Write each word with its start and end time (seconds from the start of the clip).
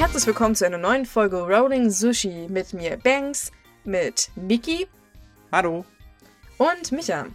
Herzlich 0.00 0.26
willkommen 0.26 0.54
zu 0.54 0.64
einer 0.64 0.78
neuen 0.78 1.04
Folge 1.04 1.42
Rolling 1.42 1.90
Sushi 1.90 2.46
mit 2.48 2.72
mir 2.72 2.96
Banks, 2.96 3.52
mit 3.84 4.30
Miki 4.34 4.88
Hallo. 5.52 5.84
und 6.56 6.90
Micha. 6.90 7.26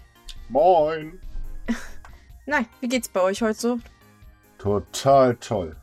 Moin. 0.50 1.20
Na, 2.48 2.66
wie 2.82 2.88
geht's 2.88 3.08
bei 3.08 3.22
euch 3.22 3.44
heute 3.44 3.60
so? 3.60 3.78
Total 4.58 5.36
toll. 5.36 5.76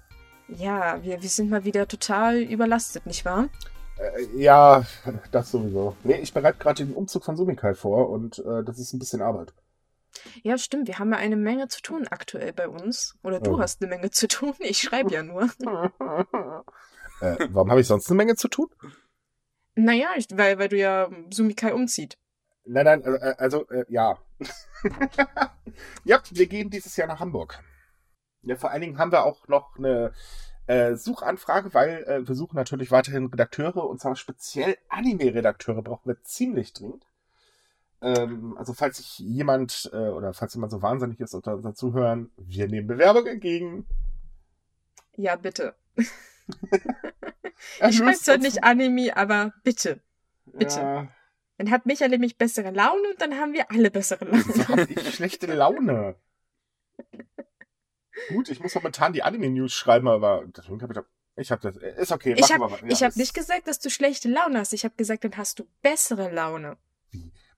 Ja, 0.49 1.01
wir, 1.05 1.23
wir 1.23 1.29
sind 1.29 1.51
mal 1.51 1.65
wieder 1.65 1.87
total 1.87 2.39
überlastet, 2.39 3.07
nicht 3.07 3.25
wahr? 3.25 3.49
Äh, 3.99 4.37
ja, 4.37 4.83
das 5.31 5.53
sowieso. 5.53 5.95
Nee, 6.03 6.19
ich 6.21 6.35
bereite 6.35 6.59
gerade 6.59 6.85
den 6.85 6.95
Umzug 6.95 7.25
von 7.25 7.37
Sumikai 7.37 7.75
vor 7.75 8.11
und 8.11 8.41
äh, 8.41 8.65
das 8.65 8.81
ist 8.81 8.93
ein 8.93 8.99
bisschen 8.99 9.23
Arbeit. 9.23 9.55
Ja, 10.43 10.59
stimmt, 10.59 10.89
wir 10.89 10.99
haben 10.99 11.11
ja 11.13 11.19
eine 11.19 11.37
Menge 11.37 11.69
zu 11.69 11.81
tun 11.83 12.07
aktuell 12.09 12.53
bei 12.53 12.69
uns. 12.69 13.17
Oder 13.23 13.41
du 13.41 13.57
Oh. 13.57 13.61
hast 13.61 13.83
eine 13.83 13.89
Menge 13.91 14.11
zu 14.11 14.29
tun, 14.29 14.55
ich 14.59 14.79
schreibe 14.79 15.13
ja 15.13 15.23
nur. 15.23 15.45
äh, 17.21 17.37
warum 17.51 17.71
habe 17.71 17.81
ich 17.81 17.87
sonst 17.87 18.09
eine 18.11 18.17
Menge 18.17 18.37
zu 18.37 18.49
tun? 18.49 18.69
Naja, 19.75 20.11
ich, 20.17 20.27
weil, 20.33 20.59
weil 20.59 20.69
du 20.69 20.77
ja 20.77 21.09
Sumikai 21.31 21.73
umzieht. 21.73 22.19
Nein, 22.65 22.85
nein, 22.85 23.03
äh, 23.03 23.35
also 23.39 23.67
äh, 23.69 23.85
ja. 23.89 24.19
ja, 26.05 26.23
wir 26.31 26.47
gehen 26.47 26.71
dieses 26.71 26.97
Jahr 26.97 27.09
nach 27.09 27.21
Hamburg. 27.21 27.63
Ja, 28.43 28.57
vor 28.57 28.71
allen 28.71 28.81
Dingen 28.83 28.99
haben 28.99 29.13
wir 29.13 29.25
auch 29.25 29.49
noch 29.49 29.77
eine 29.79 30.13
äh, 30.67 30.95
Suchanfrage, 30.95 31.75
weil 31.75 32.05
äh, 32.05 32.27
wir 32.27 32.35
suchen 32.35 32.57
natürlich 32.57 32.91
weiterhin 32.91 33.27
Redakteure 33.27 33.89
und 33.89 34.01
zwar 34.01 34.15
speziell 34.17 34.77
Anime-Redakteure 34.89 35.83
brauchen 35.83 36.09
wir 36.09 36.23
ziemlich 36.23 36.73
dringend. 36.73 37.07
Ähm, 38.03 38.57
also 38.59 38.73
falls 38.75 38.97
sich 38.99 39.19
jemand 39.21 39.89
äh, 39.93 39.97
oder 40.09 40.35
falls 40.35 40.55
jemand 40.55 40.73
so 40.73 40.83
wahnsinnig 40.83 41.21
ist 41.21 41.35
und 41.35 41.47
da- 41.47 41.57
dazu 41.57 41.95
hören, 41.95 42.31
wir 42.37 42.67
nehmen 42.69 42.87
Bewerbung 42.89 43.27
entgegen. 43.27 43.87
Ja, 45.17 45.37
bitte. 45.37 45.75
Ich 47.89 47.99
löst 48.01 48.25
zwar 48.25 48.39
nicht 48.39 48.65
Anime, 48.65 49.17
aber 49.17 49.53
bitte. 49.63 50.01
bitte. 50.47 50.81
Ja, 50.81 51.09
Dann 51.59 51.71
hat 51.71 51.87
Micha 51.87 52.09
nämlich 52.09 52.37
bessere 52.37 52.71
Laune 52.73 53.11
und 53.11 53.21
dann 53.21 53.35
haben 53.39 53.53
wir 53.53 53.71
alle 53.71 53.91
bessere 53.91 54.25
Laune. 54.25 54.69
habe 54.69 54.83
ich 54.93 55.15
schlechte 55.15 55.47
Laune? 55.47 56.17
Gut, 58.29 58.49
ich 58.49 58.61
muss 58.61 58.75
momentan 58.75 59.13
die 59.13 59.23
Anime-News 59.23 59.73
schreiben, 59.73 60.09
aber 60.09 60.45
deswegen 60.57 60.83
habe 60.83 60.93
ich 60.93 60.99
doch. 60.99 61.07
Ich 61.37 61.51
habe 61.51 61.63
das. 61.63 61.77
Ist 61.77 62.13
okay. 62.13 62.35
Ich 62.37 62.53
habe. 62.53 62.69
Ja, 62.69 62.79
ich 62.89 63.03
hab 63.03 63.17
nicht 63.17 63.33
gesagt, 63.33 63.67
dass 63.69 63.79
du 63.79 63.89
schlechte 63.91 64.29
Laune 64.29 64.59
hast. 64.59 64.73
Ich 64.75 64.85
habe 64.85 64.95
gesagt, 64.97 65.25
dann 65.25 65.37
hast 65.37 65.59
du 65.61 65.65
bessere 65.83 66.31
Laune. 66.31 66.77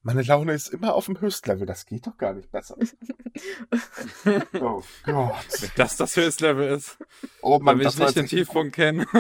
Meine 0.07 0.21
Laune 0.21 0.53
ist 0.53 0.69
immer 0.69 0.95
auf 0.95 1.07
dem 1.07 1.19
Höchstlevel. 1.19 1.67
Das 1.67 1.87
geht 1.87 2.07
doch 2.07 2.19
gar 2.19 2.35
nicht 2.35 2.53
besser. 2.53 2.77
oh 4.61 4.83
Gott. 5.03 5.63
Wenn 5.63 5.71
das 5.77 5.97
das 5.97 6.15
Höchstlevel 6.15 6.69
ist, 6.77 6.99
Oh 7.41 7.57
dann 7.57 7.65
Mann, 7.65 7.79
will 7.79 7.87
ich 7.87 7.99
nicht 7.99 8.15
den 8.15 8.27
Tiefpunkt 8.27 8.75
kennen. 8.75 9.07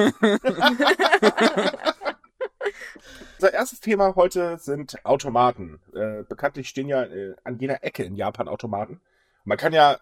Unser 3.38 3.54
erstes 3.54 3.80
Thema 3.80 4.14
heute 4.14 4.58
sind 4.58 5.02
Automaten. 5.06 5.80
Äh, 5.94 6.24
bekanntlich 6.24 6.68
stehen 6.68 6.88
ja 6.88 7.02
äh, 7.04 7.34
an 7.44 7.58
jeder 7.58 7.82
Ecke 7.82 8.04
in 8.04 8.14
Japan 8.14 8.46
Automaten. 8.46 9.00
Man 9.44 9.56
kann 9.56 9.72
ja 9.72 9.98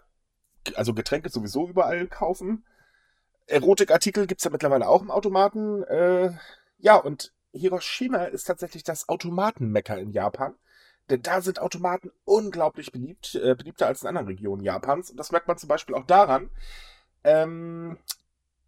also 0.75 0.95
Getränke 0.95 1.29
sowieso 1.29 1.69
überall 1.69 2.09
kaufen. 2.09 2.65
Erotikartikel 3.47 4.27
gibt's 4.27 4.43
ja 4.43 4.51
mittlerweile 4.51 4.89
auch 4.89 5.03
im 5.03 5.13
Automaten. 5.13 5.85
Äh, 5.85 6.33
ja, 6.79 6.97
und 6.97 7.33
Hiroshima 7.53 8.25
ist 8.25 8.49
tatsächlich 8.49 8.83
das 8.83 9.09
Automatenmecker 9.09 9.97
in 9.97 10.11
Japan. 10.11 10.57
Denn 11.11 11.23
da 11.23 11.41
sind 11.41 11.61
Automaten 11.61 12.11
unglaublich 12.25 12.93
beliebt, 12.93 13.35
äh, 13.35 13.55
beliebter 13.55 13.87
als 13.87 14.03
in 14.03 14.09
anderen 14.09 14.29
Regionen 14.29 14.63
Japans. 14.63 15.11
Und 15.11 15.17
das 15.17 15.33
merkt 15.33 15.49
man 15.49 15.59
zum 15.59 15.69
Beispiel 15.69 15.95
auch 15.95 16.07
daran, 16.07 16.51
ähm, 17.25 17.99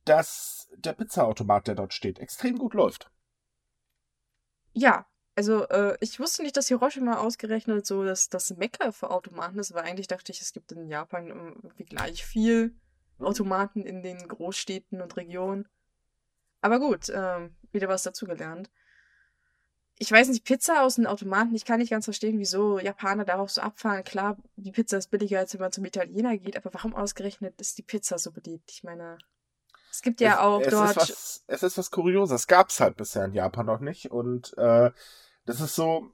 dass 0.05 0.69
der 0.77 0.93
Pizzaautomat, 0.93 1.69
der 1.69 1.75
dort 1.75 1.95
steht, 1.95 2.19
extrem 2.19 2.59
gut 2.59 2.75
läuft. 2.75 3.11
Ja, 4.73 5.07
also 5.37 5.67
äh, 5.69 5.97
ich 6.01 6.21
wusste 6.21 6.43
nicht, 6.43 6.57
dass 6.57 6.69
Hiroshima 6.69 7.19
ausgerechnet 7.19 7.87
so 7.87 8.05
das, 8.05 8.29
das 8.29 8.51
Mekka 8.57 8.93
für 8.93 9.11
Automaten 9.11 9.59
ist, 9.59 9.75
weil 9.75 9.85
eigentlich 9.85 10.07
dachte 10.07 10.33
ich, 10.33 10.41
es 10.41 10.53
gibt 10.53 10.73
in 10.73 10.89
Japan 10.89 11.29
irgendwie 11.29 11.85
gleich 11.85 12.25
viel 12.25 12.75
Automaten 13.19 13.83
in 13.83 14.03
den 14.03 14.29
Großstädten 14.29 15.01
und 15.01 15.17
Regionen. 15.17 15.69
Aber 16.61 16.79
gut, 16.79 17.11
ähm, 17.13 17.57
wieder 17.73 17.89
was 17.89 18.03
dazugelernt. 18.03 18.71
Ich 19.99 20.11
weiß 20.11 20.29
nicht, 20.29 20.45
Pizza 20.45 20.83
aus 20.83 20.97
den 20.97 21.07
Automaten, 21.07 21.55
ich 21.55 21.65
kann 21.65 21.79
nicht 21.79 21.91
ganz 21.91 22.05
verstehen, 22.05 22.39
wieso 22.39 22.81
Japaner 22.81 23.25
darauf 23.25 23.51
so 23.51 23.61
abfahren. 23.61 24.03
Klar, 24.03 24.37
die 24.57 24.73
Pizza 24.73 24.99
ist 24.99 25.11
billiger, 25.11 25.39
als 25.39 25.55
wenn 25.55 25.61
man 25.61 25.73
zum 25.73 25.85
Italiener 25.85 26.37
geht, 26.37 26.57
aber 26.57 26.75
warum 26.75 26.95
ausgerechnet 26.95 27.61
ist 27.61 27.79
die 27.79 27.83
Pizza 27.83 28.19
so 28.19 28.33
beliebt? 28.33 28.71
Ich 28.73 28.83
meine, 28.83 29.19
es 29.95 30.03
gibt 30.03 30.21
ja 30.21 30.33
es, 30.33 30.39
auch 30.39 30.61
es 30.61 30.71
dort. 30.71 30.91
Ist 30.91 30.97
was, 30.97 31.45
es 31.47 31.63
ist 31.63 31.79
was 31.79 31.91
Kurioses. 31.93 32.49
Gab's 32.49 32.81
halt 32.81 32.97
bisher 32.97 33.25
in 33.25 33.33
Japan 33.33 33.67
noch 33.67 33.79
nicht. 33.79 34.11
Und 34.11 34.53
äh, 34.59 34.91
das 35.47 35.61
ist 35.61 35.77
so, 35.77 36.11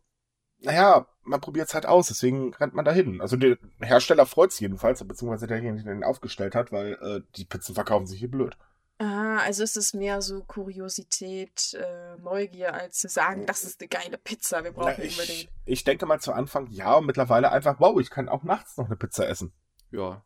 naja, 0.58 1.06
man 1.22 1.40
probiert's 1.40 1.72
halt 1.72 1.86
aus, 1.86 2.08
deswegen 2.08 2.52
rennt 2.54 2.74
man 2.74 2.84
dahin. 2.84 3.22
Also 3.22 3.36
der 3.36 3.56
Hersteller 3.80 4.26
freut's 4.26 4.60
jedenfalls, 4.60 5.02
beziehungsweise 5.02 5.46
derjenige, 5.46 5.84
der 5.84 5.94
den 5.94 6.04
aufgestellt 6.04 6.54
hat, 6.54 6.72
weil 6.72 6.92
äh, 7.00 7.22
die 7.36 7.46
Pizzen 7.46 7.74
verkaufen 7.74 8.06
sich 8.06 8.18
hier 8.18 8.30
blöd. 8.30 8.58
Ah, 9.02 9.38
also 9.38 9.62
ist 9.62 9.78
es 9.78 9.94
mehr 9.94 10.20
so 10.20 10.42
Kuriosität, 10.44 11.72
äh, 11.72 12.16
Neugier, 12.18 12.74
als 12.74 12.98
zu 12.98 13.08
sagen, 13.08 13.46
das 13.46 13.64
ist 13.64 13.80
eine 13.80 13.88
geile 13.88 14.18
Pizza, 14.18 14.62
wir 14.62 14.72
brauchen 14.72 14.94
Na, 14.98 15.02
unbedingt. 15.04 15.28
ich, 15.30 15.48
ich 15.64 15.84
denke 15.84 16.04
mal 16.04 16.20
zu 16.20 16.32
Anfang, 16.34 16.66
ja, 16.70 16.96
und 16.96 17.06
mittlerweile 17.06 17.50
einfach, 17.50 17.80
wow, 17.80 17.98
ich 17.98 18.10
kann 18.10 18.28
auch 18.28 18.42
nachts 18.42 18.76
noch 18.76 18.86
eine 18.86 18.96
Pizza 18.96 19.26
essen. 19.28 19.52
ja. 19.90 20.22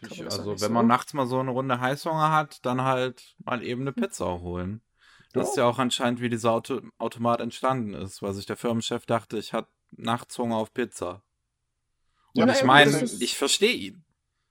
Ich, 0.00 0.22
also, 0.24 0.46
wenn 0.52 0.58
so? 0.58 0.68
man 0.70 0.86
nachts 0.86 1.12
mal 1.12 1.26
so 1.26 1.40
eine 1.40 1.50
Runde 1.50 1.80
Heißhunger 1.80 2.30
hat, 2.30 2.64
dann 2.64 2.82
halt 2.82 3.34
mal 3.44 3.64
eben 3.64 3.80
eine 3.80 3.92
Pizza 3.92 4.26
holen. 4.40 4.80
Das 5.32 5.48
ist 5.50 5.56
ja 5.56 5.64
auch 5.64 5.80
anscheinend, 5.80 6.20
wie 6.20 6.28
dieser 6.28 6.52
Auto 6.52 6.80
Automat 6.98 7.40
entstanden 7.40 7.94
ist, 7.94 8.22
weil 8.22 8.32
sich 8.32 8.46
der 8.46 8.56
Firmenchef 8.56 9.06
dachte, 9.06 9.38
ich 9.38 9.52
hatte 9.52 9.70
nachts 9.90 10.38
Hunger 10.38 10.54
auf 10.54 10.72
Pizza. 10.72 11.22
Ja, 12.32 12.44
Und 12.44 12.46
na 12.46 12.52
ich 12.52 12.60
ja, 12.60 12.66
meine, 12.66 12.92
das 12.92 13.02
ist- 13.02 13.22
ich 13.22 13.36
verstehe 13.36 13.72
ihn. 13.74 14.04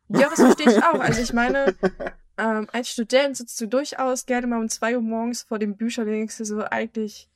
Ja, 0.10 0.28
das 0.30 0.36
verstehe 0.42 0.70
ich 0.70 0.84
auch. 0.84 1.00
Also 1.00 1.22
ich 1.22 1.32
meine, 1.32 1.78
ähm, 2.38 2.68
als 2.72 2.90
Student 2.90 3.38
sitzt 3.38 3.60
du 3.62 3.68
durchaus 3.68 4.26
gerne 4.26 4.48
mal 4.48 4.60
um 4.60 4.70
zwei 4.70 4.96
Uhr 4.96 5.02
morgens 5.02 5.44
vor 5.44 5.60
dem 5.60 5.78
Bücher 5.78 6.04
und 6.04 6.10
denkst 6.10 6.38
dir 6.38 6.46
so, 6.46 6.64
eigentlich 6.64 7.30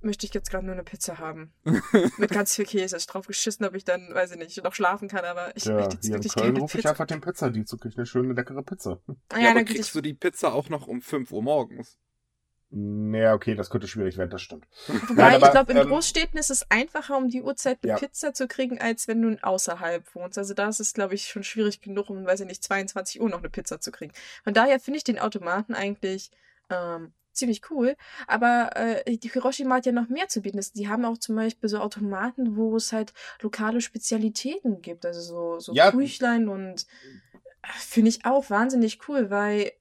möchte 0.00 0.26
ich 0.26 0.34
jetzt 0.34 0.50
gerade 0.50 0.64
nur 0.66 0.74
eine 0.74 0.84
Pizza 0.84 1.18
haben. 1.18 1.52
Mit 2.16 2.32
ganz 2.32 2.54
viel 2.56 2.66
Käse. 2.66 2.96
Ich 2.96 3.06
drauf 3.06 3.26
geschissen, 3.26 3.66
ob 3.66 3.74
ich 3.74 3.84
dann, 3.84 4.14
weiß 4.14 4.32
ich 4.32 4.38
nicht, 4.38 4.62
noch 4.64 4.74
schlafen 4.74 5.08
kann, 5.08 5.24
aber 5.24 5.56
ich 5.56 5.64
Ja, 5.64 5.76
möchte 5.76 5.96
jetzt 5.96 6.10
wirklich 6.12 6.34
Köln 6.34 6.56
keine 6.56 6.60
rufe 6.60 6.76
ich 6.78 6.86
Pizza. 6.86 6.88
einfach 6.88 7.06
den 7.06 7.20
Pizzadienst 7.20 7.72
und 7.72 7.80
kriege 7.80 7.96
eine 7.96 8.06
schöne, 8.06 8.32
leckere 8.34 8.62
Pizza. 8.62 9.00
Ah, 9.28 9.38
Ja, 9.38 9.48
ja, 9.48 9.50
aber 9.50 9.54
dann 9.54 9.64
krieg 9.64 9.76
kriegst 9.76 9.94
ich, 9.94 9.94
du 9.94 10.00
die 10.00 10.14
Pizza 10.14 10.52
auch 10.52 10.68
noch 10.68 10.86
um 10.86 11.00
5 11.02 11.32
Uhr 11.32 11.42
morgens? 11.42 11.98
Naja, 12.72 13.34
okay, 13.34 13.56
das 13.56 13.68
könnte 13.68 13.88
schwierig 13.88 14.16
werden, 14.16 14.30
das 14.30 14.42
stimmt. 14.42 14.66
Wobei, 14.86 15.14
Nein, 15.22 15.34
aber, 15.36 15.46
ich 15.46 15.52
glaube, 15.52 15.72
in 15.72 15.78
ähm, 15.78 15.88
Großstädten 15.88 16.38
ist 16.38 16.50
es 16.50 16.70
einfacher, 16.70 17.16
um 17.16 17.28
die 17.28 17.42
Uhrzeit 17.42 17.78
eine 17.82 17.90
Ja. 17.92 17.98
Pizza 17.98 18.32
zu 18.32 18.46
kriegen, 18.46 18.80
als 18.80 19.08
wenn 19.08 19.20
du 19.22 19.36
außerhalb 19.42 20.14
wohnst. 20.14 20.38
Also 20.38 20.54
da 20.54 20.68
ist 20.68 20.78
es, 20.78 20.94
glaube 20.94 21.14
ich, 21.14 21.26
schon 21.26 21.42
schwierig 21.42 21.80
genug, 21.80 22.10
um, 22.10 22.24
weiß 22.24 22.40
ich 22.40 22.46
nicht, 22.46 22.62
22 22.62 23.20
Uhr 23.20 23.28
noch 23.28 23.40
eine 23.40 23.50
Pizza 23.50 23.80
zu 23.80 23.90
kriegen. 23.90 24.12
Von 24.44 24.54
daher 24.54 24.78
finde 24.78 24.98
ich 24.98 25.04
den 25.04 25.18
Automaten 25.18 25.74
eigentlich 25.74 26.30
ähm, 26.70 27.12
ziemlich 27.32 27.62
cool. 27.70 27.96
Aber 28.28 28.70
äh, 28.76 29.16
die 29.16 29.28
Hiroshima 29.30 29.74
hat 29.76 29.86
ja 29.86 29.92
noch 29.92 30.08
mehr 30.08 30.28
zu 30.28 30.40
bieten. 30.40 30.58
Das- 30.58 30.72
Die 30.72 30.88
haben 30.88 31.04
auch 31.04 31.18
zum 31.18 31.34
Beispiel 31.34 31.68
so 31.68 31.78
Automaten, 31.78 32.56
wo 32.56 32.76
es 32.76 32.92
halt 32.92 33.12
lokale 33.42 33.80
Spezialitäten 33.80 34.80
gibt. 34.80 35.04
Also 35.04 35.20
so, 35.20 35.58
so 35.58 35.72
Ja. 35.72 35.90
Küchlein 35.90 36.48
und 36.48 36.86
äh, 37.62 37.66
finde 37.78 38.10
ich 38.10 38.24
auch 38.26 38.48
wahnsinnig 38.48 39.00
cool, 39.08 39.28
weil 39.30 39.72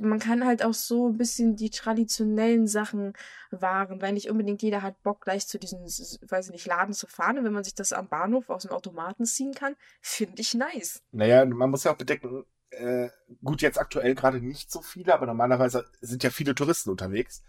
man 0.00 0.18
kann 0.18 0.44
halt 0.46 0.64
auch 0.64 0.74
so 0.74 1.08
ein 1.08 1.16
bisschen 1.16 1.56
die 1.56 1.70
traditionellen 1.70 2.66
Sachen 2.66 3.12
wahren, 3.50 4.00
weil 4.00 4.12
nicht 4.12 4.30
unbedingt 4.30 4.62
jeder 4.62 4.82
hat 4.82 5.02
Bock, 5.02 5.22
gleich 5.22 5.46
zu 5.46 5.58
diesem, 5.58 5.84
s- 5.84 6.18
weiß 6.28 6.46
ich 6.46 6.52
nicht, 6.52 6.66
Laden 6.66 6.94
zu 6.94 7.06
fahren. 7.06 7.38
Und 7.38 7.44
wenn 7.44 7.52
man 7.52 7.64
sich 7.64 7.74
das 7.74 7.92
am 7.92 8.08
Bahnhof 8.08 8.48
aus 8.50 8.62
dem 8.62 8.72
Automaten 8.72 9.24
ziehen 9.24 9.52
kann, 9.54 9.76
finde 10.00 10.40
ich 10.40 10.54
nice. 10.54 11.02
Naja, 11.12 11.44
man 11.44 11.70
muss 11.70 11.84
ja 11.84 11.92
auch 11.92 11.96
bedenken, 11.96 12.44
äh, 12.70 13.08
gut, 13.42 13.62
jetzt 13.62 13.78
aktuell 13.78 14.14
gerade 14.14 14.40
nicht 14.40 14.70
so 14.70 14.80
viele, 14.82 15.14
aber 15.14 15.26
normalerweise 15.26 15.86
sind 16.00 16.22
ja 16.22 16.30
viele 16.30 16.54
Touristen 16.54 16.90
unterwegs. 16.90 17.42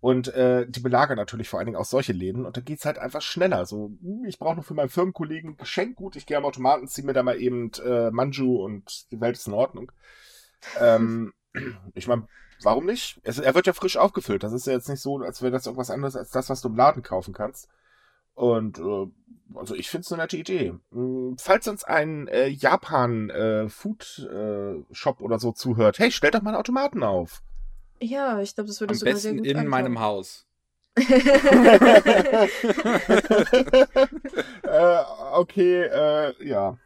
Und 0.00 0.34
äh, 0.34 0.66
die 0.68 0.80
belagern 0.80 1.16
natürlich 1.16 1.48
vor 1.48 1.60
allen 1.60 1.66
Dingen 1.66 1.76
auch 1.78 1.84
solche 1.84 2.12
Läden 2.12 2.44
und 2.44 2.56
da 2.56 2.60
geht's 2.60 2.84
halt 2.84 2.98
einfach 2.98 3.22
schneller. 3.22 3.66
So, 3.66 3.92
hm, 4.02 4.24
ich 4.26 4.36
brauche 4.40 4.56
noch 4.56 4.64
für 4.64 4.74
meinen 4.74 4.88
Firmenkollegen 4.88 5.56
Geschenk, 5.56 5.94
gut, 5.94 6.16
ich 6.16 6.26
gehe 6.26 6.36
am 6.36 6.44
Automaten, 6.44 6.88
ziehe 6.88 7.06
mir 7.06 7.12
da 7.12 7.22
mal 7.22 7.40
eben 7.40 7.70
äh, 7.84 8.10
Manju 8.10 8.64
und 8.64 9.12
die 9.12 9.20
Welt 9.20 9.36
ist 9.36 9.46
in 9.46 9.52
Ordnung. 9.52 9.92
Ähm, 10.80 11.32
ich 11.94 12.06
meine, 12.06 12.26
warum 12.62 12.86
nicht? 12.86 13.20
Es, 13.24 13.38
er 13.38 13.54
wird 13.54 13.66
ja 13.66 13.72
frisch 13.72 13.96
aufgefüllt. 13.96 14.42
Das 14.42 14.52
ist 14.52 14.66
ja 14.66 14.72
jetzt 14.72 14.88
nicht 14.88 15.00
so, 15.00 15.18
als 15.18 15.42
wäre 15.42 15.52
das 15.52 15.66
irgendwas 15.66 15.90
anderes 15.90 16.16
als 16.16 16.30
das, 16.30 16.50
was 16.50 16.60
du 16.60 16.68
im 16.68 16.76
Laden 16.76 17.02
kaufen 17.02 17.34
kannst. 17.34 17.68
Und 18.34 18.78
äh, 18.78 19.06
also 19.54 19.74
ich 19.74 19.90
finde 19.90 20.04
es 20.04 20.12
eine 20.12 20.22
nette 20.22 20.36
Idee. 20.36 20.74
Hm, 20.92 21.36
Falls 21.38 21.68
uns 21.68 21.84
ein 21.84 22.28
äh, 22.28 22.48
Japan 22.48 23.30
äh, 23.30 23.68
Food 23.68 24.28
äh, 24.32 24.82
Shop 24.92 25.20
oder 25.20 25.38
so 25.38 25.52
zuhört, 25.52 25.98
hey, 25.98 26.10
stellt 26.10 26.34
doch 26.34 26.42
mal 26.42 26.50
einen 26.50 26.58
Automaten 26.58 27.02
auf. 27.02 27.42
Ja, 28.00 28.40
ich 28.40 28.54
glaube, 28.54 28.68
das 28.68 28.80
würde 28.80 28.92
Am 28.92 28.98
sogar 28.98 29.16
sehr 29.16 29.32
besten 29.32 29.44
gut 29.44 29.62
in 29.62 29.68
meinem 29.68 30.00
Haus. 30.00 30.46
äh, 30.96 31.04
okay, 35.32 35.84
äh, 35.84 36.46
ja. 36.46 36.76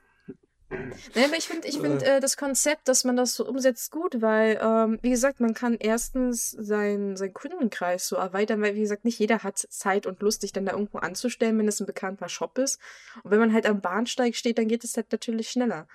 Naja, 0.68 1.28
aber 1.28 1.36
ich 1.36 1.46
finde 1.46 1.68
ich 1.68 1.78
find, 1.78 2.02
äh, 2.02 2.18
das 2.18 2.36
Konzept, 2.36 2.88
dass 2.88 3.04
man 3.04 3.16
das 3.16 3.34
so 3.34 3.46
umsetzt, 3.46 3.92
gut, 3.92 4.20
weil, 4.20 4.58
ähm, 4.60 4.98
wie 5.00 5.10
gesagt, 5.10 5.38
man 5.38 5.54
kann 5.54 5.76
erstens 5.78 6.50
seinen 6.50 7.16
sein 7.16 7.32
Kundenkreis 7.32 8.08
so 8.08 8.16
erweitern, 8.16 8.60
weil, 8.62 8.74
wie 8.74 8.80
gesagt, 8.80 9.04
nicht 9.04 9.18
jeder 9.18 9.44
hat 9.44 9.58
Zeit 9.58 10.06
und 10.06 10.20
Lust, 10.22 10.40
sich 10.40 10.52
dann 10.52 10.66
da 10.66 10.72
irgendwo 10.72 10.98
anzustellen, 10.98 11.56
wenn 11.58 11.68
es 11.68 11.80
ein 11.80 11.86
bekannter 11.86 12.28
Shop 12.28 12.58
ist. 12.58 12.80
Und 13.22 13.30
wenn 13.30 13.38
man 13.38 13.52
halt 13.52 13.66
am 13.66 13.80
Bahnsteig 13.80 14.34
steht, 14.34 14.58
dann 14.58 14.66
geht 14.66 14.82
es 14.82 14.96
halt 14.96 15.12
natürlich 15.12 15.50
schneller. 15.50 15.86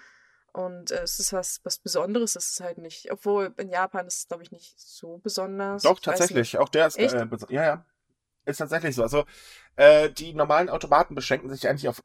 Und 0.54 0.92
äh, 0.92 1.04
es 1.04 1.20
ist 1.20 1.34
was, 1.34 1.60
was 1.64 1.78
Besonderes, 1.78 2.36
es 2.36 2.52
ist 2.52 2.62
halt 2.62 2.78
nicht, 2.78 3.12
obwohl 3.12 3.54
in 3.58 3.70
Japan 3.70 4.08
ist 4.08 4.18
es, 4.18 4.28
glaube 4.28 4.44
ich, 4.44 4.52
nicht 4.52 4.80
so 4.80 5.20
besonders. 5.24 5.84
Doch, 5.84 6.00
tatsächlich. 6.00 6.58
Auch 6.58 6.70
der 6.70 6.88
ist, 6.88 6.98
Echt? 6.98 7.14
äh, 7.14 7.28
ja, 7.50 7.64
ja. 7.64 7.86
Ist 8.46 8.58
tatsächlich 8.58 8.96
so. 8.96 9.04
Also, 9.04 9.26
äh, 9.76 10.10
die 10.10 10.34
normalen 10.34 10.70
Automaten 10.70 11.14
beschränken 11.16 11.50
sich 11.50 11.68
eigentlich 11.70 11.88
auf 11.88 12.04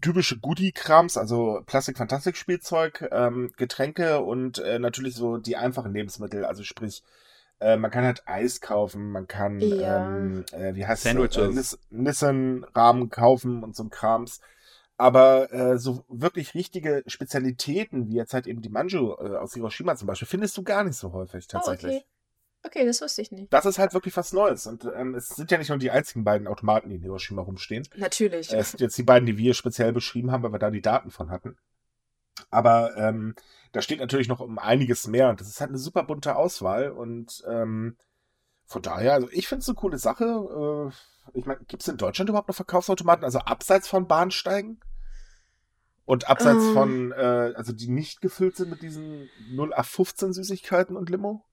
typische 0.00 0.38
Goodie-Krams, 0.38 1.16
also 1.16 1.62
Plastik-Fantastik-Spielzeug, 1.66 3.08
ähm, 3.10 3.52
Getränke 3.56 4.20
und 4.20 4.58
äh, 4.58 4.78
natürlich 4.78 5.14
so 5.16 5.38
die 5.38 5.56
einfachen 5.56 5.92
Lebensmittel. 5.92 6.44
Also 6.44 6.62
sprich, 6.62 7.02
äh, 7.60 7.76
man 7.76 7.90
kann 7.90 8.04
halt 8.04 8.22
Eis 8.26 8.60
kaufen, 8.60 9.10
man 9.10 9.26
kann, 9.26 9.58
Ja. 9.60 10.06
ähm, 10.06 10.44
äh, 10.52 10.74
wie 10.76 10.86
heißt 10.86 11.02
Sandwiches. 11.02 11.36
Äh, 11.50 11.54
Nis 11.54 11.78
Nissan-Rahmen 11.90 13.10
kaufen 13.10 13.64
und 13.64 13.74
so 13.74 13.82
ein 13.82 13.90
Krams. 13.90 14.40
Aber 14.96 15.52
äh, 15.52 15.78
so 15.78 16.04
wirklich 16.08 16.54
richtige 16.54 17.04
Spezialitäten, 17.06 18.08
wie 18.08 18.16
jetzt 18.16 18.34
halt 18.34 18.46
eben 18.46 18.62
die 18.62 18.68
Manju 18.68 19.12
äh, 19.14 19.36
aus 19.36 19.54
Hiroshima 19.54 19.94
zum 19.96 20.06
Beispiel, 20.08 20.26
findest 20.28 20.56
du 20.56 20.62
gar 20.62 20.82
nicht 20.84 20.96
so 20.96 21.12
häufig 21.12 21.46
tatsächlich. 21.46 21.92
Oh, 21.92 21.96
okay. 21.98 22.06
Okay, 22.68 22.84
das 22.84 23.00
wusste 23.00 23.22
ich 23.22 23.32
nicht. 23.32 23.50
Das 23.50 23.64
ist 23.64 23.78
halt 23.78 23.94
wirklich 23.94 24.14
was 24.16 24.34
Neues. 24.34 24.66
Und 24.66 24.84
ähm, 24.94 25.14
es 25.14 25.28
sind 25.28 25.50
ja 25.50 25.56
nicht 25.56 25.70
nur 25.70 25.78
die 25.78 25.90
einzigen 25.90 26.22
beiden 26.22 26.46
Automaten, 26.46 26.90
die 26.90 26.96
in 26.96 27.02
Hiroshima 27.02 27.40
rumstehen. 27.40 27.88
Natürlich. 27.96 28.52
Es 28.52 28.72
sind 28.72 28.80
jetzt 28.80 28.98
die 28.98 29.04
beiden, 29.04 29.24
die 29.24 29.38
wir 29.38 29.54
speziell 29.54 29.92
beschrieben 29.94 30.30
haben, 30.30 30.42
weil 30.42 30.52
wir 30.52 30.58
da 30.58 30.70
die 30.70 30.82
Daten 30.82 31.10
von 31.10 31.30
hatten. 31.30 31.56
Aber 32.50 32.94
ähm, 32.98 33.34
da 33.72 33.80
steht 33.80 34.00
natürlich 34.00 34.28
noch 34.28 34.40
um 34.40 34.58
einiges 34.58 35.06
mehr. 35.06 35.30
Und 35.30 35.40
das 35.40 35.48
ist 35.48 35.60
halt 35.60 35.70
eine 35.70 35.78
super 35.78 36.02
bunte 36.02 36.36
Auswahl. 36.36 36.90
Und 36.90 37.42
ähm, 37.48 37.96
von 38.66 38.82
daher, 38.82 39.14
also 39.14 39.28
ich 39.32 39.48
finde 39.48 39.62
es 39.62 39.68
eine 39.68 39.76
coole 39.76 39.98
Sache. 39.98 40.92
Äh, 41.32 41.38
ich 41.38 41.46
meine, 41.46 41.60
gibt 41.64 41.82
es 41.82 41.88
in 41.88 41.96
Deutschland 41.96 42.28
überhaupt 42.28 42.48
noch 42.48 42.56
Verkaufsautomaten? 42.56 43.24
Also 43.24 43.38
abseits 43.38 43.88
von 43.88 44.06
Bahnsteigen? 44.06 44.78
Und 46.04 46.28
abseits 46.28 46.64
Ähm. 46.64 46.74
von, 46.74 47.12
äh, 47.12 47.52
also 47.56 47.72
die 47.72 47.88
nicht 47.88 48.20
gefüllt 48.20 48.56
sind 48.56 48.68
mit 48.68 48.82
diesen 48.82 49.30
0 49.52 49.72
auf 49.72 49.86
15 49.86 50.34
Süßigkeiten 50.34 50.96
und 50.96 51.08
Limo? 51.08 51.44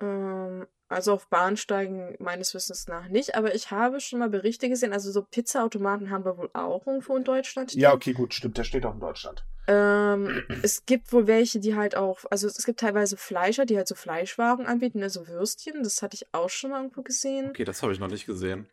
Ähm, 0.00 0.66
also 0.90 1.12
auf 1.12 1.28
Bahnsteigen 1.28 2.16
meines 2.18 2.52
Wissens 2.52 2.88
nach 2.88 3.08
nicht, 3.08 3.36
aber 3.36 3.54
ich 3.54 3.70
habe 3.70 4.00
schon 4.00 4.18
mal 4.18 4.28
Berichte 4.28 4.68
gesehen, 4.68 4.92
also 4.92 5.12
so 5.12 5.22
Pizzaautomaten 5.22 6.10
haben 6.10 6.24
wir 6.24 6.36
wohl 6.36 6.50
auch 6.52 6.84
irgendwo 6.84 7.16
in 7.16 7.22
Deutschland 7.22 7.70
stehen. 7.70 7.80
Ja, 7.80 7.94
okay, 7.94 8.12
gut, 8.12 8.34
stimmt. 8.34 8.58
Der 8.58 8.64
steht 8.64 8.84
auch 8.84 8.94
in 8.94 9.00
Deutschland. 9.00 9.44
Ähm, 9.68 10.42
es 10.62 10.84
gibt 10.86 11.12
wohl 11.12 11.28
welche, 11.28 11.60
die 11.60 11.76
halt 11.76 11.96
auch, 11.96 12.24
also 12.30 12.48
es 12.48 12.64
gibt 12.66 12.80
teilweise 12.80 13.16
Fleischer, 13.16 13.66
die 13.66 13.76
halt 13.76 13.86
so 13.86 13.94
Fleischwaren 13.94 14.66
anbieten, 14.66 15.00
also 15.00 15.28
Würstchen, 15.28 15.84
das 15.84 16.02
hatte 16.02 16.16
ich 16.16 16.26
auch 16.32 16.50
schon 16.50 16.70
mal 16.70 16.82
irgendwo 16.82 17.02
gesehen. 17.02 17.50
Okay, 17.50 17.64
das 17.64 17.82
habe 17.82 17.92
ich 17.92 18.00
noch 18.00 18.08
nicht 18.08 18.26
gesehen. 18.26 18.66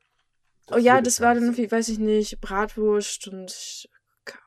oh 0.71 0.77
ja, 0.77 1.01
das 1.01 1.21
war 1.21 1.35
dann 1.35 1.43
irgendwie, 1.43 1.71
weiß 1.71 1.89
ich 1.89 1.99
nicht, 1.99 2.41
Bratwurst 2.41 3.27
und 3.27 3.89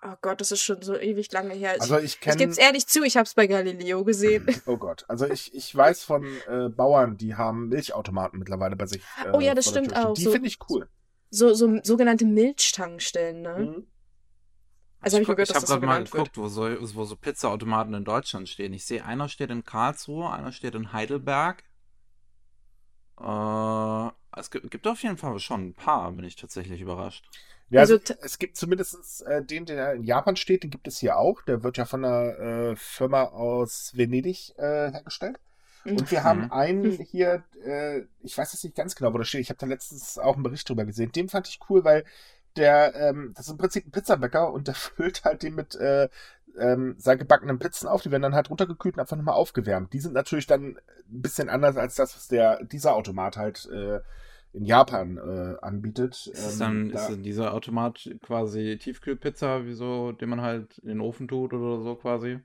oh 0.02 0.14
Gott, 0.22 0.40
das 0.40 0.50
ist 0.52 0.62
schon 0.62 0.82
so 0.82 0.96
ewig 0.96 1.30
lange 1.32 1.54
her. 1.54 1.74
Ich, 1.76 1.82
Also 1.82 1.98
ich 1.98 2.04
ich 2.04 2.20
kenne. 2.20 2.36
geb's 2.36 2.58
ehrlich 2.58 2.86
zu, 2.86 3.02
ich 3.04 3.16
hab's 3.16 3.34
bei 3.34 3.46
Galileo 3.46 4.04
gesehen. 4.04 4.46
Oh 4.66 4.76
Gott. 4.76 5.04
Also 5.08 5.26
ich, 5.26 5.54
ich 5.54 5.74
weiß 5.74 6.02
von 6.04 6.24
äh, 6.48 6.68
Bauern, 6.68 7.16
die 7.16 7.34
haben 7.34 7.68
Milchautomaten 7.68 8.38
mittlerweile 8.38 8.76
bei 8.76 8.86
sich. 8.86 9.02
Äh, 9.24 9.30
Oh 9.32 9.40
ja, 9.40 9.54
das 9.54 9.66
vor 9.66 9.74
der 9.74 9.84
stimmt 9.84 9.96
auch. 9.96 10.14
Die 10.14 10.22
So- 10.24 10.32
finde 10.32 10.48
ich 10.48 10.58
cool. 10.68 10.88
So, 11.30 11.54
so 11.54 11.78
sogenannte 11.82 12.24
Milchtankstellen, 12.24 13.42
ne? 13.42 13.58
Mhm. 13.58 13.86
Also 15.02 15.16
habe 15.16 15.42
ich 15.42 15.48
hab 15.48 15.60
das 15.60 15.66
so 15.68 15.74
grad 15.78 15.82
mal 15.82 16.04
geguckt, 16.04 16.36
wo 16.36 16.48
so, 16.48 16.68
wo 16.94 17.04
so 17.04 17.16
Pizzaautomaten 17.16 17.94
in 17.94 18.04
Deutschland 18.04 18.48
stehen. 18.48 18.72
Ich 18.74 18.84
sehe, 18.84 19.04
einer 19.04 19.28
steht 19.28 19.50
in 19.50 19.64
Karlsruhe, 19.64 20.28
einer 20.30 20.52
steht 20.52 20.74
in 20.74 20.92
Heidelberg. 20.92 21.62
Äh, 23.18 24.10
es 24.36 24.50
gibt, 24.50 24.70
gibt 24.70 24.86
auf 24.86 25.02
jeden 25.02 25.16
Fall 25.18 25.38
schon 25.38 25.68
ein 25.68 25.74
paar, 25.74 26.12
bin 26.12 26.24
ich 26.24 26.36
tatsächlich 26.36 26.80
überrascht. 26.80 27.24
Ja, 27.70 27.80
also, 27.80 27.94
Also 27.96 28.14
es 28.22 28.38
gibt 28.38 28.56
zumindest 28.56 29.22
äh, 29.26 29.44
den, 29.44 29.64
der 29.66 29.94
in 29.94 30.02
Japan 30.04 30.36
steht, 30.36 30.64
den 30.64 30.70
gibt 30.70 30.88
es 30.88 30.98
hier 30.98 31.16
auch. 31.18 31.42
Der 31.42 31.62
wird 31.62 31.76
ja 31.76 31.84
von 31.84 32.04
einer 32.04 32.38
äh, 32.72 32.76
Firma 32.76 33.24
aus 33.24 33.92
Venedig 33.96 34.54
äh, 34.58 34.90
hergestellt. 34.92 35.38
Und 35.92 36.10
wir 36.10 36.24
haben 36.24 36.44
Mhm. 36.44 36.50
einen 36.50 36.98
hier, 36.98 37.44
äh, 37.64 38.02
ich 38.22 38.36
weiß 38.36 38.52
jetzt 38.52 38.64
nicht 38.64 38.76
ganz 38.76 38.94
genau, 38.96 39.12
wo 39.12 39.18
der 39.18 39.24
steht. 39.24 39.40
Ich 39.42 39.50
habe 39.50 39.58
da 39.58 39.66
letztens 39.66 40.18
auch 40.18 40.34
einen 40.34 40.42
Bericht 40.44 40.68
drüber 40.68 40.84
gesehen. 40.84 41.12
Den 41.12 41.28
fand 41.28 41.48
ich 41.48 41.58
cool, 41.68 41.84
weil 41.84 42.04
der, 42.56 42.94
ähm, 42.96 43.32
das 43.36 43.46
ist 43.46 43.52
im 43.52 43.58
Prinzip 43.58 43.86
ein 43.86 43.92
Pizzabäcker 43.92 44.52
und 44.52 44.66
der 44.68 44.74
füllt 44.76 45.24
halt 45.24 45.42
den 45.42 45.54
mit 45.54 45.74
äh, 45.76 46.08
ähm, 46.58 46.96
gebackenen 46.98 47.58
Pizzen 47.58 47.88
auf. 47.88 48.02
Die 48.02 48.10
werden 48.10 48.22
dann 48.22 48.34
halt 48.34 48.50
runtergekühlt 48.50 48.96
und 48.96 49.00
einfach 49.00 49.16
nochmal 49.16 49.34
aufgewärmt. 49.34 49.92
Die 49.92 50.00
sind 50.00 50.14
natürlich 50.14 50.46
dann 50.46 50.76
ein 50.76 51.22
bisschen 51.22 51.48
anders 51.48 51.76
als 51.76 51.94
das, 51.94 52.14
was 52.16 52.28
der 52.28 52.64
dieser 52.64 52.94
Automat 52.94 53.36
halt 53.36 53.66
äh, 53.72 54.00
in 54.52 54.64
Japan 54.64 55.16
äh, 55.18 55.56
anbietet. 55.64 56.26
Ist, 56.26 56.28
es 56.28 56.52
Ähm, 56.54 56.58
dann, 56.58 56.90
da- 56.90 57.06
ist 57.06 57.10
dann 57.10 57.22
dieser 57.22 57.54
Automat 57.54 58.08
quasi 58.22 58.78
Tiefkühlpizza, 58.80 59.64
wie 59.64 59.74
so, 59.74 60.12
den 60.12 60.28
man 60.28 60.40
halt 60.42 60.78
in 60.78 60.88
den 60.88 61.00
Ofen 61.00 61.28
tut 61.28 61.52
oder 61.52 61.80
so 61.82 61.94
quasi? 61.96 62.40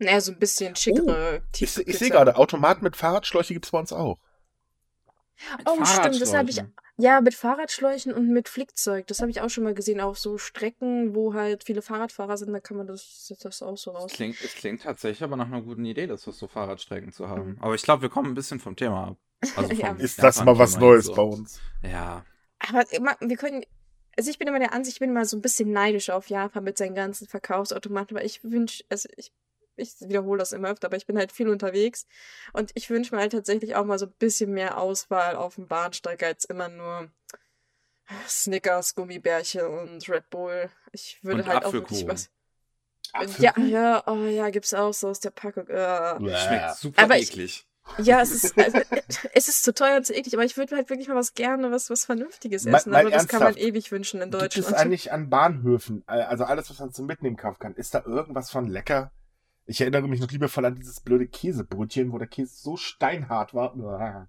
Naja, 0.00 0.20
so 0.20 0.32
ein 0.32 0.38
bisschen 0.38 0.74
schickere 0.76 1.36
ich, 1.36 1.52
tiefe 1.52 1.82
ich 1.82 1.98
sehe 1.98 2.08
Pizza. 2.08 2.14
gerade, 2.18 2.36
Automat 2.36 2.82
mit 2.82 2.96
Fahrradschläuche 2.96 3.54
gibt's 3.54 3.70
bei 3.70 3.78
uns 3.78 3.92
auch. 3.92 4.18
Mit 5.58 5.66
Oh, 5.66 5.84
stimmt, 5.84 6.20
das 6.20 6.32
habe 6.34 6.50
ich. 6.50 6.62
Ja, 7.00 7.20
mit 7.20 7.34
Fahrradschläuchen 7.34 8.12
und 8.12 8.28
mit 8.28 8.48
Flickzeug. 8.48 9.06
Das 9.06 9.20
habe 9.20 9.30
ich 9.30 9.40
auch 9.40 9.48
schon 9.50 9.62
mal 9.62 9.72
gesehen. 9.72 10.00
Auf 10.00 10.18
so 10.18 10.36
Strecken, 10.36 11.14
wo 11.14 11.32
halt 11.32 11.62
viele 11.62 11.80
Fahrradfahrer 11.80 12.36
sind, 12.36 12.52
da 12.52 12.58
kann 12.58 12.76
man 12.76 12.88
das, 12.88 13.32
das 13.40 13.62
auch 13.62 13.76
so 13.78 13.92
Es 13.92 13.96
raus. 14.02 14.12
klingt, 14.12 14.40
es 14.42 14.54
klingt 14.54 14.82
tatsächlich 14.82 15.22
aber 15.22 15.36
nach 15.36 15.46
einer 15.46 15.62
guten 15.62 15.84
Idee, 15.84 16.08
das 16.08 16.22
so 16.22 16.48
Fahrradstrecken 16.48 17.12
zu 17.12 17.28
haben. 17.28 17.50
Mhm. 17.50 17.56
Aber 17.60 17.76
ich 17.76 17.82
glaube, 17.82 18.02
wir 18.02 18.08
kommen 18.08 18.30
ein 18.32 18.34
bisschen 18.34 18.58
vom 18.58 18.74
Thema 18.74 19.08
ab. 19.08 19.16
Also 19.56 19.72
Ja. 19.74 19.86
vom 19.88 20.00
Ist 20.00 20.20
das 20.20 20.44
mal 20.44 20.58
was 20.58 20.76
Neues 20.78 21.06
jetzt 21.06 21.14
bei 21.16 21.22
so. 21.22 21.28
uns? 21.28 21.60
Ja. 21.82 22.24
Aber 22.58 22.84
wir 23.20 23.36
können. 23.36 23.64
Also 24.16 24.30
ich 24.30 24.38
bin 24.40 24.48
immer 24.48 24.58
der 24.58 24.72
Ansicht, 24.72 24.96
ich 24.96 25.00
bin 25.00 25.10
immer 25.10 25.24
so 25.24 25.36
ein 25.36 25.42
bisschen 25.42 25.70
neidisch 25.70 26.10
auf 26.10 26.26
Japan 26.28 26.64
mit 26.64 26.76
seinen 26.76 26.96
ganzen 26.96 27.28
Verkaufsautomaten, 27.28 28.16
weil 28.16 28.26
ich 28.26 28.42
wünsche, 28.42 28.82
also 28.88 29.08
ich, 29.16 29.30
ich 29.78 29.94
wiederhole 30.00 30.38
das 30.38 30.52
immer 30.52 30.68
öfter, 30.70 30.86
aber 30.88 30.96
ich 30.96 31.06
bin 31.06 31.16
halt 31.18 31.32
viel 31.32 31.48
unterwegs 31.48 32.06
und 32.52 32.70
ich 32.74 32.90
wünsche 32.90 33.14
mir 33.14 33.20
halt 33.20 33.32
tatsächlich 33.32 33.74
auch 33.76 33.84
mal 33.84 33.98
so 33.98 34.06
ein 34.06 34.12
bisschen 34.18 34.52
mehr 34.52 34.78
Auswahl 34.78 35.36
auf 35.36 35.54
dem 35.56 35.66
Bahnsteig 35.68 36.22
als 36.22 36.44
immer 36.44 36.68
nur 36.68 37.10
Snickers, 38.26 38.94
Gummibärchen 38.94 39.66
und 39.66 40.08
Red 40.08 40.30
Bull. 40.30 40.70
Ich 40.92 41.18
würde 41.22 41.42
Und 41.42 41.48
halt 41.48 41.64
auch 41.64 41.72
wirklich 41.72 42.06
was. 42.06 42.30
Ja, 43.38 43.52
ja, 43.58 44.02
oh 44.06 44.24
ja, 44.26 44.50
gibt's 44.50 44.74
auch 44.74 44.92
so 44.92 45.08
aus 45.08 45.20
der 45.20 45.30
Packung. 45.30 45.66
Äh. 45.68 46.16
Schmeckt 46.18 46.76
super 46.76 47.02
Aber 47.02 47.16
ich- 47.18 47.30
eklig. 47.30 47.64
Ja, 47.96 48.20
es 48.20 48.32
ist, 48.44 48.58
also, 48.58 48.80
es 49.32 49.48
ist 49.48 49.64
zu 49.64 49.72
teuer 49.72 49.96
und 49.96 50.04
zu 50.04 50.12
eklig, 50.14 50.34
aber 50.34 50.44
ich 50.44 50.58
würde 50.58 50.76
halt 50.76 50.90
wirklich 50.90 51.08
mal 51.08 51.16
was 51.16 51.32
gerne, 51.32 51.70
was, 51.70 51.88
was 51.88 52.04
Vernünftiges 52.04 52.66
Mal- 52.66 52.76
essen. 52.76 52.90
mal 52.92 53.00
aber 53.00 53.10
das 53.10 53.26
kann 53.28 53.42
man 53.42 53.56
ewig 53.56 53.90
wünschen 53.90 54.20
in 54.20 54.30
Gibt 54.30 54.42
es 54.42 54.54
Deutschland. 54.56 54.76
eigentlich 54.76 55.10
an 55.10 55.30
Bahnhöfen, 55.30 56.04
äh, 56.06 56.12
also 56.20 56.44
alles, 56.44 56.68
was 56.68 56.78
man 56.80 56.92
zum 56.92 57.06
Mitnehmen 57.06 57.38
kaufen 57.38 57.58
kann, 57.58 57.74
ist 57.74 57.94
da 57.94 58.02
irgendwas 58.04 58.50
von 58.50 58.66
lecker? 58.68 59.10
Ich 59.68 59.82
erinnere 59.82 60.08
mich 60.08 60.20
noch 60.20 60.30
liebevoll 60.30 60.64
an 60.64 60.76
dieses 60.76 61.00
blöde 61.00 61.26
Käsebrötchen, 61.28 62.10
wo 62.10 62.16
der 62.16 62.26
Käse 62.26 62.56
so 62.56 62.78
steinhart 62.78 63.52
war. 63.52 64.26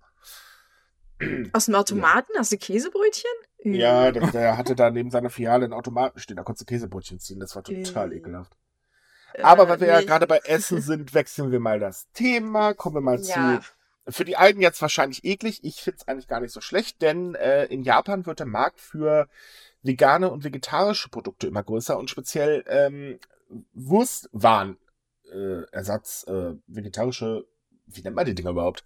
Aus 1.53 1.65
dem 1.65 1.75
Automaten 1.75 2.34
hast 2.38 2.51
du 2.51 2.58
Käsebrötchen? 2.58 3.31
Ja, 3.63 4.12
der, 4.12 4.31
der 4.31 4.58
hatte 4.58 4.75
da 4.75 4.89
neben 4.89 5.12
seiner 5.12 5.29
Filiale 5.29 5.63
einen 5.63 5.74
Automaten 5.74 6.19
stehen, 6.19 6.36
da 6.36 6.43
konntest 6.43 6.69
du 6.69 6.74
Käsebrötchen 6.74 7.19
ziehen, 7.19 7.39
das 7.39 7.55
war 7.55 7.63
total 7.63 8.12
Äh, 8.12 8.17
ekelhaft. 8.17 8.51
Äh, 9.34 9.43
Aber 9.43 9.69
weil 9.69 9.79
wir 9.79 9.88
ja 9.88 10.00
nee, 10.01 10.05
gerade 10.05 10.27
bei 10.27 10.39
Essen 10.39 10.81
sind, 10.81 11.13
wechseln 11.13 11.51
wir 11.53 11.62
mal 11.62 11.79
das 11.79 12.12
Thema, 12.12 12.74
kommen 12.74 12.96
wir 12.98 13.01
mal 13.01 13.22
Ja. 13.22 13.62
zu. 13.62 14.12
Für 14.12 14.25
die 14.25 14.36
einen 14.36 14.60
jetzt 14.60 14.81
wahrscheinlich 14.81 15.24
eklig, 15.24 15.63
ich 15.63 15.81
find's 15.81 16.05
eigentlich 16.08 16.27
gar 16.27 16.41
nicht 16.41 16.51
so 16.51 16.60
schlecht, 16.62 17.01
denn 17.01 17.36
äh, 17.36 17.65
in 17.65 17.84
Japan 17.84 18.25
wird 18.25 18.39
der 18.39 18.48
Markt 18.48 18.81
für 18.81 19.29
vegane 19.84 20.31
und 20.31 20.43
vegetarische 20.43 21.08
Produkte 21.10 21.48
immer 21.48 21.63
größer 21.63 21.98
und 21.98 22.10
speziell 22.10 22.65
ähm, 22.67 23.19
Wurstwaren 23.74 24.77
äh, 25.31 25.63
Ersatz, 25.71 26.25
äh, 26.27 26.55
vegetarische, 26.67 27.45
wie 27.86 28.01
nennt 28.01 28.15
man 28.15 28.25
die 28.25 28.36
Dinger 28.36 28.51
überhaupt? 28.51 28.86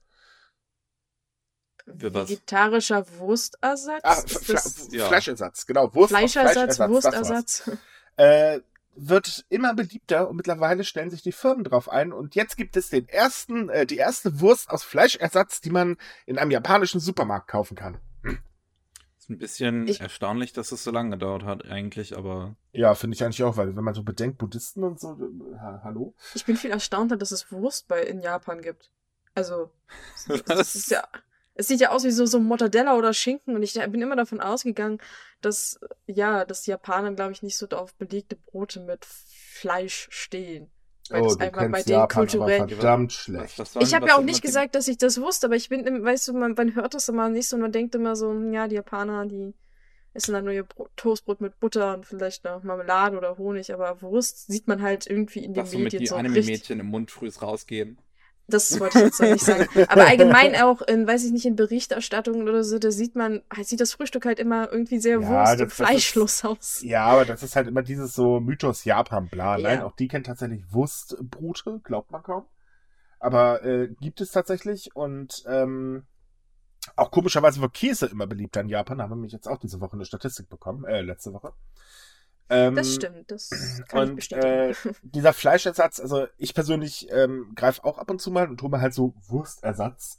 Vegetarischer 1.85 3.05
Wurstersatz? 3.17 4.01
Ah, 4.03 4.21
das 4.47 4.87
ja. 4.91 5.07
Fleischersatz, 5.07 5.65
genau. 5.65 5.93
Wurst 5.93 6.11
Fleischersatz, 6.11 6.79
war's. 6.79 6.89
Wurstersatz? 6.89 7.71
äh, 8.15 8.59
wird 8.95 9.45
immer 9.49 9.73
beliebter 9.73 10.29
und 10.29 10.35
mittlerweile 10.35 10.83
stellen 10.83 11.09
sich 11.09 11.23
die 11.23 11.31
Firmen 11.31 11.63
drauf 11.63 11.89
ein. 11.89 12.13
Und 12.13 12.35
jetzt 12.35 12.57
gibt 12.57 12.77
es 12.77 12.89
den 12.89 13.07
ersten, 13.09 13.69
äh, 13.69 13.85
die 13.85 13.97
erste 13.97 14.39
Wurst 14.39 14.69
aus 14.69 14.83
Fleischersatz, 14.83 15.61
die 15.61 15.71
man 15.71 15.97
in 16.25 16.37
einem 16.37 16.51
japanischen 16.51 16.99
Supermarkt 16.99 17.47
kaufen 17.47 17.75
kann. 17.75 17.99
Ist 19.23 19.29
ein 19.29 19.37
bisschen 19.37 19.87
Ich- 19.87 20.01
erstaunlich, 20.01 20.51
dass 20.53 20.71
es 20.73 20.83
so 20.83 20.91
lange 20.91 21.11
gedauert 21.11 21.43
hat, 21.43 21.65
eigentlich, 21.65 22.17
aber 22.17 22.55
Ja, 22.73 22.93
finde 22.95 23.15
ich 23.15 23.23
eigentlich 23.23 23.43
auch, 23.43 23.55
weil 23.55 23.75
wenn 23.75 23.83
man 23.83 23.93
so 23.93 24.03
bedenkt, 24.03 24.37
Buddhisten 24.37 24.83
und 24.83 24.99
so, 24.99 25.17
ha 25.59 25.81
hallo? 25.83 26.13
Ich 26.35 26.43
bin 26.45 26.57
viel 26.57 26.71
erstaunter, 26.71 27.15
dass 27.15 27.31
es 27.31 27.51
Wurst 27.51 27.87
bei 27.87 28.03
in 28.03 28.21
Japan 28.21 28.61
gibt. 28.61 28.91
Also, 29.35 29.71
das 30.47 30.75
ist 30.75 30.91
ja. 30.91 31.07
Es 31.55 31.67
sieht 31.67 31.79
ja 31.81 31.91
aus 31.91 32.03
wie 32.03 32.09
so, 32.11 32.25
so 32.25 32.39
Mortadella 32.39 32.97
oder 32.97 33.13
Schinken 33.13 33.55
und 33.55 33.61
ich 33.63 33.73
bin 33.75 34.01
immer 34.01 34.15
davon 34.15 34.41
ausgegangen, 34.41 34.99
dass, 35.41 35.79
ja, 36.07 36.45
dass 36.45 36.63
die 36.63 36.71
Japaner, 36.71 37.13
glaube 37.13 37.31
ich, 37.31 37.43
nicht 37.43 37.57
so 37.57 37.67
auf 37.69 37.93
belegte 37.95 38.35
Brote 38.35 38.79
mit 38.79 39.05
Fleisch 39.05 40.07
stehen. 40.11 40.71
Weil 41.09 41.21
oh, 41.21 41.25
das 41.25 41.37
du 41.37 41.43
einfach 41.43 41.59
kennst 41.61 41.71
bei 41.71 41.83
den 41.83 41.91
Japan 41.93 42.29
verdammt 42.29 43.13
schlecht. 43.13 43.59
Was 43.59 43.73
sollen- 43.73 43.85
Ich 43.85 43.93
habe 43.93 44.03
was 44.05 44.11
ja 44.11 44.17
auch 44.17 44.23
nicht 44.23 44.41
gesagt, 44.41 44.75
dass 44.75 44.87
ich 44.87 44.97
das 44.97 45.19
wusste, 45.19 45.47
aber 45.47 45.55
ich 45.55 45.69
bin, 45.69 46.03
weißt 46.03 46.27
du, 46.29 46.33
man, 46.33 46.53
man 46.53 46.75
hört 46.75 46.93
das 46.93 47.09
immer 47.09 47.29
nicht 47.29 47.49
so 47.49 47.55
und 47.57 47.61
man 47.61 47.71
denkt 47.71 47.93
immer 47.95 48.15
so, 48.15 48.29
hm, 48.29 48.53
ja, 48.53 48.67
die 48.67 48.75
Japaner, 48.75 49.25
die 49.25 49.53
essen 50.13 50.33
dann 50.33 50.45
nur 50.45 50.53
ihr 50.53 50.63
Brot, 50.63 50.91
Toastbrot 50.95 51.41
mit 51.41 51.59
Butter 51.59 51.95
und 51.95 52.05
vielleicht 52.05 52.45
noch 52.45 52.63
Marmelade 52.63 53.17
oder 53.17 53.37
Honig, 53.37 53.73
aber 53.73 54.01
Wurst 54.01 54.47
sieht 54.47 54.67
man 54.67 54.81
halt 54.81 55.07
irgendwie 55.07 55.43
in 55.43 55.53
den 55.53 55.63
Was 55.63 55.71
so 55.71 55.77
mit 55.77 55.85
Medien 55.85 55.99
die 56.01 56.07
so. 56.07 56.15
Anime-Mädchen 56.15 56.79
im 56.79 56.85
Mund 56.87 57.11
frühs 57.11 57.41
rausgehen. 57.41 57.97
Das 58.47 58.77
wollte 58.79 58.99
ich 58.99 59.05
jetzt 59.05 59.21
noch 59.21 59.29
nicht 59.29 59.45
sagen. 59.45 59.67
Aber 59.87 60.05
allgemein 60.05 60.55
auch 60.57 60.81
in, 60.81 61.07
weiß 61.07 61.23
ich 61.25 61.31
nicht, 61.31 61.45
in 61.45 61.55
Berichterstattungen 61.55 62.47
oder 62.49 62.63
so, 62.63 62.77
da 62.77 62.91
sieht 62.91 63.15
man, 63.15 63.41
halt 63.55 63.67
sieht 63.67 63.79
das 63.79 63.93
Frühstück 63.93 64.25
halt 64.25 64.39
immer 64.39 64.71
irgendwie 64.71 64.99
sehr 64.99 65.21
Ja, 65.21 65.29
wurst- 65.29 65.61
und 65.61 65.71
fleischlos 65.71 66.43
aus. 66.43 66.81
Ja, 66.83 67.05
aber 67.05 67.25
das 67.25 67.41
ist 67.41 67.55
halt 67.55 67.67
immer 67.67 67.83
dieses 67.83 68.13
so 68.13 68.39
Mythos 68.41 68.83
Japan, 68.83 69.29
bla. 69.29 69.57
Nein, 69.57 69.79
Ja. 69.79 69.85
auch 69.85 69.95
die 69.95 70.07
kennt 70.09 70.25
tatsächlich 70.25 70.63
Wurstbrote, 70.71 71.79
glaubt 71.83 72.11
man 72.11 72.21
kaum. 72.23 72.45
Aber 73.19 73.63
äh, 73.63 73.87
gibt 74.01 74.19
es 74.19 74.31
tatsächlich 74.31 74.93
und 74.93 75.43
ähm, 75.47 76.05
auch 76.97 77.11
komischerweise 77.11 77.61
wird 77.61 77.73
Käse 77.73 78.07
immer 78.07 78.27
beliebter 78.27 78.59
in 78.59 78.67
Japan. 78.67 79.01
Haben 79.01 79.11
wir 79.11 79.15
nämlich 79.15 79.31
jetzt 79.31 79.47
auch 79.47 79.57
diese 79.57 79.79
Woche 79.79 79.93
eine 79.93 80.03
Statistik 80.03 80.49
bekommen, 80.49 80.83
äh, 80.83 81.01
letzte 81.01 81.31
Woche. 81.31 81.53
Ähm, 82.49 82.75
Das 82.75 82.93
stimmt, 82.93 83.31
das 83.31 83.83
kann 83.87 84.03
ich 84.03 84.11
Und 84.11 84.15
bestätigen. 84.15 84.69
äh, 84.71 84.75
dieser 85.01 85.33
Fleischersatz, 85.33 85.99
also 85.99 86.27
ich 86.37 86.53
persönlich 86.53 87.07
ähm, 87.11 87.53
greife 87.55 87.83
auch 87.83 87.97
ab 87.97 88.09
und 88.11 88.19
zu 88.21 88.31
mal 88.31 88.49
und 88.49 88.61
hole 88.61 88.71
mir 88.71 88.81
halt 88.81 88.93
so 88.93 89.13
Wurstersatz, 89.27 90.17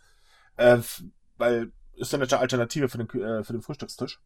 äh, 0.57 0.78
weil 1.37 1.73
ist 1.97 2.12
eine 2.12 2.25
nette 2.25 2.38
Alternative 2.38 2.88
für 2.88 2.99
den, 2.99 3.09
äh, 3.23 3.45
für 3.45 3.52
den 3.52 3.62
Frühstückstisch. 3.62 4.21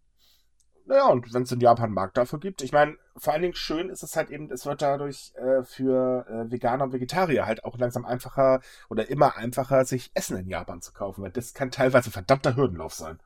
Naja, 0.86 1.08
und 1.08 1.34
wenn 1.34 1.42
es 1.42 1.52
in 1.52 1.60
Japan 1.60 1.86
einen 1.86 1.94
Markt 1.94 2.16
dafür 2.16 2.40
gibt, 2.40 2.62
ich 2.62 2.72
meine, 2.72 2.96
vor 3.16 3.34
allen 3.34 3.42
Dingen 3.42 3.54
schön 3.54 3.90
ist 3.90 4.02
es 4.02 4.16
halt 4.16 4.30
eben, 4.30 4.50
es 4.50 4.64
wird 4.64 4.80
dadurch 4.80 5.32
äh, 5.36 5.62
für 5.62 6.26
äh, 6.28 6.50
Veganer 6.50 6.84
und 6.84 6.92
Vegetarier 6.94 7.44
halt 7.44 7.62
auch 7.64 7.76
langsam 7.76 8.06
einfacher 8.06 8.60
oder 8.88 9.10
immer 9.10 9.36
einfacher, 9.36 9.84
sich 9.84 10.10
Essen 10.14 10.38
in 10.38 10.48
Japan 10.48 10.80
zu 10.80 10.92
kaufen, 10.94 11.22
weil 11.22 11.30
das 11.32 11.52
kann 11.52 11.70
teilweise 11.70 12.10
verdammter 12.10 12.56
Hürdenlauf 12.56 12.94
sein. 12.94 13.18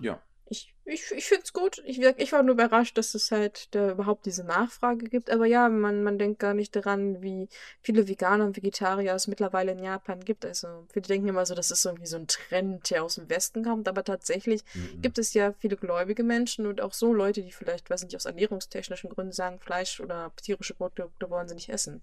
Ja. 0.00 0.20
Ich, 0.46 0.74
ich, 0.84 1.10
ich 1.10 1.24
finde 1.24 1.42
es 1.44 1.52
gut. 1.54 1.82
Ich, 1.86 1.98
ich 2.00 2.32
war 2.32 2.42
nur 2.42 2.52
überrascht, 2.54 2.98
dass 2.98 3.14
es 3.14 3.30
halt 3.30 3.74
da 3.74 3.92
überhaupt 3.92 4.26
diese 4.26 4.44
Nachfrage 4.44 5.06
gibt. 5.06 5.30
Aber 5.30 5.46
ja, 5.46 5.70
man, 5.70 6.02
man 6.02 6.18
denkt 6.18 6.38
gar 6.38 6.52
nicht 6.52 6.76
daran, 6.76 7.22
wie 7.22 7.48
viele 7.80 8.06
Veganer 8.08 8.44
und 8.44 8.56
Vegetarier 8.56 9.14
es 9.14 9.26
mittlerweile 9.26 9.72
in 9.72 9.82
Japan 9.82 10.20
gibt. 10.20 10.44
Also 10.44 10.86
viele 10.92 11.06
denken 11.06 11.28
immer 11.28 11.46
so, 11.46 11.54
das 11.54 11.70
ist 11.70 11.84
irgendwie 11.86 12.06
so 12.06 12.16
ein 12.18 12.26
Trend, 12.26 12.90
der 12.90 13.04
aus 13.04 13.14
dem 13.14 13.30
Westen 13.30 13.64
kommt. 13.64 13.88
Aber 13.88 14.04
tatsächlich 14.04 14.62
Mhm. 14.74 15.00
gibt 15.00 15.18
es 15.18 15.32
ja 15.32 15.54
viele 15.60 15.76
gläubige 15.76 16.22
Menschen 16.22 16.66
und 16.66 16.82
auch 16.82 16.92
so 16.92 17.14
Leute, 17.14 17.42
die 17.42 17.52
vielleicht, 17.52 17.88
weiß 17.88 18.04
nicht, 18.04 18.16
aus 18.16 18.26
ernährungstechnischen 18.26 19.08
Gründen 19.10 19.32
sagen, 19.32 19.60
Fleisch 19.60 19.98
oder 20.00 20.30
tierische 20.42 20.74
Produkte 20.74 21.30
wollen 21.30 21.48
sie 21.48 21.54
nicht 21.54 21.70
essen. 21.70 22.02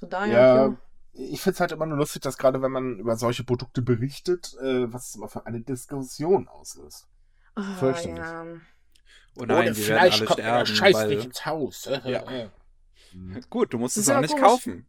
Von 0.00 0.10
daher, 0.10 0.32
Ja, 0.32 0.54
ja. 0.54 0.76
ich 1.12 1.40
finde 1.40 1.54
es 1.54 1.60
halt 1.60 1.72
immer 1.72 1.86
nur 1.86 1.98
lustig, 1.98 2.22
dass 2.22 2.38
gerade 2.38 2.60
wenn 2.62 2.72
man 2.72 2.98
über 2.98 3.16
solche 3.16 3.44
Produkte 3.44 3.82
berichtet, 3.82 4.54
äh, 4.60 4.92
was 4.92 5.08
es 5.10 5.14
immer 5.16 5.28
für 5.28 5.46
eine 5.46 5.60
Diskussion 5.60 6.48
auslöst. 6.48 7.06
Ah, 7.54 7.76
Fürchterlich. 7.78 8.18
ja. 8.18 8.44
Oh 9.36 9.44
nein, 9.44 9.76
wir 9.76 9.88
werden 9.88 9.98
alle 10.00 10.66
sterben. 10.66 10.94
weil... 10.94 11.12
ins 11.12 11.46
Haus. 11.46 11.88
Ja. 12.04 12.24
Gut, 13.48 13.72
du 13.72 13.78
musst 13.78 13.96
Das 13.96 14.04
es 14.04 14.10
auch 14.10 14.20
nicht 14.20 14.30
komisch. 14.34 14.44
kaufen. 14.44 14.86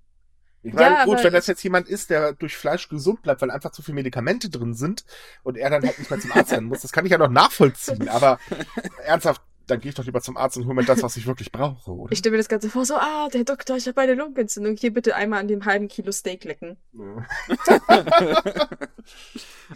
Ich 0.63 0.73
meine, 0.73 0.95
Ja, 0.95 1.05
gut, 1.05 1.23
wenn 1.23 1.31
das 1.33 1.45
jetzt 1.45 1.61
jemand 1.63 1.87
ist, 1.87 2.09
der 2.09 2.33
durch 2.33 2.57
Fleisch 2.57 2.89
gesund 2.89 3.21
bleibt, 3.21 3.41
weil 3.41 3.51
einfach 3.51 3.69
zu 3.69 3.83
viele 3.83 3.93
Medikamente 3.95 4.49
drin 4.49 4.73
sind 4.73 5.05
und 5.43 5.57
er 5.57 5.69
dann 5.69 5.83
halt 5.85 5.99
nicht 5.99 6.09
mehr 6.09 6.19
zum 6.19 6.31
Arzt 6.31 6.51
rennen 6.53 6.65
muss, 6.65 6.81
das 6.81 6.91
kann 6.91 7.05
ich 7.05 7.11
ja 7.11 7.19
noch 7.19 7.29
nachvollziehen. 7.29 8.09
Aber 8.09 8.39
ernsthaft, 9.05 9.43
dann 9.67 9.79
gehe 9.79 9.89
ich 9.89 9.95
doch 9.95 10.05
lieber 10.05 10.21
zum 10.21 10.37
Arzt 10.37 10.57
und 10.57 10.65
hole 10.65 10.75
mir 10.75 10.85
das, 10.85 11.01
was 11.03 11.17
ich 11.17 11.25
wirklich 11.27 11.51
brauche, 11.51 11.91
oder? 11.91 12.11
Ich 12.11 12.19
stelle 12.19 12.31
mir 12.33 12.37
das 12.37 12.49
Ganze 12.49 12.69
vor, 12.69 12.85
so, 12.85 12.95
ah, 12.95 13.27
der 13.33 13.43
Doktor, 13.43 13.75
ich 13.77 13.87
habe 13.87 13.99
eine 14.01 14.13
Lungenentzündung. 14.13 14.75
Hier 14.75 14.93
bitte 14.93 15.15
einmal 15.15 15.39
an 15.39 15.47
dem 15.47 15.65
halben 15.65 15.87
Kilo 15.87 16.11
Steak 16.11 16.43
lecken. 16.43 16.77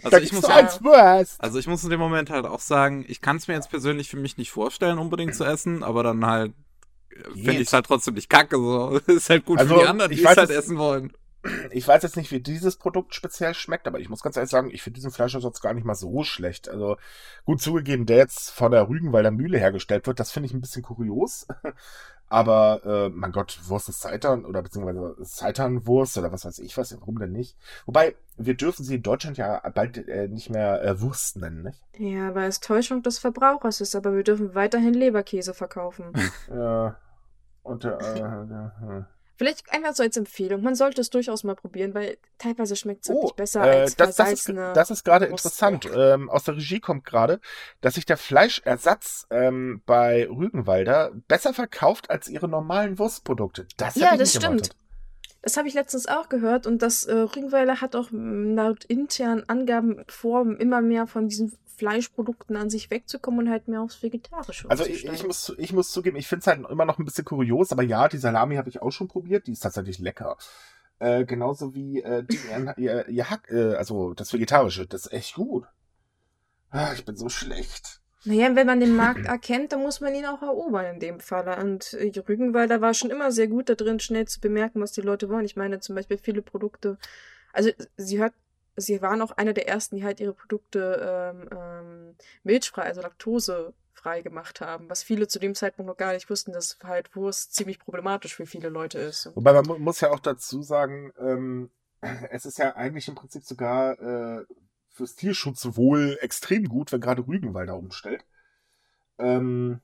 Also 0.02 0.10
da 0.10 0.18
ich 0.18 0.32
muss 0.32 0.46
ja-. 0.46 1.24
Also 1.38 1.58
ich 1.58 1.66
muss 1.66 1.82
in 1.84 1.90
dem 1.90 2.00
Moment 2.00 2.30
halt 2.30 2.46
auch 2.46 2.60
sagen, 2.60 3.04
ich 3.08 3.20
kann 3.20 3.36
es 3.36 3.48
mir 3.48 3.54
jetzt 3.54 3.70
persönlich 3.70 4.08
für 4.08 4.16
mich 4.16 4.36
nicht 4.36 4.50
vorstellen, 4.50 4.98
unbedingt 4.98 5.34
zu 5.34 5.44
essen, 5.44 5.82
aber 5.82 6.02
dann 6.02 6.24
halt 6.24 6.52
äh, 7.10 7.22
finde 7.34 7.52
ich 7.54 7.66
es 7.68 7.72
halt 7.72 7.86
trotzdem 7.86 8.14
nicht 8.14 8.28
kacke. 8.30 8.56
So. 8.56 8.98
ist 9.06 9.30
halt 9.30 9.44
gut 9.44 9.58
Also, 9.58 9.74
für 9.74 9.80
die 9.80 9.86
anderen, 9.88 10.10
die 10.12 10.20
es 10.20 10.26
halt 10.26 10.38
es- 10.38 10.50
essen 10.50 10.78
wollen. 10.78 11.12
Ich 11.70 11.88
weiß 11.88 12.02
jetzt 12.02 12.16
nicht, 12.16 12.30
wie 12.30 12.40
dieses 12.40 12.76
Produkt 12.76 13.14
speziell 13.14 13.54
schmeckt, 13.54 13.86
aber 13.86 13.98
ich 13.98 14.08
muss 14.08 14.22
ganz 14.22 14.36
ehrlich 14.36 14.50
sagen, 14.50 14.70
ich 14.70 14.82
finde 14.82 14.96
diesen 14.96 15.10
Fleischersatz 15.10 15.60
gar 15.60 15.72
nicht 15.72 15.86
mal 15.86 15.94
so 15.94 16.22
schlecht. 16.22 16.68
Also 16.68 16.96
gut 17.44 17.62
zugegeben, 17.62 18.04
der 18.06 18.18
jetzt 18.18 18.50
von 18.50 18.72
der 18.72 18.88
Rügenwalder 18.88 19.30
Mühle 19.30 19.58
hergestellt 19.58 20.06
wird, 20.06 20.20
das 20.20 20.30
finde 20.30 20.48
ich 20.48 20.54
ein 20.54 20.60
bisschen 20.60 20.82
kurios. 20.82 21.46
Aber 22.32 22.84
äh, 22.84 23.08
mein 23.08 23.32
Gott, 23.32 23.58
Wurst 23.64 23.88
ist 23.88 24.02
Seitan 24.02 24.44
oder 24.44 24.62
beziehungsweise 24.62 25.16
Seitanwurst 25.18 26.16
oder 26.16 26.30
was 26.30 26.44
weiß 26.44 26.60
ich 26.60 26.78
was, 26.78 26.96
warum 27.00 27.18
denn 27.18 27.32
nicht? 27.32 27.56
Wobei, 27.86 28.14
wir 28.36 28.54
dürfen 28.54 28.84
sie 28.84 28.94
in 28.94 29.02
Deutschland 29.02 29.36
ja 29.36 29.60
bald 29.74 30.06
äh, 30.06 30.28
nicht 30.28 30.48
mehr 30.48 30.80
äh, 30.84 31.00
Wurst 31.00 31.38
nennen, 31.38 31.62
nicht? 31.64 31.82
Ja, 31.98 32.32
weil 32.36 32.48
es 32.48 32.60
Täuschung 32.60 33.02
des 33.02 33.18
Verbrauchers 33.18 33.80
ist, 33.80 33.96
aber 33.96 34.14
wir 34.14 34.22
dürfen 34.22 34.54
weiterhin 34.54 34.94
Leberkäse 34.94 35.54
verkaufen. 35.54 36.12
Ja. 36.48 36.96
Und 37.62 37.84
äh, 37.84 37.90
äh, 37.90 39.04
Vielleicht 39.40 39.72
einfach 39.72 39.94
so 39.94 40.02
als 40.02 40.18
Empfehlung. 40.18 40.60
Man 40.60 40.74
sollte 40.74 41.00
es 41.00 41.08
durchaus 41.08 41.44
mal 41.44 41.54
probieren, 41.54 41.94
weil 41.94 42.18
teilweise 42.36 42.76
schmeckt 42.76 43.04
es 43.04 43.08
wirklich 43.08 43.32
besser 43.32 43.64
äh, 43.64 43.80
als 43.80 43.96
das, 43.96 44.16
das, 44.16 44.32
ist, 44.32 44.48
das 44.50 44.90
ist 44.90 45.02
gerade 45.02 45.24
interessant. 45.24 45.88
Ähm, 45.96 46.28
aus 46.28 46.44
der 46.44 46.56
Regie 46.56 46.78
kommt 46.78 47.06
gerade, 47.06 47.40
dass 47.80 47.94
sich 47.94 48.04
der 48.04 48.18
Fleischersatz 48.18 49.26
ähm, 49.30 49.80
bei 49.86 50.28
Rügenwalder 50.28 51.12
besser 51.26 51.54
verkauft 51.54 52.10
als 52.10 52.28
ihre 52.28 52.48
normalen 52.48 52.98
Wurstprodukte. 52.98 53.66
Das 53.78 53.94
Ja, 53.94 54.14
das 54.18 54.32
stimmt. 54.32 54.44
erwartet. 54.44 54.76
Das 55.40 55.56
habe 55.56 55.68
ich 55.68 55.72
letztens 55.72 56.06
auch 56.06 56.28
gehört 56.28 56.66
und 56.66 56.82
das 56.82 57.04
äh, 57.04 57.14
Rügenweiler 57.14 57.80
hat 57.80 57.96
auch 57.96 58.08
laut 58.10 58.84
internen 58.84 59.48
Angaben 59.48 60.04
vor, 60.06 60.44
immer 60.58 60.82
mehr 60.82 61.06
von 61.06 61.28
diesen 61.28 61.56
Fleischprodukten 61.80 62.56
an 62.56 62.68
sich 62.68 62.90
wegzukommen 62.90 63.46
und 63.46 63.50
halt 63.50 63.68
mehr 63.68 63.80
aufs 63.80 64.02
Vegetarische 64.02 64.68
Also 64.68 64.84
ich, 64.84 65.06
ich, 65.06 65.26
muss, 65.26 65.54
ich 65.56 65.72
muss 65.72 65.90
zugeben, 65.90 66.18
ich 66.18 66.28
finde 66.28 66.40
es 66.40 66.46
halt 66.46 66.68
immer 66.68 66.84
noch 66.84 66.98
ein 66.98 67.06
bisschen 67.06 67.24
kurios, 67.24 67.72
aber 67.72 67.82
ja, 67.82 68.06
die 68.06 68.18
Salami 68.18 68.56
habe 68.56 68.68
ich 68.68 68.82
auch 68.82 68.90
schon 68.90 69.08
probiert, 69.08 69.46
die 69.46 69.52
ist 69.52 69.60
tatsächlich 69.60 69.98
lecker. 69.98 70.36
Äh, 70.98 71.24
genauso 71.24 71.74
wie 71.74 72.02
äh, 72.02 72.22
die, 72.22 72.38
ihr, 72.76 73.08
ihr 73.08 73.30
Hack, 73.30 73.50
äh, 73.50 73.76
also 73.76 74.12
das 74.12 74.30
Vegetarische, 74.30 74.86
das 74.86 75.06
ist 75.06 75.12
echt 75.14 75.34
gut. 75.36 75.64
Ah, 76.68 76.92
ich 76.94 77.06
bin 77.06 77.16
so 77.16 77.30
schlecht. 77.30 78.02
Naja, 78.26 78.54
wenn 78.54 78.66
man 78.66 78.80
den 78.80 78.94
Markt 78.94 79.24
erkennt, 79.24 79.72
dann 79.72 79.80
muss 79.80 80.02
man 80.02 80.14
ihn 80.14 80.26
auch 80.26 80.42
erobern 80.42 80.84
in 80.84 81.00
dem 81.00 81.20
Falle. 81.20 81.56
Und 81.56 81.94
äh, 81.94 82.12
Rügenwalder 82.28 82.82
war 82.82 82.92
schon 82.92 83.08
immer 83.08 83.32
sehr 83.32 83.48
gut 83.48 83.70
da 83.70 83.74
drin, 83.74 84.00
schnell 84.00 84.28
zu 84.28 84.38
bemerken, 84.40 84.82
was 84.82 84.92
die 84.92 85.00
Leute 85.00 85.30
wollen. 85.30 85.46
Ich 85.46 85.56
meine 85.56 85.80
zum 85.80 85.94
Beispiel 85.94 86.18
viele 86.18 86.42
Produkte, 86.42 86.98
also 87.54 87.70
sie 87.96 88.18
hört, 88.18 88.34
sie 88.80 89.02
waren 89.02 89.22
auch 89.22 89.32
einer 89.32 89.52
der 89.52 89.68
ersten, 89.68 89.96
die 89.96 90.04
halt 90.04 90.20
ihre 90.20 90.32
Produkte 90.32 91.32
ähm, 91.34 91.48
ähm, 91.52 92.16
milchfrei, 92.42 92.82
also 92.82 93.00
laktosefrei 93.00 94.22
gemacht 94.22 94.60
haben, 94.60 94.88
was 94.90 95.02
viele 95.02 95.28
zu 95.28 95.38
dem 95.38 95.54
Zeitpunkt 95.54 95.88
noch 95.88 95.96
gar 95.96 96.12
nicht 96.12 96.30
wussten, 96.30 96.52
dass 96.52 96.78
halt 96.82 97.14
Wurst 97.16 97.54
ziemlich 97.54 97.78
problematisch 97.78 98.34
für 98.34 98.46
viele 98.46 98.68
Leute 98.68 98.98
ist. 98.98 99.30
Wobei 99.34 99.52
man 99.52 99.66
mu 99.66 99.78
muss 99.78 100.00
ja 100.00 100.10
auch 100.10 100.20
dazu 100.20 100.62
sagen, 100.62 101.12
ähm, 101.18 101.70
es 102.30 102.46
ist 102.46 102.58
ja 102.58 102.76
eigentlich 102.76 103.08
im 103.08 103.14
Prinzip 103.14 103.44
sogar 103.44 103.98
äh, 104.00 104.44
fürs 104.88 105.16
Tierschutzwohl 105.16 106.18
extrem 106.20 106.68
gut, 106.68 106.92
wenn 106.92 107.00
gerade 107.00 107.26
Rügenwalder 107.26 107.76
umstellt. 107.76 108.24
Ähm, 109.18 109.80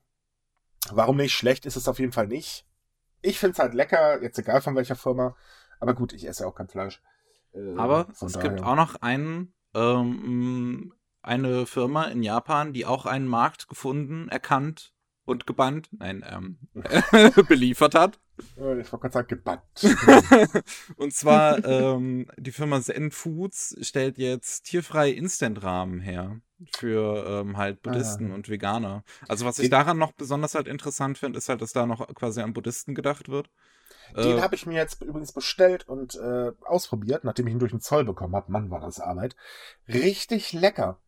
warum 0.91 1.17
nicht? 1.17 1.35
Schlecht 1.35 1.67
ist 1.67 1.77
es 1.77 1.89
auf 1.89 1.99
jeden 1.99 2.13
Fall 2.13 2.27
nicht. 2.27 2.67
Ich 3.23 3.39
finde 3.39 3.53
es 3.53 3.59
halt 3.59 3.75
lecker, 3.75 4.23
jetzt 4.23 4.39
egal 4.39 4.61
von 4.61 4.77
welcher 4.77 4.97
Firma. 4.97 5.37
Aber 5.81 5.95
gut, 5.95 6.13
ich 6.13 6.27
esse 6.27 6.45
ja 6.45 6.49
auch 6.49 6.55
kein 6.55 6.69
Fleisch. 6.69 7.03
Äh, 7.57 7.77
Aber 7.77 8.09
es 8.11 8.33
daher. 8.33 8.51
gibt 8.51 8.63
auch 8.63 8.77
noch 8.77 8.97
einen, 8.97 9.55
ähm, 9.75 10.93
eine 11.23 11.67
Firma 11.67 12.05
in 12.05 12.23
Japan, 12.23 12.73
die 12.73 12.87
auch 12.87 13.07
einen 13.07 13.27
Markt 13.27 13.69
gefunden, 13.69 14.29
erkannt 14.29 14.93
und 15.25 15.47
gebannt, 15.47 15.89
nein, 15.93 16.25
ähm, 16.29 16.59
beliefert 17.49 17.95
hat. 17.95 18.21
Ich 18.39 18.59
wollte 18.59 18.85
gerade 18.85 19.13
sagen, 19.13 19.29
gebannt. 19.29 19.63
Und 20.97 21.15
zwar 21.15 21.65
ähm, 21.65 22.27
die 22.37 22.53
Firma 22.53 22.81
Zen 22.83 23.11
Foods 23.11 23.77
stellt 23.81 24.19
jetzt 24.19 24.65
tierfreie 24.65 25.13
Instant-Rahmen 25.13 26.01
her 26.01 26.41
für 26.77 27.27
ähm, 27.27 27.57
halt 27.57 27.83
Buddhisten 27.83 28.33
und 28.33 28.51
Veganer. 28.51 29.05
Also 29.27 29.47
was 29.47 29.59
ich 29.59 29.71
daran 29.71 29.97
noch 29.99 30.13
besonders 30.13 30.55
halt 30.55 30.69
interessant 30.69 31.17
finde, 31.17 31.39
ist 31.39 31.49
halt, 31.49 31.63
dass 31.63 31.73
da 31.73 31.87
noch 31.87 32.07
quasi 32.15 32.43
an 32.43 32.53
Buddhisten 32.53 32.95
gedacht 32.95 33.31
wird. 33.31 33.49
Den 34.15 34.39
Äh, 34.39 34.41
habe 34.41 34.55
ich 34.55 34.67
mir 34.67 34.75
jetzt 34.75 35.03
übrigens 35.03 35.33
bestellt 35.33 35.89
und 35.89 36.15
äh, 36.17 36.53
ausprobiert, 36.65 37.25
nachdem 37.25 37.47
ich 37.47 37.53
ihn 37.55 37.59
durch 37.59 37.73
den 37.73 37.81
Zoll 37.81 38.05
bekommen 38.05 38.35
habe. 38.35 38.51
Mann, 38.53 38.71
war 38.71 38.81
das 38.81 39.01
Arbeit. 39.01 39.37
Richtig 39.89 40.53
lecker. 40.53 41.01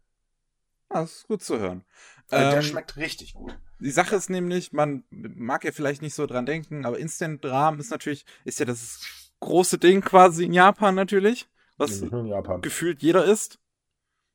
das 0.89 1.17
ist 1.17 1.29
gut 1.29 1.43
zu 1.43 1.59
hören. 1.59 1.85
Der 2.31 2.55
Ähm, 2.55 2.63
schmeckt 2.63 2.97
richtig 2.97 3.35
gut. 3.35 3.59
Die 3.81 3.91
Sache 3.91 4.17
ist 4.17 4.29
nämlich, 4.29 4.73
man 4.73 5.05
mag 5.11 5.65
ja 5.65 5.73
vielleicht 5.73 6.03
nicht 6.03 6.15
so 6.15 6.27
dran 6.27 6.47
denken, 6.47 6.85
aber 6.85 6.99
Instant 6.99 7.45
Ramen 7.45 7.79
ist 7.81 7.91
natürlich, 7.91 8.25
ist 8.45 8.59
ja 8.59 8.67
das 8.67 9.01
große 9.41 9.79
Ding 9.79 10.01
quasi 10.01 10.45
in 10.45 10.53
Japan 10.53 10.95
natürlich. 10.95 11.49
was 11.77 12.01
in 12.01 12.27
Japan. 12.27 12.61
gefühlt 12.61 13.03
jeder 13.03 13.25
isst. 13.25 13.61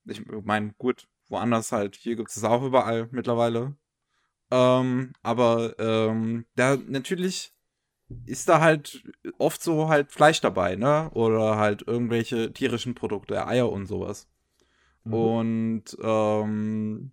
Ich 0.05 0.25
meine, 0.25 0.73
gut, 0.77 1.07
woanders 1.27 1.71
halt, 1.71 1.95
hier 1.95 2.15
gibt 2.15 2.29
es 2.29 2.43
auch 2.43 2.63
überall 2.63 3.09
mittlerweile. 3.11 3.75
Ähm, 4.51 5.13
aber 5.21 5.77
ähm, 5.79 6.45
da 6.55 6.77
natürlich 6.77 7.53
ist 8.25 8.49
da 8.49 8.59
halt 8.61 9.03
oft 9.37 9.61
so 9.61 9.89
halt 9.89 10.11
Fleisch 10.11 10.41
dabei, 10.41 10.75
ne? 10.75 11.09
Oder 11.13 11.57
halt 11.57 11.87
irgendwelche 11.87 12.53
tierischen 12.53 12.95
Produkte, 12.95 13.45
Eier 13.47 13.71
und 13.71 13.85
sowas. 13.85 14.27
Mhm. 15.03 15.13
Und 15.13 15.83
ähm, 16.01 17.11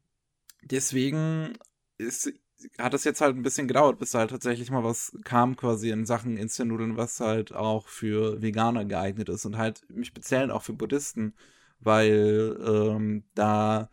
deswegen 0.62 1.54
ist, 1.98 2.32
hat 2.78 2.94
es 2.94 3.04
jetzt 3.04 3.20
halt 3.20 3.36
ein 3.36 3.42
bisschen 3.42 3.68
gedauert, 3.68 3.98
bis 3.98 4.14
halt 4.14 4.30
tatsächlich 4.30 4.70
mal 4.70 4.84
was 4.84 5.16
kam 5.24 5.56
quasi 5.56 5.90
in 5.90 6.06
Sachen 6.06 6.36
Instant-Nudeln, 6.36 6.96
was 6.96 7.20
halt 7.20 7.54
auch 7.54 7.88
für 7.88 8.42
Veganer 8.42 8.84
geeignet 8.84 9.28
ist 9.28 9.44
und 9.46 9.56
halt 9.58 9.82
im 9.88 10.04
Speziellen 10.04 10.50
auch 10.50 10.62
für 10.62 10.72
Buddhisten, 10.72 11.34
weil 11.80 12.56
ähm, 12.66 13.24
da 13.34 13.90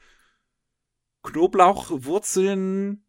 Knoblauch, 1.23 1.91
Wurzeln, 1.91 3.03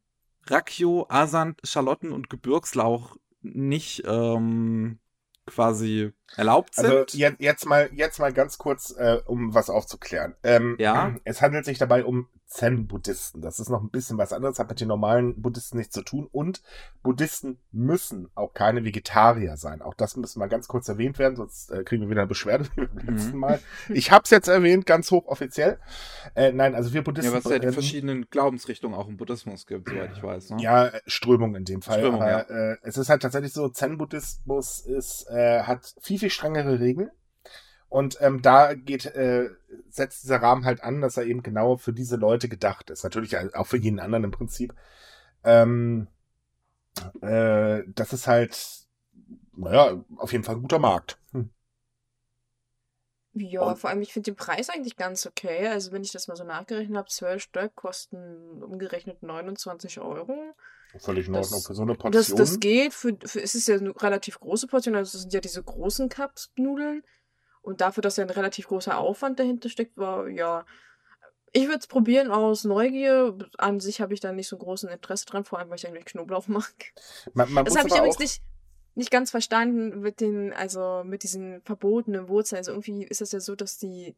Rakkio, 0.46 1.06
Asant, 1.08 1.60
Schalotten 1.64 2.12
und 2.12 2.30
Gebirgslauch 2.30 3.16
nicht 3.42 4.02
ähm, 4.06 4.98
quasi 5.46 6.12
erlaubt 6.36 6.74
sind. 6.74 6.86
Also 6.86 7.16
jetzt, 7.16 7.40
jetzt 7.40 7.66
mal, 7.66 7.88
jetzt 7.92 8.18
mal 8.20 8.32
ganz 8.32 8.58
kurz, 8.58 8.90
äh, 8.96 9.18
um 9.26 9.54
was 9.54 9.70
aufzuklären. 9.70 10.34
Ähm, 10.42 10.76
Ja. 10.78 11.14
Es 11.24 11.40
handelt 11.42 11.64
sich 11.64 11.78
dabei 11.78 12.04
um 12.04 12.28
Zen-Buddhisten. 12.46 13.42
Das 13.42 13.60
ist 13.60 13.68
noch 13.68 13.82
ein 13.82 13.90
bisschen 13.90 14.16
was 14.16 14.32
anderes, 14.32 14.58
hat 14.58 14.70
mit 14.70 14.80
den 14.80 14.88
normalen 14.88 15.40
Buddhisten 15.42 15.76
nichts 15.76 15.92
zu 15.94 16.02
tun. 16.02 16.28
Und 16.32 16.62
Buddhisten 17.02 17.58
müssen 17.72 18.30
auch 18.34 18.54
keine 18.54 18.84
Vegetarier 18.84 19.56
sein. 19.58 19.82
Auch 19.82 19.92
das 19.92 20.16
müssen 20.16 20.38
mal 20.38 20.48
ganz 20.48 20.66
kurz 20.66 20.88
erwähnt 20.88 21.18
werden, 21.18 21.36
sonst 21.36 21.70
äh, 21.70 21.84
kriegen 21.84 22.02
wir 22.02 22.08
wieder 22.10 22.22
eine 22.22 22.28
Beschwerde 22.28 22.64
wie 22.76 22.86
beim 22.86 23.04
Mhm. 23.06 23.14
letzten 23.14 23.36
Mal. 23.38 23.60
Ich 23.90 24.10
hab's 24.12 24.30
jetzt 24.30 24.48
erwähnt, 24.48 24.86
ganz 24.86 25.10
hochoffiziell. 25.10 25.78
Äh, 26.34 26.52
nein, 26.52 26.74
also 26.74 26.92
wir 26.94 27.04
Buddhisten. 27.04 27.32
ja, 27.32 27.36
was 27.38 27.44
es 27.44 27.50
ja 27.52 27.58
die 27.58 27.70
verschiedenen 27.72 28.30
Glaubensrichtungen 28.30 28.98
auch 28.98 29.08
im 29.08 29.16
Buddhismus 29.18 29.66
gibt, 29.66 29.88
soweit 29.90 30.12
ich 30.16 30.22
weiß. 30.22 30.50
Ne? 30.50 30.62
Ja, 30.62 30.90
Strömung 31.06 31.54
in 31.54 31.64
dem 31.66 31.82
Fall. 31.82 31.98
Strömung, 31.98 32.22
aber 32.22 32.48
äh, 32.50 32.76
es 32.82 32.96
ist 32.96 33.10
halt 33.10 33.20
tatsächlich 33.22 33.52
so, 33.52 33.68
Zen-Buddhismus 33.68 34.80
ist, 34.80 35.28
äh, 35.30 35.62
hat 35.64 35.94
viel, 36.00 36.17
viel 36.18 36.30
strengere 36.30 36.80
Regeln. 36.80 37.10
Und 37.88 38.18
ähm, 38.20 38.42
da 38.42 38.74
geht, 38.74 39.06
äh, 39.06 39.48
setzt 39.88 40.22
dieser 40.22 40.42
Rahmen 40.42 40.64
halt 40.66 40.82
an, 40.82 41.00
dass 41.00 41.16
er 41.16 41.24
eben 41.24 41.42
genau 41.42 41.76
für 41.78 41.92
diese 41.92 42.16
Leute 42.16 42.48
gedacht 42.48 42.90
ist. 42.90 43.02
Natürlich 43.02 43.36
auch 43.54 43.66
für 43.66 43.78
jeden 43.78 43.98
anderen 43.98 44.24
im 44.24 44.30
Prinzip. 44.30 44.74
Ähm, 45.42 46.08
äh, 47.22 47.82
das 47.86 48.12
ist 48.12 48.26
halt, 48.26 48.86
naja, 49.56 50.04
auf 50.16 50.32
jeden 50.32 50.44
Fall 50.44 50.56
ein 50.56 50.62
guter 50.62 50.78
Markt. 50.78 51.18
Hm. 51.32 51.50
Ja, 53.32 53.62
Und- 53.62 53.78
vor 53.78 53.90
allem, 53.90 54.02
ich 54.02 54.12
finde 54.12 54.32
den 54.32 54.36
Preis 54.36 54.68
eigentlich 54.68 54.96
ganz 54.96 55.26
okay. 55.26 55.68
Also, 55.68 55.92
wenn 55.92 56.02
ich 56.02 56.12
das 56.12 56.28
mal 56.28 56.36
so 56.36 56.44
nachgerechnet 56.44 56.96
habe, 56.96 57.08
12 57.08 57.42
Stück 57.42 57.74
kosten 57.74 58.62
umgerechnet 58.62 59.22
29 59.22 60.00
Euro. 60.00 60.54
Völlig 60.98 61.26
in 61.26 61.34
Das- 61.34 61.46
Ordnung 61.46 61.62
für 61.62 61.74
so 61.74 61.82
eine 61.82 61.92
Das, 61.92 61.98
Portion. 62.02 62.36
das 62.38 62.60
geht. 62.60 62.94
Für, 62.94 63.16
für, 63.24 63.42
es 63.42 63.54
ist 63.54 63.68
ja 63.68 63.76
eine 63.76 63.94
relativ 64.00 64.40
große 64.40 64.66
Portion, 64.66 64.94
also 64.94 65.16
es 65.16 65.22
sind 65.22 65.32
ja 65.34 65.40
diese 65.40 65.62
großen 65.62 66.08
Cup-Nudeln. 66.08 67.02
Und 67.60 67.80
dafür, 67.82 68.00
dass 68.02 68.16
ja 68.16 68.24
ein 68.24 68.30
relativ 68.30 68.68
großer 68.68 68.96
Aufwand 68.96 69.38
dahinter 69.38 69.68
steckt, 69.68 69.96
war, 69.98 70.28
ja. 70.28 70.64
Ich 71.52 71.66
würde 71.66 71.78
es 71.80 71.86
probieren 71.86 72.30
aus 72.30 72.64
Neugier. 72.64 73.36
An 73.58 73.80
sich 73.80 74.00
habe 74.00 74.14
ich 74.14 74.20
da 74.20 74.32
nicht 74.32 74.48
so 74.48 74.56
großen 74.56 74.88
Interesse 74.88 75.26
dran, 75.26 75.44
vor 75.44 75.58
allem, 75.58 75.68
weil 75.68 75.76
ich 75.76 75.86
eigentlich 75.86 76.04
Knoblauch 76.06 76.46
mag. 76.48 76.72
man, 77.34 77.52
man 77.52 77.64
Das 77.64 77.76
habe 77.76 77.88
ich 77.88 77.94
übrigens 77.96 78.18
nicht, 78.18 78.42
nicht 78.94 79.10
ganz 79.10 79.30
verstanden 79.30 80.00
mit 80.00 80.20
den, 80.20 80.52
also 80.52 81.02
mit 81.04 81.22
diesen 81.22 81.60
verbotenen 81.62 82.28
Wurzeln. 82.28 82.58
Also 82.58 82.72
irgendwie 82.72 83.04
ist 83.04 83.20
es 83.22 83.32
ja 83.32 83.40
so, 83.40 83.54
dass 83.54 83.76
die, 83.78 84.16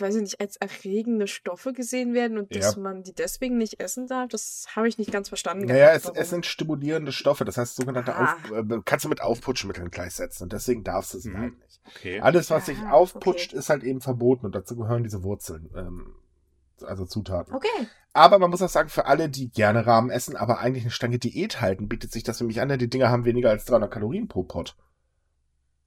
weiß 0.00 0.16
ich 0.16 0.22
nicht, 0.22 0.40
als 0.40 0.56
erregende 0.56 1.26
Stoffe 1.26 1.72
gesehen 1.72 2.14
werden 2.14 2.38
und 2.38 2.54
dass 2.54 2.74
Ja. 2.76 2.80
man 2.80 3.02
die 3.02 3.12
deswegen 3.14 3.58
nicht 3.58 3.80
essen 3.80 4.06
darf. 4.06 4.28
Das 4.28 4.66
habe 4.74 4.88
ich 4.88 4.98
nicht 4.98 5.12
ganz 5.12 5.28
verstanden. 5.28 5.66
Naja, 5.66 5.96
gehabt, 5.96 6.16
es, 6.16 6.22
es 6.24 6.30
sind 6.30 6.46
stimulierende 6.46 7.12
Stoffe, 7.12 7.44
das 7.44 7.56
heißt 7.58 7.76
sogenannte 7.76 8.14
Ah. 8.14 8.34
Auf, 8.34 8.50
äh, 8.52 8.80
kannst 8.84 9.04
du 9.04 9.08
mit 9.08 9.20
Aufputschmitteln 9.22 9.90
gleichsetzen 9.90 10.44
und 10.44 10.52
deswegen 10.52 10.84
darfst 10.84 11.14
du 11.14 11.18
sie 11.18 11.30
Mhm. 11.30 11.38
halt 11.38 11.58
nicht. 11.60 11.80
Okay. 11.96 12.20
Alles, 12.20 12.50
was 12.50 12.66
sich 12.66 12.78
Ah, 12.78 12.92
aufputscht, 12.92 13.52
ist 13.52 13.68
halt 13.70 13.84
eben 13.84 14.00
verboten 14.00 14.46
und 14.46 14.54
dazu 14.54 14.76
gehören 14.76 15.02
diese 15.04 15.22
Wurzeln, 15.22 15.70
ähm, 15.76 16.14
also 16.84 17.04
Zutaten. 17.06 17.54
Okay. 17.54 17.68
Aber 18.12 18.38
man 18.38 18.50
muss 18.50 18.62
auch 18.62 18.68
sagen, 18.68 18.88
für 18.88 19.06
alle, 19.06 19.28
die 19.28 19.50
gerne 19.50 19.86
Rahmen 19.86 20.10
essen, 20.10 20.36
aber 20.36 20.58
eigentlich 20.60 20.84
eine 20.84 20.90
Stange 20.90 21.18
Diät 21.18 21.60
halten, 21.60 21.86
bietet 21.88 22.12
sich 22.12 22.22
das 22.22 22.40
nämlich 22.40 22.60
an, 22.60 22.68
denn 22.68 22.78
die 22.78 22.88
Dinger 22.90 23.10
haben 23.10 23.24
weniger 23.24 23.50
als 23.50 23.64
300 23.66 23.90
Kalorien 23.90 24.26
pro 24.26 24.42
Pot. 24.42 24.74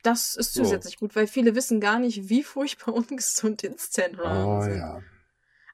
Das 0.03 0.35
ist 0.35 0.53
So. 0.53 0.63
zusätzlich 0.63 0.97
gut, 0.97 1.15
weil 1.15 1.27
viele 1.27 1.55
wissen 1.55 1.79
gar 1.81 1.99
nicht, 1.99 2.29
wie 2.29 2.43
furchtbar 2.43 2.93
ungesund 2.95 3.63
Instant 3.63 4.17
Ramen 4.19 4.45
Oh 4.45 4.61
sind. 4.61 4.77
ja. 4.77 5.01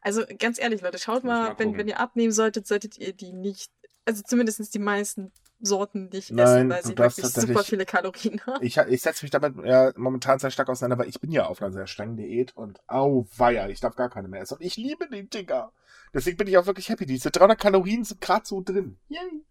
Also 0.01 0.23
ganz 0.37 0.59
ehrlich, 0.59 0.81
Leute, 0.81 0.99
schaut 0.99 1.23
mal, 1.23 1.49
mal 1.49 1.59
wenn, 1.59 1.77
wenn 1.77 1.87
ihr 1.87 1.99
abnehmen 1.99 2.31
solltet, 2.31 2.67
solltet 2.67 2.97
ihr 2.99 3.13
die 3.13 3.33
nicht, 3.33 3.71
also 4.05 4.21
zumindest 4.23 4.73
die 4.73 4.79
meisten 4.79 5.31
Sorten 5.59 6.09
nicht 6.09 6.31
Nein, 6.31 6.69
essen, 6.69 6.69
weil 6.69 6.83
sie 6.83 6.97
wirklich 6.97 7.25
super 7.25 7.63
viele 7.63 7.85
Kalorien 7.85 8.39
haben. 8.45 8.63
Ich, 8.63 8.77
ich 8.77 9.01
setze 9.01 9.23
mich 9.23 9.31
damit 9.31 9.55
ja, 9.65 9.93
momentan 9.95 10.37
sehr 10.37 10.51
stark 10.51 10.69
auseinander, 10.69 11.01
weil 11.01 11.09
ich 11.09 11.19
bin 11.21 11.31
ja 11.31 11.47
auf 11.47 11.61
einer 11.61 11.71
sehr 11.71 11.87
strengen 11.87 12.17
Diät 12.17 12.55
und 12.55 12.79
au 12.87 13.25
weia, 13.37 13.67
ich 13.69 13.79
darf 13.79 13.95
gar 13.95 14.09
keine 14.09 14.27
mehr 14.27 14.41
essen. 14.41 14.55
Und 14.55 14.61
ich 14.63 14.75
liebe 14.77 15.09
die 15.09 15.27
Dinger. 15.27 15.71
Deswegen 16.13 16.37
bin 16.37 16.47
ich 16.47 16.57
auch 16.57 16.67
wirklich 16.67 16.89
happy. 16.89 17.05
Diese 17.07 17.31
300 17.31 17.59
Kalorien 17.59 18.03
sind 18.03 18.21
gerade 18.21 18.45
so 18.45 18.61
drin. 18.61 18.99
Yay. 19.07 19.43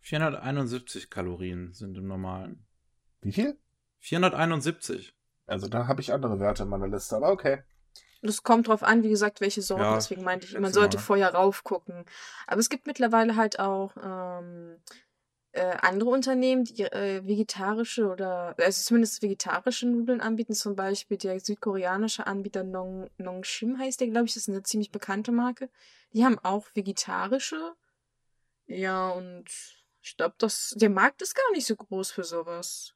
471 0.00 1.08
Kalorien 1.08 1.72
sind 1.72 1.96
im 1.96 2.06
normalen. 2.08 2.66
Wie 3.20 3.32
viel? 3.32 3.56
471. 4.02 5.14
Also 5.46 5.68
da 5.68 5.86
habe 5.86 6.00
ich 6.00 6.12
andere 6.12 6.40
Werte 6.40 6.64
in 6.64 6.68
meiner 6.68 6.88
Liste, 6.88 7.16
aber 7.16 7.30
okay. 7.30 7.62
Das 8.20 8.42
kommt 8.42 8.68
drauf 8.68 8.82
an, 8.82 9.02
wie 9.02 9.08
gesagt, 9.08 9.40
welche 9.40 9.62
Sorten. 9.62 9.82
Ja, 9.82 9.94
Deswegen 9.94 10.22
meinte 10.22 10.46
ich, 10.46 10.58
man 10.58 10.72
sollte 10.72 10.96
mal. 10.96 11.02
vorher 11.02 11.34
raufgucken. 11.34 12.04
Aber 12.46 12.60
es 12.60 12.68
gibt 12.68 12.86
mittlerweile 12.86 13.34
halt 13.34 13.58
auch 13.58 13.92
ähm, 13.96 14.76
äh, 15.52 15.76
andere 15.80 16.10
Unternehmen, 16.10 16.64
die 16.64 16.82
äh, 16.82 17.26
vegetarische 17.26 18.08
oder 18.08 18.54
also 18.58 18.82
zumindest 18.84 19.22
vegetarische 19.22 19.88
Nudeln 19.88 20.20
anbieten. 20.20 20.54
Zum 20.54 20.76
Beispiel 20.76 21.16
der 21.16 21.40
südkoreanische 21.40 22.26
Anbieter 22.26 22.62
Nong, 22.62 23.10
Nongshim 23.18 23.78
heißt 23.78 24.00
der, 24.00 24.08
glaube 24.08 24.26
ich. 24.26 24.34
Das 24.34 24.44
ist 24.44 24.48
eine 24.48 24.62
ziemlich 24.62 24.92
bekannte 24.92 25.32
Marke. 25.32 25.68
Die 26.12 26.24
haben 26.24 26.38
auch 26.38 26.66
vegetarische. 26.74 27.74
Ja, 28.66 29.10
und 29.10 29.46
ich 30.00 30.16
glaube, 30.16 30.36
das 30.38 30.74
der 30.76 30.90
Markt 30.90 31.22
ist 31.22 31.34
gar 31.34 31.50
nicht 31.52 31.66
so 31.66 31.74
groß 31.74 32.12
für 32.12 32.24
sowas. 32.24 32.94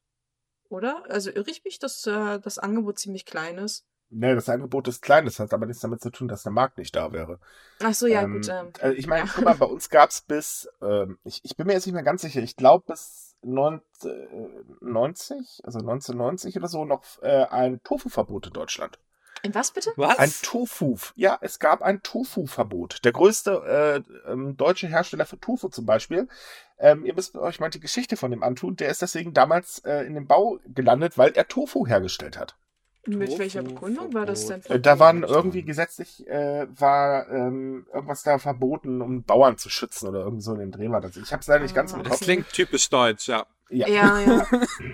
Oder? 0.77 1.05
Also 1.09 1.31
irre 1.31 1.51
ich 1.51 1.65
mich, 1.65 1.79
dass 1.79 2.07
äh, 2.07 2.39
das 2.39 2.59
Angebot 2.59 2.99
ziemlich 2.99 3.25
klein 3.25 3.57
ist. 3.57 3.87
Nee, 4.11 4.35
das 4.35 4.49
Angebot 4.49 4.87
ist 4.87 5.03
klein, 5.03 5.25
das 5.25 5.41
hat 5.41 5.53
aber 5.53 5.67
nichts 5.67 5.83
damit 5.83 6.01
zu 6.01 6.11
tun, 6.11 6.29
dass 6.29 6.45
der 6.45 6.53
Markt 6.53 6.79
nicht 6.79 6.95
da 6.95 7.12
wäre. 7.12 7.41
Ach 7.83 7.95
so, 7.95 8.07
ja, 8.07 8.23
ähm, 8.23 8.35
gut. 8.35 8.49
Ähm, 8.49 8.73
äh, 8.81 8.93
ich 8.93 9.07
meine, 9.07 9.27
ja. 9.27 9.33
guck 9.35 9.45
mal, 9.45 9.55
bei 9.57 9.67
uns 9.67 9.89
gab's 9.89 10.21
bis, 10.21 10.69
ähm, 10.81 11.19
ich, 11.25 11.41
ich 11.45 11.57
bin 11.57 11.67
mir 11.67 11.73
jetzt 11.73 11.87
nicht 11.87 11.95
mehr 11.95 12.05
ganz 12.05 12.23
sicher, 12.23 12.41
ich 12.41 12.57
glaube 12.57 12.85
bis 12.87 13.37
90, 13.43 14.11
äh, 14.11 14.49
90, 14.81 15.62
also 15.65 15.79
1990 15.81 16.57
oder 16.57 16.69
so, 16.69 16.85
noch 16.85 17.03
äh, 17.23 17.47
ein 17.47 17.83
Tofu-Verbot 17.83 18.49
in 18.49 18.53
Deutschland. 18.53 18.99
In 19.42 19.55
was 19.55 19.70
bitte? 19.70 19.90
Was? 19.96 20.18
Ein 20.18 20.33
Tofu. 20.42 20.96
Ja, 21.14 21.38
es 21.40 21.59
gab 21.59 21.83
ein 21.83 22.03
Tofu-Verbot. 22.03 23.05
Der 23.05 23.12
größte 23.12 24.03
äh, 24.27 24.31
ähm, 24.33 24.57
deutsche 24.57 24.88
Hersteller 24.88 25.27
für 25.27 25.38
Tofu 25.38 25.68
zum 25.68 25.87
Beispiel. 25.87 26.29
Ähm, 26.79 27.05
ihr 27.07 27.14
müsst 27.14 27.37
euch 27.37 27.61
mal 27.61 27.70
die 27.70 27.81
Geschichte 27.81 28.16
von 28.16 28.31
dem 28.31 28.42
antun. 28.42 28.77
Der 28.77 28.88
ist 28.88 29.03
deswegen 29.03 29.33
damals 29.35 29.79
äh, 29.85 30.01
in 30.07 30.14
den 30.14 30.27
Bau 30.27 30.59
gelandet, 30.66 31.16
weil 31.16 31.33
er 31.33 31.46
Tofu 31.49 31.87
hergestellt 31.87 32.38
hat. 32.38 32.57
Mit 33.07 33.29
Tofu 33.29 33.38
welcher 33.38 33.62
Begründung 33.62 34.12
war 34.14 34.27
das 34.27 34.46
denn? 34.46 34.64
Äh, 34.64 34.81
da 34.81 34.99
waren 34.99 35.22
irgendwie 35.22 35.62
gesetzlich, 35.62 36.27
äh, 36.27 36.66
war 36.79 37.29
ähm, 37.31 37.87
irgendwas 37.94 38.25
da 38.25 38.38
verboten, 38.38 39.01
um 39.01 39.22
Bauern 39.22 39.59
zu 39.59 39.70
schützen 39.70 40.09
oder 40.09 40.20
irgendwie 40.25 40.42
so 40.42 40.55
in 40.55 40.59
dem 40.59 40.72
Dreh 40.72 40.90
war 40.90 41.01
das. 41.01 41.16
Ich 41.16 41.33
habe 41.33 41.40
es 41.40 41.46
leider 41.46 41.62
nicht 41.62 41.75
ganz 41.75 41.92
im 41.92 42.01
Ah. 42.01 42.03
das 42.03 42.12
Kopf. 42.14 42.20
klingt 42.22 42.53
typisch 42.53 42.90
deutsch, 42.90 43.29
ja. 43.29 43.46
Ja. 43.68 43.88
Ja, 43.88 44.20
ja. 44.20 44.46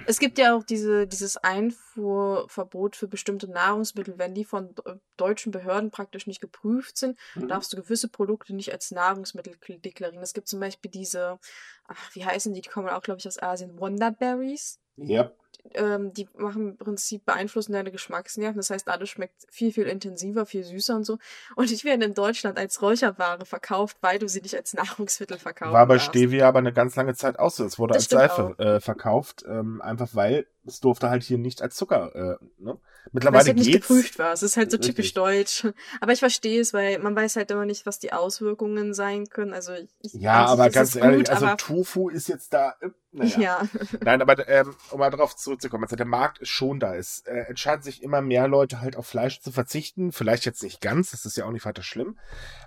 es 0.07 0.19
gibt 0.19 0.39
ja 0.39 0.57
auch 0.57 0.65
diese, 0.65 1.07
dieses 1.07 1.37
Einfuhrverbot 1.37 2.97
für 2.97 3.07
bestimmte 3.07 3.49
Nahrungsmittel. 3.49 4.19
Wenn 4.19 4.35
die 4.35 4.45
von 4.45 4.75
de- 4.75 4.97
deutschen 5.17 5.53
Behörden 5.53 5.91
praktisch 5.91 6.27
nicht 6.27 6.41
geprüft 6.41 6.97
sind, 6.97 7.19
Mhm. 7.35 7.49
darfst 7.49 7.73
du 7.73 7.77
gewisse 7.77 8.09
Produkte 8.09 8.55
nicht 8.55 8.73
als 8.73 8.91
Nahrungsmittel 8.91 9.55
kl- 9.55 9.81
deklarieren. 9.81 10.23
Es 10.23 10.33
gibt 10.33 10.49
zum 10.49 10.61
Beispiel 10.61 10.91
diese, 10.91 11.39
ach, 11.87 12.15
wie 12.15 12.25
heißen 12.25 12.55
die? 12.55 12.63
Die 12.63 12.69
kommen 12.69 12.89
auch, 12.89 13.03
glaube 13.03 13.19
ich, 13.19 13.29
aus 13.29 13.43
Asien. 13.43 13.79
Wonderberries. 13.79 14.79
Ja. 14.97 15.31
Ähm, 15.75 16.13
die 16.13 16.29
machen 16.37 16.71
im 16.71 16.77
Prinzip 16.77 17.25
beeinflussen 17.25 17.73
deine 17.73 17.91
Geschmacksnerven. 17.91 18.57
Das 18.57 18.71
heißt, 18.71 18.89
alles 18.89 19.09
schmeckt 19.09 19.47
viel, 19.51 19.73
viel 19.73 19.85
intensiver, 19.85 20.47
viel 20.47 20.65
süßer 20.65 20.97
und 20.97 21.05
so. 21.05 21.19
Und 21.57 21.71
die 21.71 21.85
werden 21.85 22.03
in 22.03 22.15
Deutschland 22.15 22.59
als 22.59 22.83
Räucherware 22.83 23.45
verkauft, 23.45 23.97
weil 24.01 24.19
du 24.19 24.29
sie 24.29 24.41
nicht 24.41 24.57
als 24.57 24.75
Nahrungsmittel 24.75 25.39
verkaufst. 25.39 25.73
War 25.73 25.87
bei 25.87 25.99
Stevia 25.99 26.49
aber 26.49 26.59
eine 26.59 26.73
ganz 26.73 26.97
lange 26.97 27.15
Zeit 27.15 27.39
auch 27.39 27.51
so. 27.51 27.65
Es 27.65 27.79
wurde 27.79 27.95
Das 27.95 28.13
als 28.13 28.35
Seife 28.35 28.59
äh, 28.59 28.81
verkauft, 28.81 29.45
ähm, 29.49 29.81
einfach 29.81 30.09
weil 30.13 30.47
es 30.67 30.81
durfte 30.81 31.11
halt 31.11 31.23
hier 31.23 31.39
nicht 31.39 31.63
als 31.63 31.77
Zucker. 31.77 32.15
Äh, 32.15 32.45
ne? 32.63 32.79
Mittlerweile 33.11 33.35
weil 33.35 33.41
es 33.41 33.47
halt 33.49 33.57
nicht 33.59 33.73
geprüft 33.73 34.19
war. 34.19 34.33
Es 34.33 34.43
ist 34.43 34.57
halt 34.57 34.71
so 34.71 34.77
Richtig. 34.77 34.95
typisch 34.95 35.15
deutsch. 35.15 35.67
Aber 36.01 36.13
ich 36.13 36.21
verstehe 36.21 36.61
es, 36.61 36.73
weil 36.73 36.99
man 37.01 37.17
weiß 37.17 37.37
halt 37.37 37.51
immer 37.51 37.65
nicht, 37.65 37.85
was 37.85 37.99
die 37.99 38.13
Auswirkungen 38.13 38.95
sein 38.95 39.29
können. 39.29 39.53
Also 39.53 39.73
ich, 40.01 40.15
ja, 40.15 40.47
aber 40.47 40.71
ganz 40.71 40.95
ehrlich, 40.95 41.29
gut, 41.29 41.31
also 41.31 41.49
Tofu 41.57 42.09
ist 42.09 42.29
jetzt 42.29 42.53
da. 42.53 42.75
Äh, 42.81 42.91
naja. 43.11 43.39
Ja. 43.39 43.69
Nein, 44.05 44.23
aber 44.23 44.49
ähm, 44.49 44.75
um 44.91 45.01
mal 45.01 45.11
darauf 45.11 45.37
zurückzukommen, 45.37 45.85
also 45.85 45.97
der 45.97 46.07
Markt 46.07 46.39
ist 46.39 46.49
schon 46.49 46.79
da. 46.79 46.95
Es 46.95 47.21
äh, 47.27 47.41
entscheiden 47.49 47.83
sich 47.83 48.03
immer 48.03 48.23
mehr 48.23 48.47
Leute 48.47 48.81
halt 48.81 48.97
auf 48.97 49.07
Fleisch 49.07 49.41
zu 49.41 49.51
verzichten. 49.51 50.13
Vielleicht 50.13 50.47
jetzt 50.47 50.63
nicht 50.63 50.81
ganz, 50.81 51.11
das 51.11 51.27
ist 51.27 51.37
ja 51.37 51.45
auch 51.45 51.53
nicht 51.53 51.67
weiter 51.67 51.83
schlimm. 51.83 52.19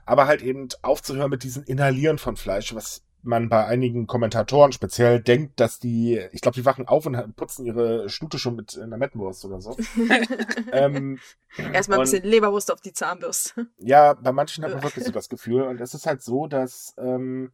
Aber 0.06 0.28
halt 0.28 0.42
eben 0.42 0.68
aufzuhören 0.82 1.32
mit 1.32 1.44
diesem 1.44 1.64
Inhalieren 1.64 2.18
von 2.18 2.36
Fleisch, 2.36 2.76
was 2.76 3.05
man 3.26 3.50
bei 3.50 3.66
einigen 3.66 4.08
Kommentatoren 4.08 4.72
speziell 4.72 5.22
denkt, 5.22 5.60
dass 5.60 5.80
die, 5.80 6.20
ich 6.32 6.42
glaube, 6.42 6.56
die 6.56 6.66
wachen 6.66 6.88
auf 6.88 7.06
und 7.06 7.36
putzen 7.36 7.66
ihre 7.66 8.10
Stute 8.10 8.40
schon 8.40 8.56
mit 8.56 8.78
einer 8.78 8.98
Mettenwurst 8.98 9.46
oder 9.46 9.62
so. 9.62 9.78
ähm, 10.72 11.20
Erstmal 11.74 12.00
ein 12.00 12.04
bisschen 12.04 12.24
Leberwurst 12.24 12.72
auf 12.72 12.82
die 12.82 12.94
Zahnbürste. 12.94 13.68
Ja, 13.78 14.14
bei 14.14 14.32
manchen 14.32 14.64
hat 14.64 14.72
man 14.72 14.84
wirklich 14.84 15.06
so 15.06 15.12
das 15.12 15.30
Gefühl. 15.30 15.64
Und 15.64 15.82
es 15.82 15.94
ist 15.94 16.06
halt 16.06 16.22
so, 16.22 16.48
dass 16.48 16.94
ähm, 16.98 17.52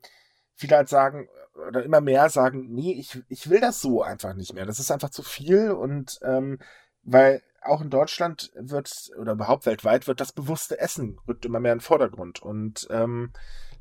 viele 0.56 0.78
halt 0.78 0.90
sagen, 0.90 1.28
oder 1.68 1.84
immer 1.84 2.02
mehr 2.02 2.30
sagen, 2.30 2.68
nee, 2.70 2.94
ich, 2.94 3.22
ich 3.28 3.50
will 3.50 3.60
das 3.60 3.82
so 3.82 4.04
einfach 4.04 4.34
nicht 4.34 4.54
mehr. 4.54 4.66
Das 4.66 4.80
ist 4.80 4.92
einfach 4.92 5.10
zu 5.10 5.24
viel 5.24 5.72
und 5.72 6.20
ähm, 6.24 6.60
weil 7.04 7.42
auch 7.62 7.82
in 7.82 7.90
Deutschland 7.90 8.52
wird 8.56 9.12
oder 9.20 9.34
überhaupt 9.34 9.66
weltweit 9.66 10.08
wird 10.08 10.20
das 10.20 10.32
bewusste 10.32 10.80
Essen 10.80 11.20
rückt 11.28 11.46
immer 11.46 11.60
mehr 11.60 11.74
in 11.74 11.80
den 11.80 11.84
Vordergrund 11.84 12.42
und 12.42 12.88
ähm, 12.90 13.32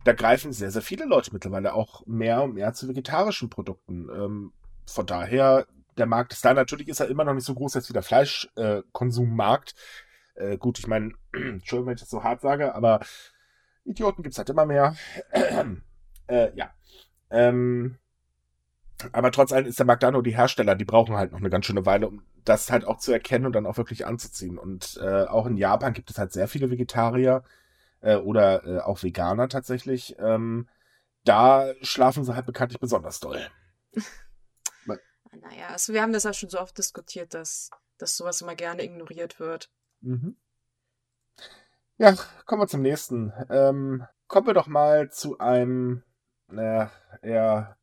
da 0.04 0.12
greifen 0.12 0.52
sehr, 0.52 0.70
sehr 0.70 0.82
viele 0.82 1.04
Leute 1.04 1.32
mittlerweile 1.32 1.74
auch 1.74 2.06
mehr 2.06 2.42
und 2.42 2.54
mehr 2.54 2.72
zu 2.72 2.88
vegetarischen 2.88 3.50
Produkten. 3.50 4.08
Ähm, 4.08 4.52
von 4.86 5.06
daher, 5.06 5.66
der 5.98 6.06
Markt 6.06 6.32
ist 6.32 6.44
da. 6.44 6.54
Natürlich 6.54 6.88
ist 6.88 7.00
er 7.00 7.08
immer 7.08 7.24
noch 7.24 7.34
nicht 7.34 7.44
so 7.44 7.54
groß 7.54 7.76
als 7.76 7.88
wie 7.88 7.92
der 7.92 8.02
Fleischkonsummarkt. 8.02 9.74
Äh, 10.34 10.52
äh, 10.52 10.56
gut, 10.58 10.78
ich 10.78 10.86
meine, 10.86 11.12
Entschuldigung, 11.32 11.86
wenn 11.88 11.94
ich 11.94 12.00
das 12.00 12.10
so 12.10 12.24
hart 12.24 12.40
sage, 12.40 12.74
aber 12.74 13.00
Idioten 13.84 14.22
gibt 14.22 14.34
es 14.34 14.38
halt 14.38 14.50
immer 14.50 14.66
mehr. 14.66 14.96
äh, 16.28 16.54
ja. 16.54 16.70
Ähm, 17.30 17.98
aber 19.12 19.30
trotz 19.32 19.52
allem 19.52 19.66
ist 19.66 19.78
der 19.78 19.86
Markt 19.86 20.02
da 20.02 20.10
nur 20.10 20.22
die 20.22 20.36
Hersteller, 20.36 20.74
die 20.74 20.84
brauchen 20.84 21.16
halt 21.16 21.32
noch 21.32 21.38
eine 21.38 21.50
ganz 21.50 21.66
schöne 21.66 21.86
Weile, 21.86 22.08
um 22.08 22.22
das 22.44 22.70
halt 22.70 22.84
auch 22.84 22.98
zu 22.98 23.12
erkennen 23.12 23.46
und 23.46 23.52
dann 23.52 23.66
auch 23.66 23.76
wirklich 23.76 24.06
anzuziehen. 24.06 24.58
Und 24.58 24.98
äh, 25.02 25.24
auch 25.24 25.46
in 25.46 25.56
Japan 25.56 25.92
gibt 25.92 26.10
es 26.10 26.18
halt 26.18 26.32
sehr 26.32 26.48
viele 26.48 26.70
Vegetarier 26.70 27.42
äh, 28.00 28.16
oder 28.16 28.64
äh, 28.64 28.80
auch 28.80 29.02
Veganer 29.02 29.48
tatsächlich, 29.48 30.16
ähm, 30.18 30.68
da 31.24 31.72
schlafen 31.82 32.24
sie 32.24 32.34
halt 32.34 32.46
bekanntlich 32.46 32.80
besonders 32.80 33.20
doll. 33.20 33.40
naja, 35.32 35.68
also 35.68 35.92
wir 35.92 36.02
haben 36.02 36.12
das 36.12 36.24
ja 36.24 36.32
schon 36.32 36.50
so 36.50 36.58
oft 36.58 36.76
diskutiert, 36.76 37.34
dass, 37.34 37.70
dass 37.98 38.16
sowas 38.16 38.40
immer 38.40 38.54
gerne 38.54 38.82
ignoriert 38.82 39.38
wird. 39.38 39.70
Mhm. 40.00 40.36
Ja, 41.98 42.14
kommen 42.46 42.62
wir 42.62 42.68
zum 42.68 42.82
nächsten. 42.82 43.32
Ähm, 43.50 44.06
kommen 44.26 44.46
wir 44.46 44.54
doch 44.54 44.66
mal 44.66 45.10
zu 45.10 45.38
einem 45.38 46.02
naja, 46.48 46.90
eher 47.22 47.76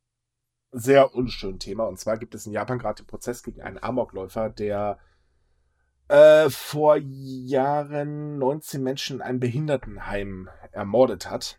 sehr 0.70 1.14
unschönen 1.14 1.58
Thema. 1.58 1.84
Und 1.84 1.98
zwar 1.98 2.18
gibt 2.18 2.34
es 2.34 2.46
in 2.46 2.52
Japan 2.52 2.78
gerade 2.78 3.02
den 3.02 3.06
Prozess 3.06 3.42
gegen 3.42 3.62
einen 3.62 3.82
Amokläufer, 3.82 4.50
der 4.50 4.98
äh, 6.08 6.50
vor 6.50 6.96
Jahren 6.96 8.38
19 8.38 8.82
Menschen 8.82 9.16
in 9.16 9.22
einem 9.22 9.40
Behindertenheim 9.40 10.48
ermordet 10.72 11.30
hat. 11.30 11.58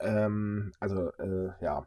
Ähm, 0.00 0.72
also, 0.80 1.10
äh, 1.18 1.52
ja. 1.60 1.86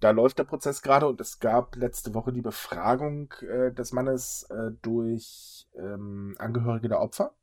Da 0.00 0.10
läuft 0.10 0.38
der 0.38 0.44
Prozess 0.44 0.82
gerade 0.82 1.08
und 1.08 1.20
es 1.22 1.38
gab 1.38 1.74
letzte 1.74 2.12
Woche 2.12 2.30
die 2.30 2.42
Befragung 2.42 3.32
äh, 3.40 3.72
des 3.72 3.92
Mannes 3.92 4.46
äh, 4.50 4.72
durch 4.82 5.66
ähm, 5.74 6.34
Angehörige 6.38 6.88
der 6.88 7.00
Opfer. 7.00 7.34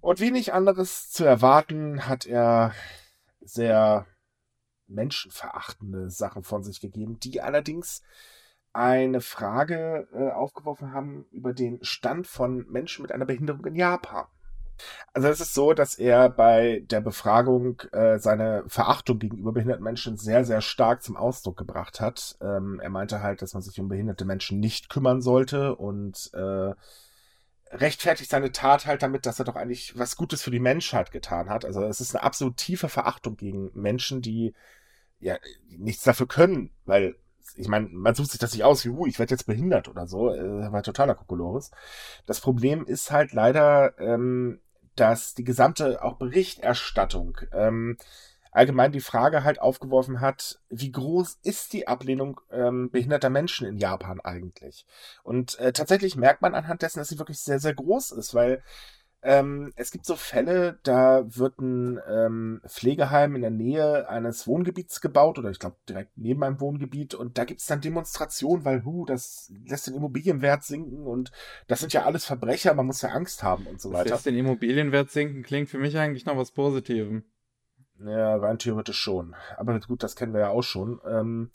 Und 0.00 0.20
wenig 0.20 0.52
anderes 0.52 1.10
zu 1.10 1.24
erwarten, 1.24 2.06
hat 2.06 2.26
er 2.26 2.72
sehr 3.40 4.06
menschenverachtende 4.86 6.10
Sachen 6.10 6.44
von 6.44 6.62
sich 6.62 6.80
gegeben, 6.80 7.18
die 7.18 7.40
allerdings 7.40 8.02
eine 8.76 9.20
Frage 9.20 10.06
äh, 10.12 10.30
aufgeworfen 10.30 10.92
haben 10.92 11.24
über 11.32 11.52
den 11.54 11.82
Stand 11.82 12.26
von 12.26 12.66
Menschen 12.68 13.02
mit 13.02 13.10
einer 13.10 13.24
Behinderung 13.24 13.64
in 13.64 13.74
Japan. 13.74 14.26
Also 15.14 15.28
es 15.28 15.40
ist 15.40 15.54
so, 15.54 15.72
dass 15.72 15.94
er 15.94 16.28
bei 16.28 16.84
der 16.90 17.00
Befragung 17.00 17.80
äh, 17.92 18.18
seine 18.18 18.64
Verachtung 18.66 19.18
gegenüber 19.18 19.52
behinderten 19.52 19.82
Menschen 19.82 20.18
sehr, 20.18 20.44
sehr 20.44 20.60
stark 20.60 21.02
zum 21.02 21.16
Ausdruck 21.16 21.56
gebracht 21.56 22.00
hat. 22.00 22.36
Ähm, 22.42 22.78
er 22.80 22.90
meinte 22.90 23.22
halt, 23.22 23.40
dass 23.40 23.54
man 23.54 23.62
sich 23.62 23.80
um 23.80 23.88
behinderte 23.88 24.26
Menschen 24.26 24.60
nicht 24.60 24.90
kümmern 24.90 25.22
sollte 25.22 25.74
und 25.74 26.30
äh, 26.34 26.74
rechtfertigt 27.70 28.30
seine 28.30 28.52
Tat 28.52 28.84
halt 28.84 29.02
damit, 29.02 29.24
dass 29.24 29.38
er 29.38 29.46
doch 29.46 29.56
eigentlich 29.56 29.98
was 29.98 30.16
Gutes 30.16 30.42
für 30.42 30.50
die 30.50 30.60
Menschheit 30.60 31.10
getan 31.10 31.48
hat. 31.48 31.64
Also 31.64 31.82
es 31.84 32.00
ist 32.00 32.14
eine 32.14 32.24
absolut 32.24 32.58
tiefe 32.58 32.90
Verachtung 32.90 33.36
gegen 33.36 33.70
Menschen, 33.74 34.20
die 34.20 34.54
ja 35.18 35.38
nichts 35.68 36.02
dafür 36.02 36.28
können, 36.28 36.70
weil 36.84 37.16
ich 37.54 37.68
meine, 37.68 37.88
man 37.88 38.14
sucht 38.14 38.30
sich 38.30 38.40
das 38.40 38.52
nicht 38.52 38.64
aus, 38.64 38.84
wie, 38.84 38.90
uh, 38.90 39.06
ich 39.06 39.18
werde 39.18 39.32
jetzt 39.32 39.46
behindert 39.46 39.88
oder 39.88 40.06
so, 40.06 40.32
äh, 40.32 40.72
war 40.72 40.82
totaler 40.82 41.14
Kokolores. 41.14 41.70
Das 42.26 42.40
Problem 42.40 42.84
ist 42.84 43.10
halt 43.10 43.32
leider, 43.32 43.98
ähm, 43.98 44.60
dass 44.94 45.34
die 45.34 45.44
gesamte 45.44 46.02
auch 46.02 46.16
Berichterstattung 46.16 47.38
ähm, 47.52 47.96
allgemein 48.56 48.90
die 48.90 49.00
Frage 49.00 49.44
halt 49.44 49.60
aufgeworfen 49.60 50.22
hat, 50.22 50.60
wie 50.70 50.90
groß 50.90 51.40
ist 51.42 51.74
die 51.74 51.88
Ablehnung 51.88 52.40
ähm, 52.50 52.90
behinderter 52.90 53.28
Menschen 53.28 53.66
in 53.66 53.76
Japan 53.76 54.18
eigentlich? 54.20 54.86
Und 55.22 55.58
äh, 55.58 55.72
tatsächlich 55.72 56.16
merkt 56.16 56.40
man 56.40 56.54
anhand 56.54 56.80
dessen, 56.80 56.98
dass 56.98 57.08
sie 57.08 57.18
wirklich 57.18 57.38
sehr, 57.40 57.60
sehr 57.60 57.74
groß 57.74 58.12
ist, 58.12 58.34
weil 58.34 58.62
ähm, 59.26 59.72
es 59.74 59.90
gibt 59.90 60.06
so 60.06 60.14
Fälle, 60.14 60.78
da 60.84 61.24
wird 61.26 61.58
ein 61.58 62.00
ähm, 62.08 62.60
Pflegeheim 62.64 63.34
in 63.34 63.42
der 63.42 63.50
Nähe 63.50 64.08
eines 64.08 64.46
Wohngebiets 64.46 65.00
gebaut 65.00 65.36
oder 65.38 65.50
ich 65.50 65.58
glaube 65.58 65.76
direkt 65.88 66.16
neben 66.16 66.44
einem 66.44 66.60
Wohngebiet 66.60 67.14
und 67.14 67.36
da 67.36 67.44
gibt 67.44 67.60
es 67.60 67.66
dann 67.66 67.80
Demonstrationen, 67.80 68.64
weil 68.64 68.84
hu, 68.84 69.04
das 69.04 69.52
lässt 69.66 69.88
den 69.88 69.94
Immobilienwert 69.94 70.62
sinken 70.62 71.08
und 71.08 71.32
das 71.66 71.80
sind 71.80 71.92
ja 71.92 72.04
alles 72.04 72.24
Verbrecher, 72.24 72.72
man 72.74 72.86
muss 72.86 73.02
ja 73.02 73.08
Angst 73.08 73.42
haben 73.42 73.66
und 73.66 73.80
so 73.80 73.90
weiter. 73.90 74.04
Das 74.04 74.12
lässt 74.12 74.26
den 74.26 74.36
Immobilienwert 74.36 75.10
sinken 75.10 75.42
klingt 75.42 75.68
für 75.68 75.78
mich 75.78 75.98
eigentlich 75.98 76.24
noch 76.24 76.36
was 76.36 76.52
Positives. 76.52 77.22
Ja, 77.98 78.36
rein 78.36 78.58
theoretisch 78.58 78.98
schon. 78.98 79.34
Aber 79.56 79.80
gut, 79.80 80.04
das 80.04 80.14
kennen 80.14 80.34
wir 80.34 80.40
ja 80.40 80.48
auch 80.50 80.62
schon. 80.62 81.00
Ähm, 81.04 81.50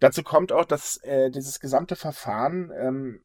dazu 0.00 0.24
kommt 0.24 0.50
auch, 0.50 0.64
dass 0.64 0.96
äh, 1.04 1.30
dieses 1.30 1.60
gesamte 1.60 1.94
Verfahren 1.94 2.72
ähm, 2.76 3.20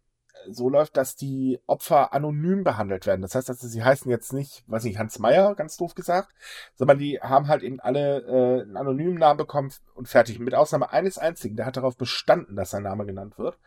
so 0.50 0.70
läuft, 0.70 0.98
dass 0.98 1.16
die 1.16 1.60
Opfer 1.68 2.14
anonym 2.14 2.64
behandelt 2.64 3.06
werden. 3.06 3.22
Das 3.22 3.36
heißt, 3.36 3.50
dass 3.50 3.60
sie 3.60 3.84
heißen 3.84 4.10
jetzt 4.10 4.34
nicht, 4.34 4.64
weiß 4.68 4.84
nicht, 4.84 4.98
Hans 5.00 5.20
Meyer, 5.20 5.56
ganz 5.56 5.78
doof 5.78 5.96
gesagt, 5.96 6.30
sondern 6.76 6.98
die 6.98 7.20
haben 7.20 7.48
halt 7.48 7.64
eben 7.64 7.80
alle 7.80 8.22
äh, 8.22 8.62
einen 8.62 8.78
anonymen 8.78 9.16
Namen 9.16 9.38
bekommen 9.38 9.72
und 9.96 10.08
fertig. 10.08 10.40
Mit 10.40 10.56
Ausnahme 10.56 10.92
eines 10.92 11.18
einzigen, 11.18 11.56
der 11.56 11.66
hat 11.66 11.78
darauf 11.78 11.98
bestanden, 11.98 12.56
dass 12.56 12.72
sein 12.72 12.84
Name 12.84 13.06
genannt 13.06 13.38
wird. 13.38 13.58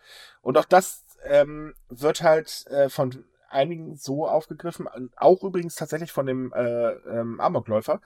Und 0.42 0.56
auch 0.58 0.64
das 0.64 1.04
ähm, 1.24 1.74
wird 1.88 2.22
halt 2.22 2.66
äh, 2.68 2.88
von 2.88 3.24
einigen 3.48 3.96
so 3.96 4.28
aufgegriffen, 4.28 4.88
auch 5.16 5.42
übrigens 5.42 5.74
tatsächlich 5.74 6.12
von 6.12 6.26
dem 6.26 6.52
äh, 6.52 6.92
ähm, 6.92 7.40
Amokläufer, 7.40 8.00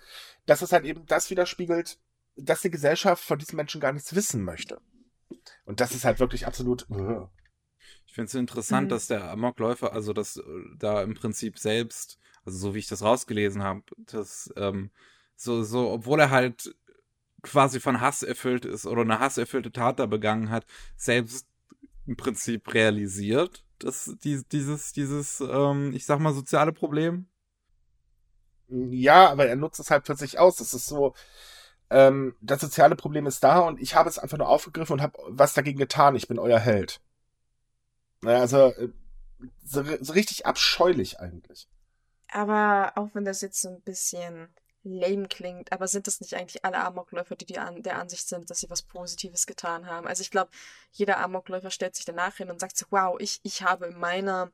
dass 0.46 0.62
es 0.62 0.72
halt 0.72 0.84
eben 0.84 1.04
das 1.06 1.30
widerspiegelt, 1.30 1.98
dass 2.36 2.62
die 2.62 2.70
Gesellschaft 2.70 3.22
von 3.22 3.38
diesen 3.38 3.56
Menschen 3.56 3.80
gar 3.80 3.92
nichts 3.92 4.14
wissen 4.14 4.42
möchte. 4.42 4.80
Und 5.64 5.80
das 5.80 5.94
ist 5.94 6.04
halt 6.04 6.20
wirklich 6.20 6.46
absolut. 6.46 6.88
Uh. 6.90 7.28
Ich 8.14 8.16
finde 8.16 8.28
es 8.28 8.34
interessant, 8.34 8.84
mhm. 8.84 8.88
dass 8.90 9.08
der 9.08 9.28
Amokläufer, 9.28 9.92
also 9.92 10.12
dass 10.12 10.36
äh, 10.36 10.42
da 10.78 11.02
im 11.02 11.14
Prinzip 11.14 11.58
selbst, 11.58 12.20
also 12.44 12.56
so 12.56 12.72
wie 12.72 12.78
ich 12.78 12.86
das 12.86 13.02
rausgelesen 13.02 13.64
habe, 13.64 13.82
dass 13.96 14.54
ähm, 14.56 14.92
so, 15.34 15.64
so, 15.64 15.90
obwohl 15.90 16.20
er 16.20 16.30
halt 16.30 16.76
quasi 17.42 17.80
von 17.80 18.00
Hass 18.00 18.22
erfüllt 18.22 18.66
ist 18.66 18.86
oder 18.86 19.00
eine 19.00 19.18
hasserfüllte 19.18 19.72
Tat 19.72 19.98
da 19.98 20.06
begangen 20.06 20.50
hat, 20.50 20.64
selbst 20.94 21.48
im 22.06 22.16
Prinzip 22.16 22.72
realisiert, 22.72 23.64
dass 23.80 24.14
die, 24.22 24.44
dieses, 24.44 24.92
dieses, 24.92 25.40
ähm, 25.40 25.92
ich 25.92 26.06
sag 26.06 26.20
mal, 26.20 26.34
soziale 26.34 26.72
Problem. 26.72 27.26
Ja, 28.68 29.28
aber 29.28 29.48
er 29.48 29.56
nutzt 29.56 29.80
es 29.80 29.90
halt 29.90 30.06
für 30.06 30.14
sich 30.14 30.38
aus. 30.38 30.54
Das 30.54 30.72
ist 30.72 30.86
so, 30.86 31.16
ähm, 31.90 32.36
das 32.40 32.60
soziale 32.60 32.94
Problem 32.94 33.26
ist 33.26 33.42
da 33.42 33.58
und 33.58 33.80
ich 33.80 33.96
habe 33.96 34.08
es 34.08 34.20
einfach 34.20 34.38
nur 34.38 34.48
aufgegriffen 34.48 34.92
und 34.92 35.02
habe 35.02 35.18
was 35.26 35.52
dagegen 35.52 35.80
getan. 35.80 36.14
Ich 36.14 36.28
bin 36.28 36.38
euer 36.38 36.60
Held. 36.60 37.00
Also 38.26 38.72
äh, 38.72 38.88
so, 39.64 39.82
so 40.00 40.12
richtig 40.12 40.46
abscheulich 40.46 41.20
eigentlich. 41.20 41.68
Aber 42.32 42.92
auch 42.96 43.10
wenn 43.14 43.24
das 43.24 43.40
jetzt 43.40 43.60
so 43.62 43.68
ein 43.68 43.80
bisschen 43.82 44.48
lame 44.82 45.28
klingt, 45.28 45.72
aber 45.72 45.88
sind 45.88 46.06
das 46.06 46.20
nicht 46.20 46.34
eigentlich 46.34 46.64
alle 46.64 46.78
Amokläufer, 46.84 47.36
die, 47.36 47.46
die 47.46 47.58
an, 47.58 47.82
der 47.82 47.98
Ansicht 47.98 48.28
sind, 48.28 48.50
dass 48.50 48.60
sie 48.60 48.68
was 48.70 48.82
Positives 48.82 49.46
getan 49.46 49.86
haben? 49.86 50.06
Also 50.06 50.20
ich 50.20 50.30
glaube, 50.30 50.50
jeder 50.92 51.18
Amokläufer 51.20 51.70
stellt 51.70 51.94
sich 51.96 52.04
danach 52.04 52.36
hin 52.36 52.50
und 52.50 52.60
sagt 52.60 52.76
so, 52.76 52.86
wow, 52.90 53.16
ich, 53.18 53.40
ich 53.44 53.62
habe 53.62 53.86
in 53.86 53.98
meiner 53.98 54.50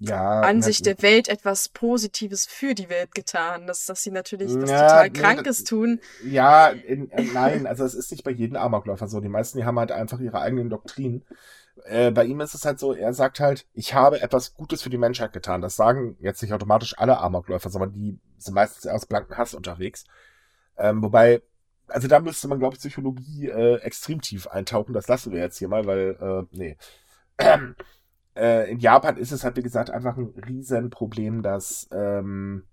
ja, 0.00 0.40
Ansicht 0.40 0.86
der 0.86 1.00
Welt 1.02 1.28
etwas 1.28 1.68
Positives 1.68 2.46
für 2.46 2.74
die 2.74 2.88
Welt 2.88 3.14
getan. 3.14 3.66
Dass, 3.66 3.84
dass 3.84 4.02
sie 4.02 4.10
natürlich 4.10 4.50
was 4.56 4.70
Ja, 4.70 4.88
total 4.88 5.10
nee, 5.10 5.18
Krankes 5.20 5.58
das- 5.58 5.64
tun. 5.64 6.00
Ja, 6.24 6.68
in, 6.68 7.10
äh, 7.10 7.22
nein, 7.34 7.66
also 7.66 7.84
es 7.84 7.94
ist 7.94 8.10
nicht 8.10 8.24
bei 8.24 8.30
jedem 8.30 8.56
Amokläufer 8.56 9.08
so. 9.08 9.20
Die 9.20 9.28
meisten, 9.28 9.58
die 9.58 9.64
haben 9.64 9.78
halt 9.78 9.92
einfach 9.92 10.18
ihre 10.18 10.40
eigenen 10.40 10.70
Doktrinen. 10.70 11.24
Äh, 11.84 12.10
bei 12.10 12.24
ihm 12.24 12.40
ist 12.40 12.54
es 12.54 12.64
halt 12.64 12.78
so, 12.78 12.92
er 12.94 13.12
sagt 13.14 13.40
halt, 13.40 13.66
ich 13.72 13.94
habe 13.94 14.20
etwas 14.20 14.54
Gutes 14.54 14.82
für 14.82 14.90
die 14.90 14.98
Menschheit 14.98 15.32
getan. 15.32 15.60
Das 15.60 15.76
sagen 15.76 16.16
jetzt 16.20 16.42
nicht 16.42 16.52
automatisch 16.52 16.98
alle 16.98 17.18
Amokläufer, 17.18 17.70
sondern 17.70 17.92
die 17.92 18.18
sind 18.38 18.54
meistens 18.54 18.86
aus 18.86 19.06
blanken 19.06 19.36
Hass 19.36 19.54
unterwegs. 19.54 20.04
Ähm, 20.76 21.02
wobei, 21.02 21.42
also 21.88 22.08
da 22.08 22.20
müsste 22.20 22.48
man, 22.48 22.58
glaube 22.58 22.74
ich, 22.74 22.80
Psychologie 22.80 23.48
äh, 23.48 23.76
extrem 23.80 24.20
tief 24.20 24.46
eintauchen. 24.46 24.92
Das 24.92 25.08
lassen 25.08 25.32
wir 25.32 25.40
jetzt 25.40 25.58
hier 25.58 25.68
mal, 25.68 25.86
weil, 25.86 26.16
äh, 26.20 26.56
nee. 26.56 26.76
Ähm, 27.38 27.74
äh, 28.36 28.70
in 28.70 28.78
Japan 28.78 29.16
ist 29.16 29.32
es 29.32 29.44
halt, 29.44 29.56
wie 29.56 29.62
gesagt, 29.62 29.90
einfach 29.90 30.16
ein 30.16 30.34
Riesenproblem, 30.46 31.42
dass 31.42 31.88
ähm, 31.92 32.66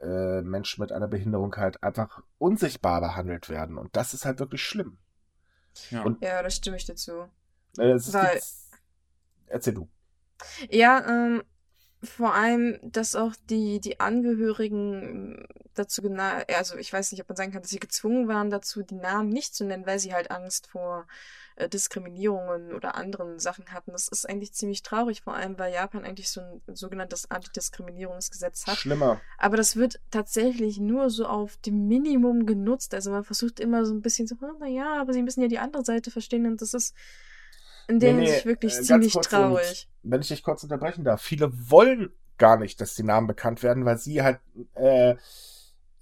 äh, 0.00 0.42
Menschen 0.42 0.80
mit 0.82 0.92
einer 0.92 1.08
Behinderung 1.08 1.54
halt 1.56 1.82
einfach 1.82 2.22
unsichtbar 2.38 3.00
behandelt 3.00 3.48
werden. 3.48 3.78
Und 3.78 3.96
das 3.96 4.14
ist 4.14 4.24
halt 4.24 4.38
wirklich 4.40 4.62
schlimm. 4.62 4.98
Ja. 5.90 6.02
Und- 6.02 6.22
Ja, 6.22 6.42
da 6.42 6.50
stimme 6.50 6.76
ich 6.76 6.86
dazu. 6.86 7.28
Äh, 7.78 7.92
es 7.92 8.08
ist 8.08 8.14
Weil- 8.14 8.40
erzähl 9.46 9.74
du. 9.74 9.88
Ja, 10.70 11.06
ähm, 11.08 11.42
vor 12.02 12.34
allem, 12.34 12.78
dass 12.82 13.16
auch 13.16 13.34
die, 13.48 13.80
die 13.80 14.00
Angehörigen 14.00 15.46
dazu 15.74 16.02
genau, 16.02 16.42
also 16.54 16.76
ich 16.76 16.92
weiß 16.92 17.12
nicht, 17.12 17.20
ob 17.22 17.28
man 17.28 17.36
sagen 17.36 17.52
kann, 17.52 17.62
dass 17.62 17.70
sie 17.70 17.80
gezwungen 17.80 18.28
waren 18.28 18.50
dazu, 18.50 18.82
die 18.82 18.94
Namen 18.94 19.30
nicht 19.30 19.54
zu 19.54 19.64
nennen, 19.64 19.86
weil 19.86 19.98
sie 19.98 20.12
halt 20.12 20.30
Angst 20.30 20.66
vor 20.66 21.06
äh, 21.56 21.68
Diskriminierungen 21.68 22.72
oder 22.74 22.94
anderen 22.94 23.38
Sachen 23.38 23.72
hatten. 23.72 23.92
Das 23.92 24.08
ist 24.08 24.28
eigentlich 24.28 24.52
ziemlich 24.52 24.82
traurig, 24.82 25.22
vor 25.22 25.34
allem, 25.34 25.58
weil 25.58 25.72
Japan 25.72 26.04
eigentlich 26.04 26.30
so 26.30 26.40
ein 26.40 26.62
sogenanntes 26.74 27.30
Antidiskriminierungsgesetz 27.30 28.66
hat. 28.66 28.76
Schlimmer. 28.76 29.20
Aber 29.38 29.56
das 29.56 29.76
wird 29.76 30.00
tatsächlich 30.10 30.78
nur 30.78 31.10
so 31.10 31.26
auf 31.26 31.56
dem 31.58 31.88
Minimum 31.88 32.46
genutzt. 32.46 32.94
Also 32.94 33.10
man 33.10 33.24
versucht 33.24 33.60
immer 33.60 33.84
so 33.84 33.94
ein 33.94 34.02
bisschen 34.02 34.26
so, 34.26 34.36
oh, 34.40 34.58
naja, 34.58 35.00
aber 35.00 35.12
sie 35.12 35.22
müssen 35.22 35.42
ja 35.42 35.48
die 35.48 35.58
andere 35.58 35.84
Seite 35.84 36.10
verstehen 36.10 36.46
und 36.46 36.60
das 36.60 36.74
ist 36.74 36.94
in 37.88 38.00
der 38.00 38.12
Nee, 38.12 38.20
nee, 38.20 38.26
Hinsicht 38.26 38.46
wirklich 38.46 38.74
äh, 38.78 38.82
ziemlich 38.82 39.12
traurig. 39.14 39.88
Und 40.02 40.10
wenn 40.10 40.20
ich 40.20 40.28
dich 40.28 40.42
kurz 40.42 40.62
unterbrechen 40.62 41.04
darf, 41.04 41.20
viele 41.22 41.52
wollen 41.70 42.12
gar 42.38 42.58
nicht, 42.58 42.80
dass 42.80 42.94
die 42.94 43.02
Namen 43.04 43.26
bekannt 43.26 43.62
werden, 43.62 43.84
weil 43.84 43.98
sie 43.98 44.22
halt 44.22 44.40
äh, 44.74 45.14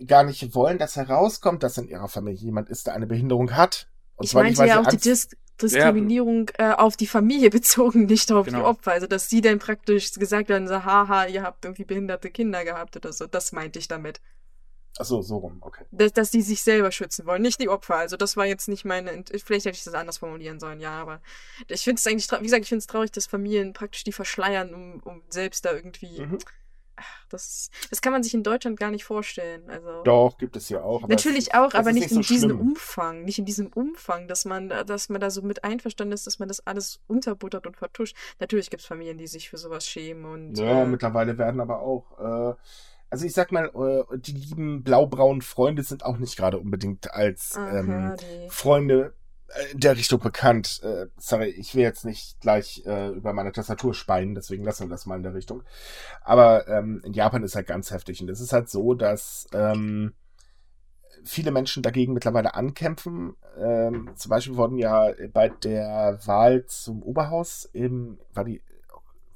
gar 0.07 0.25
nicht 0.25 0.55
wollen, 0.55 0.79
dass 0.79 0.97
herauskommt, 0.97 1.62
dass 1.62 1.79
in 1.79 1.88
ihrer 1.88 2.09
Familie 2.09 2.40
jemand 2.40 2.68
ist, 2.68 2.87
der 2.87 2.95
eine 2.95 3.07
Behinderung 3.07 3.55
hat. 3.57 3.88
Und 4.16 4.25
Ich 4.25 4.31
zwar 4.31 4.42
nicht, 4.45 4.57
meinte 4.59 4.61
weil 4.61 4.68
ja 4.68 4.81
auch 4.81 4.88
die 4.90 4.97
Angst- 4.97 5.05
Dis 5.07 5.29
Diskriminierung 5.61 6.51
äh, 6.59 6.73
auf 6.73 6.97
die 6.97 7.07
Familie 7.07 7.51
bezogen, 7.51 8.07
nicht 8.07 8.33
auf 8.33 8.47
die 8.47 8.53
Genau. 8.53 8.66
Opfer. 8.66 8.92
Also, 8.92 9.07
dass 9.07 9.29
sie 9.29 9.40
dann 9.42 9.59
praktisch 9.61 10.12
gesagt 10.12 10.51
haben, 10.51 10.66
so, 10.66 10.85
haha, 10.85 11.27
ihr 11.27 11.42
habt 11.42 11.64
irgendwie 11.64 11.85
behinderte 11.85 12.31
Kinder 12.31 12.64
gehabt 12.64 12.97
oder 12.97 13.12
so. 13.12 13.27
Das 13.27 13.53
meinte 13.53 13.79
ich 13.79 13.87
damit. 13.87 14.21
Ach 14.98 15.05
so, 15.07 15.22
so 15.22 15.38
rum, 15.38 15.59
okay. 15.62 15.85
Dass, 15.90 16.12
dass 16.12 16.31
die 16.31 16.42
sich 16.42 16.62
selber 16.62 16.92
schützen 16.92 17.24
wollen, 17.26 17.40
nicht 17.42 17.61
die 17.61 17.68
Opfer. 17.70 17.96
Also, 17.96 18.16
das 18.18 18.37
war 18.37 18.44
jetzt 18.46 18.68
nicht 18.68 18.85
meine, 18.85 19.24
vielleicht 19.44 19.64
hätte 19.64 19.76
ich 19.76 19.85
das 19.85 19.94
anders 19.94 20.18
formulieren 20.18 20.61
sollen, 20.61 20.81
ja, 20.81 21.00
aber 21.00 21.20
ich 21.68 21.83
finde 21.83 21.98
es 21.98 22.07
eigentlich, 22.07 22.31
wie 22.31 22.42
gesagt, 22.44 22.62
ich 22.62 22.68
finde 22.68 22.81
es 22.81 22.87
traurig, 22.87 23.11
dass 23.11 23.26
Familien 23.26 23.72
praktisch 23.72 24.05
die 24.05 24.12
verschleiern, 24.12 24.74
um, 24.74 25.00
um 25.05 25.22
selbst 25.31 25.64
da 25.64 25.72
irgendwie, 25.72 26.20
Mhm. 26.20 26.38
ach, 26.96 27.26
das, 27.31 27.70
das 27.88 28.02
kann 28.02 28.12
man 28.12 28.22
sich 28.22 28.35
in 28.35 28.42
Deutschland 28.42 28.78
gar 28.78 28.90
nicht 28.90 29.05
vorstellen. 29.05 29.68
Also. 29.70 30.02
Doch, 30.02 30.37
gibt 30.37 30.57
es 30.57 30.68
ja 30.68 30.83
auch. 30.83 31.02
es 31.05 31.09
Natürlich 31.09 31.46
ist- 31.48 31.55
auch, 31.55 31.68
es 31.68 31.74
aber 31.74 31.88
ist 31.88 31.94
nicht, 31.96 32.09
so 32.11 32.16
in 32.16 32.22
diesem 32.22 32.50
schlimm. 32.50 32.61
Umfang, 32.61 33.24
nicht 33.24 33.38
in 33.38 33.46
diesem 33.46 33.68
Umfang, 33.68 34.28
dass 34.28 34.44
man, 34.44 34.68
da- 34.68 34.85
dass 34.85 35.09
man 35.09 35.22
da 35.22 35.31
so 35.31 35.40
mit 35.40 35.64
einverstanden 35.64 36.12
ist, 36.12 36.26
dass 36.26 36.38
man 36.38 36.48
das 36.48 36.66
alles 36.66 37.00
unterbuttert 37.07 37.66
und 37.66 37.78
vertuscht. 37.78 38.14
Natürlich 38.40 38.68
gibt 38.68 38.83
es 38.83 38.87
Familien, 38.87 39.16
die 39.16 39.26
sich 39.26 39.48
für 39.48 39.57
sowas 39.57 39.87
schämen 39.88 40.26
und 40.26 40.59
Ja, 40.59 40.83
äh, 40.83 40.87
mittlerweile 40.87 41.38
werden 41.38 41.62
aber 41.62 41.81
auch, 41.81 42.52
äh, 42.52 42.55
also 43.12 43.27
ich 43.27 43.35
sag 43.35 43.53
mal, 43.53 43.66
äh, 43.66 44.18
die 44.18 44.33
lieben 44.33 44.83
blaubraunen 44.83 45.42
Freunde 45.42 45.83
sind 45.83 46.03
auch 46.03 46.16
nicht 46.16 46.35
gerade 46.35 46.59
unbedingt 46.59 47.12
als 47.12 47.55
aha, 47.59 47.79
ähm, 47.79 48.16
die, 48.18 48.48
Freunde 48.48 49.12
äh, 49.48 49.72
in 49.72 49.81
der 49.81 49.98
Richtung 49.98 50.18
bekannt. 50.18 50.81
Äh, 50.83 51.09
sorry, 51.18 51.51
ich 51.51 51.75
will 51.75 51.83
jetzt 51.83 52.07
nicht 52.07 52.40
gleich 52.40 52.83
äh, 52.87 53.09
über 53.11 53.35
meine 53.35 53.53
Tastatur 53.53 53.92
speien, 53.92 54.35
deswegen 54.35 54.64
lassen 54.64 54.85
wir 54.85 54.88
das 54.88 55.05
mal 55.05 55.16
in 55.16 55.25
der 55.25 55.35
Richtung. 55.35 55.62
Aber 56.22 56.66
ähm, 56.68 57.03
in 57.05 57.12
Japan 57.12 57.42
ist 57.42 57.55
halt 57.55 57.66
ganz 57.66 57.90
heftig 57.90 58.22
und 58.22 58.31
es 58.31 58.40
ist 58.40 58.55
halt 58.55 58.70
so, 58.70 58.94
dass 58.94 59.46
ähm, 59.53 60.14
viele 61.22 61.51
Menschen 61.51 61.83
dagegen 61.83 62.14
mittlerweile 62.14 62.55
ankämpfen. 62.55 63.37
Ähm, 63.59 64.09
zum 64.14 64.31
Beispiel 64.31 64.57
wurden 64.57 64.79
ja 64.79 65.12
bei 65.35 65.51
der 65.51 66.18
Wahl 66.25 66.64
zum 66.64 67.03
Oberhaus 67.03 67.68
im, 67.75 68.18
war 68.33 68.44
die, 68.44 68.62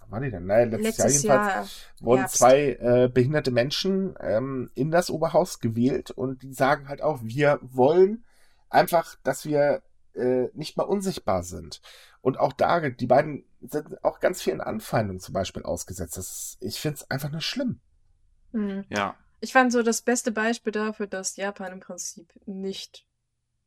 wann 0.08 0.20
war 0.20 0.20
die 0.20 0.30
denn? 0.30 0.46
Nein, 0.46 0.70
letztes, 0.70 0.98
letztes 0.98 1.22
Jahr 1.22 1.36
jedenfalls 1.36 1.80
Jahr, 1.80 2.06
wurden 2.06 2.20
Herbst. 2.20 2.36
zwei 2.36 2.72
äh, 2.80 3.10
behinderte 3.12 3.50
Menschen 3.50 4.14
ähm, 4.20 4.70
in 4.74 4.90
das 4.90 5.10
Oberhaus 5.10 5.60
gewählt 5.60 6.10
und 6.10 6.42
die 6.42 6.52
sagen 6.52 6.88
halt 6.88 7.02
auch, 7.02 7.20
wir 7.22 7.58
wollen 7.62 8.24
einfach, 8.68 9.16
dass 9.22 9.44
wir 9.44 9.82
äh, 10.14 10.48
nicht 10.54 10.76
mal 10.76 10.84
unsichtbar 10.84 11.42
sind. 11.42 11.80
Und 12.20 12.38
auch 12.38 12.52
da, 12.52 12.88
die 12.88 13.06
beiden 13.06 13.44
sind 13.60 14.02
auch 14.04 14.20
ganz 14.20 14.42
vielen 14.42 14.60
Anfeindungen 14.60 15.20
zum 15.20 15.32
Beispiel 15.34 15.62
ausgesetzt. 15.62 16.16
Das 16.16 16.30
ist, 16.30 16.56
ich 16.60 16.80
finde 16.80 16.96
es 16.96 17.10
einfach 17.10 17.30
nur 17.30 17.40
schlimm. 17.40 17.80
Hm. 18.52 18.84
Ja. 18.88 19.16
Ich 19.40 19.52
fand 19.52 19.72
so 19.72 19.82
das 19.82 20.02
beste 20.02 20.32
Beispiel 20.32 20.72
dafür, 20.72 21.06
dass 21.06 21.36
Japan 21.36 21.72
im 21.72 21.80
Prinzip 21.80 22.32
nicht 22.46 23.06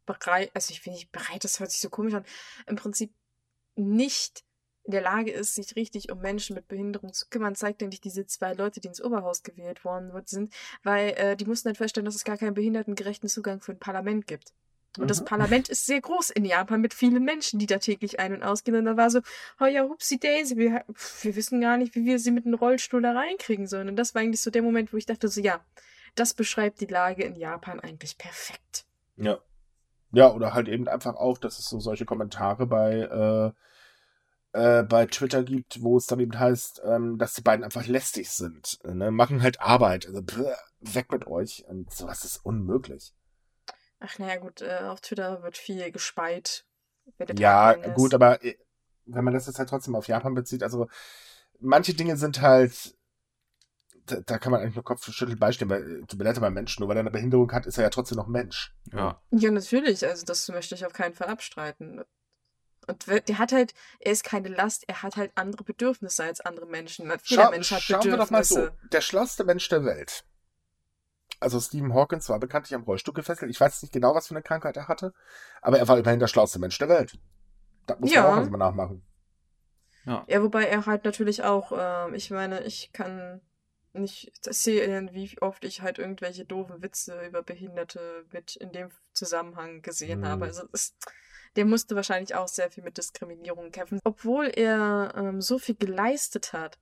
bereit, 0.05 0.49
also 0.53 0.71
ich 0.71 0.81
finde 0.81 0.97
nicht 0.97 1.11
bereit, 1.11 1.43
das 1.43 1.59
hört 1.59 1.71
sich 1.71 1.79
so 1.79 1.89
komisch 1.89 2.15
an, 2.15 2.25
im 2.65 2.75
Prinzip 2.75 3.13
nicht 3.75 4.43
in 4.89 4.93
der 4.93 5.01
Lage 5.01 5.29
ist, 5.29 5.53
sich 5.53 5.75
richtig 5.75 6.11
um 6.11 6.19
Menschen 6.19 6.55
mit 6.55 6.67
Behinderung 6.67 7.13
zu 7.13 7.27
kümmern, 7.29 7.53
zeigt 7.53 7.83
eigentlich 7.83 8.01
diese 8.01 8.25
zwei 8.25 8.53
Leute, 8.53 8.79
die 8.79 8.87
ins 8.87 9.03
Oberhaus 9.03 9.43
gewählt 9.43 9.85
worden 9.85 10.11
sind, 10.25 10.51
weil 10.81 11.09
äh, 11.09 11.35
die 11.35 11.45
mussten 11.45 11.67
dann 11.67 11.75
feststellen, 11.75 12.05
dass 12.05 12.15
es 12.15 12.23
gar 12.23 12.37
keinen 12.37 12.55
behindertengerechten 12.55 13.29
Zugang 13.29 13.61
für 13.61 13.73
ein 13.73 13.77
Parlament 13.77 14.25
gibt. 14.25 14.51
Und 14.97 15.11
das 15.11 15.21
Mhm. 15.21 15.25
Parlament 15.25 15.69
ist 15.69 15.85
sehr 15.85 16.01
groß 16.01 16.31
in 16.31 16.43
Japan 16.43 16.81
mit 16.81 16.95
vielen 16.95 17.23
Menschen, 17.23 17.59
die 17.59 17.67
da 17.67 17.77
täglich 17.77 18.19
ein- 18.19 18.33
und 18.33 18.41
ausgehen. 18.41 18.75
Und 18.79 18.85
da 18.85 18.97
war 18.97 19.11
so, 19.11 19.19
oh 19.59 19.65
ja, 19.65 19.83
hupsi 19.83 20.19
daisy, 20.19 20.57
wir, 20.57 20.83
wir 21.21 21.35
wissen 21.35 21.61
gar 21.61 21.77
nicht, 21.77 21.93
wie 21.93 22.05
wir 22.05 22.17
sie 22.17 22.31
mit 22.31 22.47
einem 22.47 22.55
Rollstuhl 22.55 23.03
da 23.03 23.11
reinkriegen 23.11 23.67
sollen. 23.67 23.89
Und 23.89 23.95
das 23.95 24.15
war 24.15 24.23
eigentlich 24.23 24.41
so 24.41 24.49
der 24.49 24.63
Moment, 24.63 24.91
wo 24.91 24.97
ich 24.97 25.05
dachte 25.05 25.27
so, 25.27 25.39
ja, 25.39 25.63
das 26.15 26.33
beschreibt 26.33 26.81
die 26.81 26.87
Lage 26.87 27.23
in 27.23 27.35
Japan 27.35 27.79
eigentlich 27.79 28.17
perfekt. 28.17 28.85
Ja. 29.17 29.37
Ja, 30.11 30.33
oder 30.33 30.55
halt 30.55 30.67
eben 30.67 30.87
einfach 30.87 31.15
auch, 31.15 31.37
dass 31.37 31.59
es 31.59 31.65
so 31.65 31.79
solche 31.79 32.05
Kommentare 32.05 32.65
bei, 32.65 32.93
äh, 33.01 33.51
äh, 34.53 34.83
bei 34.83 35.05
Twitter 35.05 35.43
gibt, 35.43 35.81
wo 35.81 35.97
es 35.97 36.05
dann 36.05 36.19
eben 36.19 36.37
heißt, 36.37 36.81
ähm, 36.83 37.17
dass 37.17 37.33
die 37.33 37.41
beiden 37.41 37.63
einfach 37.63 37.85
lästig 37.85 38.29
sind. 38.31 38.79
Ne? 38.83 39.11
Machen 39.11 39.43
halt 39.43 39.61
Arbeit. 39.61 40.07
Also 40.07 40.21
pff, 40.21 40.43
weg 40.79 41.11
mit 41.11 41.27
euch. 41.27 41.65
Und 41.67 41.91
sowas 41.93 42.23
ist 42.25 42.37
unmöglich. 42.37 43.13
Ach 43.99 44.17
naja, 44.17 44.37
gut, 44.37 44.61
äh, 44.61 44.79
auf 44.83 45.01
Twitter 45.01 45.43
wird 45.43 45.57
viel 45.57 45.91
gespeit. 45.91 46.65
Ja, 47.37 47.73
gut, 47.73 48.13
aber 48.13 48.43
äh, 48.43 48.55
wenn 49.05 49.23
man 49.23 49.33
das 49.33 49.47
jetzt 49.47 49.59
halt 49.59 49.69
trotzdem 49.69 49.95
auf 49.95 50.07
Japan 50.07 50.35
bezieht, 50.35 50.63
also 50.63 50.87
manche 51.59 51.93
Dinge 51.93 52.15
sind 52.17 52.41
halt, 52.41 52.95
da, 54.05 54.21
da 54.25 54.37
kann 54.37 54.51
man 54.51 54.61
eigentlich 54.61 54.75
nur 54.75 54.83
Kopfschütteln 54.83 55.37
beistehen, 55.37 55.69
weil 55.69 56.01
äh, 56.01 56.05
tut 56.05 56.17
mir 56.17 56.25
leid, 56.25 56.37
aber 56.37 56.47
ein 56.47 56.53
Mensch, 56.53 56.79
nur 56.79 56.87
weil 56.87 56.97
er 56.97 57.01
eine 57.01 57.11
Behinderung 57.11 57.51
hat, 57.51 57.65
ist 57.65 57.77
er 57.77 57.83
ja 57.83 57.89
trotzdem 57.89 58.17
noch 58.17 58.27
Mensch. 58.27 58.75
Ja. 58.93 59.21
Ja, 59.31 59.51
natürlich. 59.51 60.07
Also 60.07 60.25
das 60.25 60.47
möchte 60.49 60.75
ich 60.75 60.85
auf 60.85 60.93
keinen 60.93 61.13
Fall 61.13 61.27
abstreiten. 61.27 62.01
Und 62.89 63.07
der 63.07 63.37
hat 63.37 63.51
halt, 63.51 63.73
er 63.99 64.11
ist 64.11 64.23
keine 64.23 64.49
Last, 64.49 64.83
er 64.87 65.03
hat 65.03 65.15
halt 65.15 65.31
andere 65.35 65.63
Bedürfnisse 65.63 66.23
als 66.23 66.41
andere 66.41 66.65
Menschen. 66.65 67.05
Jeder 67.05 67.19
Schau, 67.23 67.49
Mensch 67.51 67.71
hat 67.71 67.81
schauen 67.81 68.03
wir 68.05 68.17
doch 68.17 68.29
mal 68.29 68.43
so, 68.43 68.55
Bedürfnisse. 68.55 68.89
der 68.89 69.01
schlauste 69.01 69.43
Mensch 69.43 69.69
der 69.69 69.85
Welt. 69.85 70.25
Also 71.39 71.59
Stephen 71.59 71.93
Hawkins 71.93 72.27
war 72.29 72.39
bekanntlich 72.39 72.75
am 72.75 72.83
Rollstuhl 72.83 73.13
gefesselt. 73.13 73.49
Ich 73.49 73.59
weiß 73.61 73.81
nicht 73.81 73.93
genau, 73.93 74.13
was 74.13 74.27
für 74.27 74.33
eine 74.35 74.41
Krankheit 74.41 74.75
er 74.75 74.87
hatte, 74.87 75.13
aber 75.61 75.79
er 75.79 75.87
war 75.87 75.97
immerhin 75.97 76.19
der 76.19 76.27
schlauste 76.27 76.59
Mensch 76.59 76.77
der 76.79 76.89
Welt. 76.89 77.17
Da 77.85 77.95
muss 77.97 78.11
Ja. 78.11 78.23
man 78.23 78.31
auch 78.33 78.37
erstmal 78.37 78.59
nachmachen. 78.59 79.05
Ja. 80.05 80.25
Ja, 80.27 80.41
wobei 80.43 80.65
er 80.65 80.85
halt 80.85 81.05
natürlich 81.05 81.43
auch, 81.43 81.71
ähm, 81.77 82.13
ich 82.13 82.31
meine, 82.31 82.63
ich 82.63 82.91
kann 82.91 83.41
nicht 83.93 84.31
erzählen, 84.45 85.13
wie 85.13 85.37
oft 85.41 85.63
ich 85.63 85.81
halt 85.81 85.97
irgendwelche 85.97 86.45
doofen 86.45 86.81
Witze 86.81 87.25
über 87.25 87.41
Behinderte 87.41 88.25
mit 88.31 88.55
in 88.55 88.71
dem 88.71 88.89
Zusammenhang 89.13 89.81
gesehen 89.81 90.23
Hm. 90.23 90.27
habe. 90.27 90.45
Also 90.45 90.63
es, 90.73 90.95
der 91.55 91.65
musste 91.65 91.95
wahrscheinlich 91.95 92.35
auch 92.35 92.47
sehr 92.47 92.69
viel 92.71 92.83
mit 92.83 92.97
Diskriminierung 92.97 93.71
kämpfen. 93.71 93.99
Obwohl 94.03 94.45
er 94.47 95.13
ähm, 95.15 95.41
so 95.41 95.59
viel 95.59 95.75
geleistet 95.75 96.53
hat, 96.53 96.79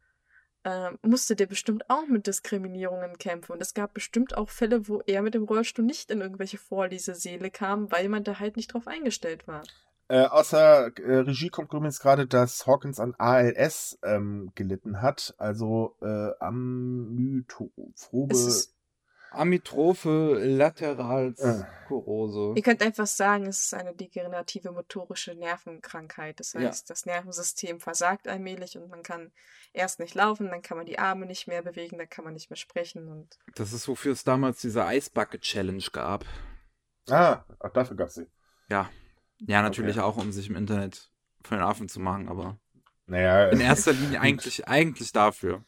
ähm, 0.63 0.97
musste 1.01 1.35
der 1.35 1.45
bestimmt 1.45 1.89
auch 1.89 2.07
mit 2.07 2.27
Diskriminierungen 2.27 3.17
kämpfen. 3.17 3.53
Und 3.53 3.61
es 3.61 3.73
gab 3.73 3.93
bestimmt 3.93 4.35
auch 4.35 4.49
Fälle, 4.49 4.87
wo 4.87 5.01
er 5.05 5.21
mit 5.21 5.33
dem 5.33 5.43
Rollstuhl 5.43 5.85
nicht 5.85 6.11
in 6.11 6.21
irgendwelche 6.21 6.57
Vorlesesäle 6.57 7.49
kam, 7.51 7.91
weil 7.91 8.09
man 8.09 8.23
da 8.23 8.39
halt 8.39 8.57
nicht 8.57 8.73
drauf 8.73 8.87
eingestellt 8.87 9.47
war. 9.47 9.63
Äh, 10.09 10.25
außer 10.25 10.97
äh, 10.97 11.17
Regie 11.19 11.49
kommt 11.49 11.73
übrigens 11.73 11.99
gerade, 11.99 12.27
dass 12.27 12.65
Hawkins 12.65 12.99
an 12.99 13.13
ALS 13.17 13.99
ähm, 14.03 14.51
gelitten 14.55 15.01
hat, 15.01 15.35
also 15.37 15.95
äh, 16.01 16.31
ist, 18.47 18.76
Amitrophe 19.31 20.39
Lateralsklerose. 20.43 22.53
Ihr 22.55 22.61
könnt 22.61 22.81
einfach 22.81 23.07
sagen, 23.07 23.45
es 23.45 23.65
ist 23.65 23.73
eine 23.73 23.93
degenerative 23.93 24.71
motorische 24.71 25.35
Nervenkrankheit. 25.35 26.39
Das 26.39 26.53
Ja. 26.53 26.61
heißt, 26.61 26.89
das 26.89 27.05
Nervensystem 27.05 27.79
versagt 27.79 28.27
allmählich 28.27 28.77
und 28.77 28.89
man 28.89 29.03
kann 29.03 29.31
erst 29.73 29.99
nicht 29.99 30.15
laufen, 30.15 30.49
dann 30.49 30.61
kann 30.61 30.77
man 30.77 30.85
die 30.85 30.99
Arme 30.99 31.25
nicht 31.25 31.47
mehr 31.47 31.61
bewegen, 31.61 31.97
dann 31.97 32.09
kann 32.09 32.25
man 32.25 32.33
nicht 32.33 32.49
mehr 32.49 32.57
sprechen 32.57 33.07
und 33.09 33.37
Das 33.55 33.73
ist, 33.73 33.87
wofür 33.87 34.13
es 34.13 34.23
damals 34.23 34.61
diese 34.61 34.85
Eisbucket-Challenge 34.85 35.83
gab. 35.91 36.25
Ah, 37.09 37.43
auch 37.59 37.69
dafür 37.71 37.95
gab's 37.95 38.15
sie. 38.15 38.27
Ja. 38.69 38.89
Ja, 39.39 39.61
natürlich 39.61 39.97
Okay. 39.97 40.05
auch, 40.05 40.17
um 40.17 40.31
sich 40.31 40.49
im 40.49 40.55
Internet 40.55 41.11
von 41.43 41.57
den 41.57 41.67
Affen 41.67 41.87
zu 41.87 41.99
machen, 41.99 42.27
aber 42.27 42.57
Naja, 43.05 43.49
in 43.49 43.61
erster 43.61 43.93
Linie 43.93 44.19
eigentlich, 44.19 44.67
eigentlich 44.67 45.11
dafür. 45.11 45.63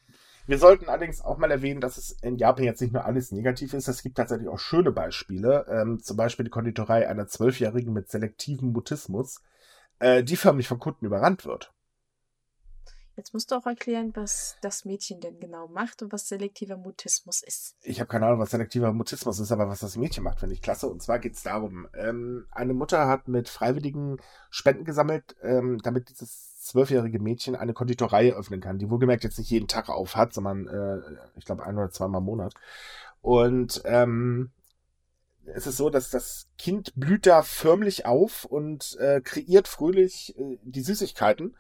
Wir 0.49 0.57
sollten 0.57 0.89
allerdings 0.89 1.21
auch 1.21 1.38
mal 1.38 1.51
erwähnen, 1.51 1.79
dass 1.79 1.97
es 1.97 2.09
in 2.23 2.38
Japan 2.38 2.65
jetzt 2.65 2.81
nicht 2.81 2.91
nur 2.91 3.05
alles 3.05 3.31
negativ 3.31 3.75
ist. 3.75 3.88
Es 3.88 4.01
gibt 4.01 4.17
tatsächlich 4.17 4.47
auch 4.47 4.57
schöne 4.57 4.91
Beispiele. 4.91 5.67
Ähm, 5.69 5.99
zum 6.01 6.17
Beispiel 6.17 6.43
die 6.43 6.49
Konditorei 6.49 7.07
einer 7.07 7.27
Zwölfjährigen 7.27 7.93
mit 7.93 8.09
selektivem 8.09 8.71
Mutismus, 8.71 9.43
äh, 9.99 10.23
die 10.23 10.38
förmlich 10.38 10.67
von 10.67 10.79
Kunden 10.79 11.05
überrannt 11.05 11.45
wird. 11.45 11.71
Jetzt 13.19 13.34
musst 13.34 13.51
du 13.51 13.55
auch 13.55 13.65
erklären, 13.65 14.12
was 14.15 14.55
das 14.62 14.86
Mädchen 14.86 15.19
denn 15.19 15.39
genau 15.39 15.67
macht 15.67 16.01
und 16.01 16.12
was 16.12 16.27
selektiver 16.27 16.77
Mutismus 16.77 17.43
ist. 17.43 17.75
Ich 17.84 17.99
habe 17.99 18.08
keine 18.08 18.25
Ahnung, 18.25 18.39
was 18.39 18.51
selektiver 18.51 18.93
Mutismus 18.93 19.39
ist, 19.39 19.51
aber 19.51 19.67
was 19.67 19.82
das 19.82 19.97
Mädchen 19.97 20.23
macht, 20.23 20.39
finde 20.39 20.55
ich 20.55 20.62
klasse. 20.62 20.88
Und 20.88 21.03
zwar 21.03 21.19
geht 21.19 21.36
es 21.36 21.43
darum, 21.43 21.88
ähm, 21.93 22.47
eine 22.51 22.73
Mutter 22.73 23.08
hat 23.08 23.27
mit 23.27 23.49
Freiwilligen 23.49 24.17
Spenden 24.49 24.86
gesammelt, 24.86 25.36
ähm, 25.43 25.79
damit 25.84 26.10
dieses 26.10 26.60
zwölfjährige 26.62 27.19
Mädchen 27.19 27.55
eine 27.55 27.73
Konditorei 27.73 28.34
öffnen 28.34 28.62
kann, 28.62 28.79
die 28.79 28.89
wohlgemerkt 28.89 29.23
jetzt 29.23 29.38
nicht 29.38 29.49
jeden 29.49 29.67
Tag 29.67 29.89
auf 29.89 30.15
hat, 30.15 30.34
sondern 30.34 30.67
äh, 30.67 30.99
ich 31.36 31.45
glaube 31.45 31.65
ein 31.65 31.77
oder 31.77 31.91
zweimal 31.91 32.19
im 32.19 32.25
Monat. 32.25 32.53
Und 33.21 33.82
ähm, 33.86 34.51
es 35.45 35.67
ist 35.67 35.77
so, 35.77 35.89
dass 35.89 36.10
das 36.10 36.47
Kind 36.58 36.93
blüht 36.95 37.25
da 37.25 37.41
förmlich 37.41 38.05
auf 38.05 38.45
und 38.45 38.97
äh, 38.99 39.21
kreiert 39.21 39.67
fröhlich 39.67 40.38
äh, 40.38 40.58
die 40.63 40.82
Süßigkeiten. 40.82 41.55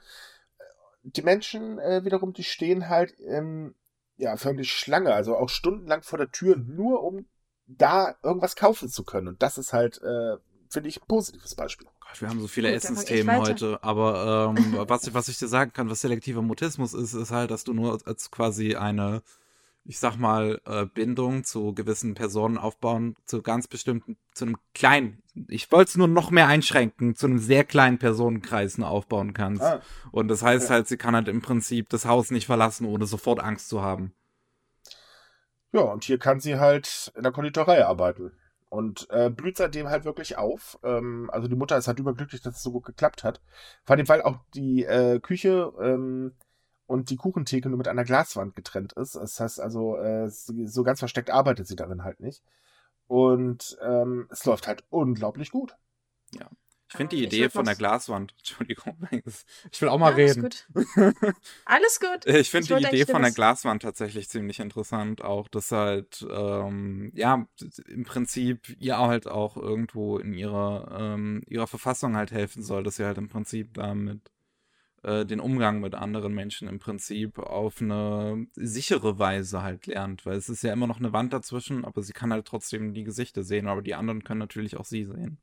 Die 1.15 1.21
Menschen 1.21 1.79
äh, 1.79 2.03
wiederum, 2.05 2.33
die 2.33 2.43
stehen 2.43 2.89
halt 2.89 3.15
ähm, 3.27 3.75
ja, 4.17 4.35
förmlich 4.37 4.71
Schlange, 4.71 5.13
also 5.13 5.35
auch 5.37 5.49
stundenlang 5.49 6.01
vor 6.03 6.17
der 6.17 6.31
Tür, 6.31 6.57
nur 6.57 7.03
um 7.03 7.25
da 7.67 8.15
irgendwas 8.23 8.55
kaufen 8.55 8.89
zu 8.89 9.03
können. 9.03 9.27
Und 9.29 9.41
das 9.41 9.57
ist 9.57 9.73
halt, 9.73 10.01
äh, 10.01 10.37
finde 10.69 10.89
ich, 10.89 11.01
ein 11.01 11.07
positives 11.07 11.55
Beispiel. 11.55 11.87
Gott, 11.99 12.21
wir 12.21 12.27
haben 12.29 12.39
so 12.41 12.47
viele 12.47 12.69
Gut, 12.69 12.77
Essensthemen 12.77 13.37
heute, 13.37 13.83
aber 13.83 14.53
ähm, 14.57 14.73
was, 14.89 15.07
ich- 15.07 15.13
was 15.13 15.27
ich 15.27 15.37
dir 15.37 15.47
sagen 15.47 15.71
kann, 15.73 15.89
was 15.89 16.01
selektiver 16.01 16.41
Mutismus 16.41 16.93
ist, 16.93 17.13
ist 17.13 17.31
halt, 17.31 17.51
dass 17.51 17.63
du 17.63 17.73
nur 17.73 17.93
als, 17.93 18.05
als 18.07 18.31
quasi 18.31 18.75
eine, 18.75 19.21
ich 19.89 19.97
sag 19.97 20.17
mal, 20.17 20.61
äh, 20.65 20.85
Bindung 20.85 21.43
zu 21.43 21.73
gewissen 21.73 22.13
Personen 22.13 22.59
aufbauen, 22.59 23.15
zu 23.25 23.41
ganz 23.41 23.67
bestimmten, 23.67 24.17
zu 24.35 24.45
einem 24.45 24.57
kleinen, 24.75 25.23
ich 25.47 25.71
wollte 25.71 25.89
es 25.89 25.97
nur 25.97 26.07
noch 26.07 26.29
mehr 26.29 26.45
einschränken, 26.45 27.15
zu 27.15 27.25
einem 27.25 27.39
sehr 27.39 27.63
kleinen 27.63 27.97
Personenkreis 27.97 28.77
nur 28.77 28.87
aufbauen 28.87 29.33
kannst. 29.33 29.63
Ah, 29.63 29.81
Und 30.11 30.27
das 30.27 30.43
heißt 30.43 30.69
Ja. 30.69 30.75
halt, 30.75 30.87
sie 30.87 30.97
kann 30.97 31.15
halt 31.15 31.27
im 31.27 31.41
Prinzip 31.41 31.89
das 31.89 32.05
Haus 32.05 32.29
nicht 32.29 32.45
verlassen, 32.45 32.85
ohne 32.85 33.07
sofort 33.07 33.39
Angst 33.39 33.67
zu 33.67 33.81
haben. 33.81 34.13
ja, 35.71 35.81
und 35.81 36.03
hier 36.03 36.17
kann 36.19 36.39
sie 36.39 36.59
halt 36.59 37.11
in 37.15 37.23
der 37.23 37.31
Konditorei 37.31 37.85
arbeiten. 37.85 38.31
Und 38.69 39.07
äh, 39.09 39.31
blüht 39.31 39.57
seitdem 39.57 39.87
halt 39.89 40.05
wirklich 40.05 40.37
auf. 40.37 40.77
Ähm, 40.83 41.29
also 41.33 41.47
die 41.47 41.55
Mutter 41.55 41.75
ist 41.77 41.87
halt 41.87 41.97
überglücklich, 41.99 42.41
dass 42.41 42.57
es 42.57 42.61
so 42.63 42.71
gut 42.71 42.85
geklappt 42.85 43.23
hat. 43.23 43.41
Vor 43.83 43.95
allem, 43.95 44.07
weil 44.07 44.21
auch 44.21 44.37
die 44.53 44.83
äh, 44.85 45.19
Küche 45.19 45.73
ähm, 45.81 46.35
und 46.89 47.11
die 47.11 47.15
Kuchentheke 47.17 47.69
nur 47.69 47.77
mit 47.77 47.87
einer 47.87 48.03
Glaswand 48.03 48.55
getrennt 48.55 48.93
ist. 48.93 49.15
Das 49.15 49.39
heißt 49.39 49.59
also, 49.61 49.95
äh, 49.97 50.29
so 50.29 50.83
ganz 50.83 50.99
versteckt 50.99 51.29
arbeitet 51.29 51.67
sie 51.67 51.75
darin 51.75 52.03
halt 52.03 52.19
nicht. 52.19 52.43
Und 53.07 53.77
ähm, 53.81 54.27
es 54.31 54.45
läuft 54.45 54.67
halt 54.67 54.83
unglaublich 54.89 55.51
gut. 55.51 55.75
Ich 56.91 56.95
finde 56.95 57.15
die 57.15 57.21
Ähm, 57.21 57.27
ich 57.27 57.35
Idee 57.35 57.49
von 57.49 57.65
der 57.65 57.75
Glaswand, 57.75 58.33
Entschuldigung, 58.39 58.97
ich 59.71 59.81
will 59.81 59.89
auch 59.89 59.99
mal 59.99 60.09
Ja, 60.09 60.15
alles 60.15 60.35
reden. 60.35 60.41
gut. 60.41 60.67
Alles 61.65 61.99
gut. 61.99 62.25
Ich 62.25 62.49
finde 62.49 62.75
die 62.77 62.83
Idee 62.83 63.05
von 63.05 63.21
der 63.21 63.31
Glaswand 63.31 63.83
tatsächlich 63.83 64.27
ziemlich 64.27 64.59
interessant, 64.59 65.21
auch 65.23 65.47
dass 65.47 65.71
halt, 65.71 66.25
ähm, 66.31 67.11
ja, 67.13 67.45
im 67.87 68.03
Prinzip 68.05 68.75
ihr 68.79 68.97
halt 68.97 69.27
auch 69.27 69.55
irgendwo 69.55 70.17
in 70.17 70.33
ihrer, 70.33 70.97
ähm, 70.99 71.43
ihrer 71.47 71.67
Verfassung 71.67 72.15
halt 72.17 72.31
helfen 72.31 72.63
soll, 72.63 72.83
dass 72.83 72.95
sie 72.95 73.05
halt 73.05 73.19
im 73.19 73.29
Prinzip 73.29 73.75
damit 73.75 74.21
äh, 75.03 75.25
den 75.25 75.39
Umgang 75.39 75.79
mit 75.79 75.95
anderen 75.95 76.33
Menschen 76.33 76.67
im 76.67 76.79
Prinzip 76.79 77.39
auf 77.39 77.81
eine 77.81 78.47
sichere 78.53 79.19
Weise 79.19 79.61
halt 79.61 79.87
lernt, 79.87 80.25
weil 80.25 80.37
es 80.37 80.49
ist 80.49 80.63
ja 80.63 80.73
immer 80.73 80.87
noch 80.87 80.99
eine 80.99 81.13
Wand 81.13 81.33
dazwischen, 81.33 81.85
aber 81.85 82.03
sie 82.03 82.13
kann 82.13 82.33
halt 82.33 82.45
trotzdem 82.45 82.93
die 82.93 83.03
Gesichter 83.03 83.43
sehen, 83.43 83.67
aber 83.67 83.81
die 83.81 83.95
anderen 83.95 84.23
können 84.23 84.39
natürlich 84.39 84.77
auch 84.77 84.85
sie 84.85 85.05
sehen. 85.05 85.39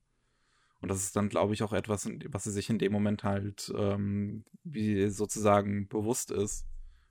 Und 0.81 0.91
das 0.91 1.03
ist 1.03 1.17
dann, 1.17 1.29
glaube 1.29 1.55
ich, 1.55 1.63
auch 1.63 1.73
etwas, 1.73 2.09
was 2.29 2.45
sie 2.45 2.53
sich 2.53 2.71
in 2.71 2.79
dem 2.79 2.93
Moment 2.93 3.25
halt 3.25 3.73
ähm, 3.77 4.45
wie 4.63 5.09
sozusagen 5.09 5.89
bewusst 5.89 6.31
ist. 6.31 6.67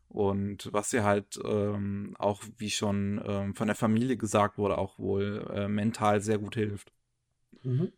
Und 0.08 0.71
was 0.71 0.91
sie 0.91 1.01
halt 1.01 1.39
ähm, 1.43 2.15
auch, 2.19 2.43
wie 2.58 2.69
schon 2.69 3.21
ähm, 3.25 3.55
von 3.55 3.67
der 3.67 3.75
Familie 3.75 4.17
gesagt 4.17 4.58
wurde, 4.58 4.77
auch 4.77 4.99
wohl 4.99 5.45
äh, 5.53 5.67
mental 5.67 6.21
sehr 6.21 6.38
gut 6.38 6.55
hilft. 6.55 6.93
Mhm. 7.63 7.91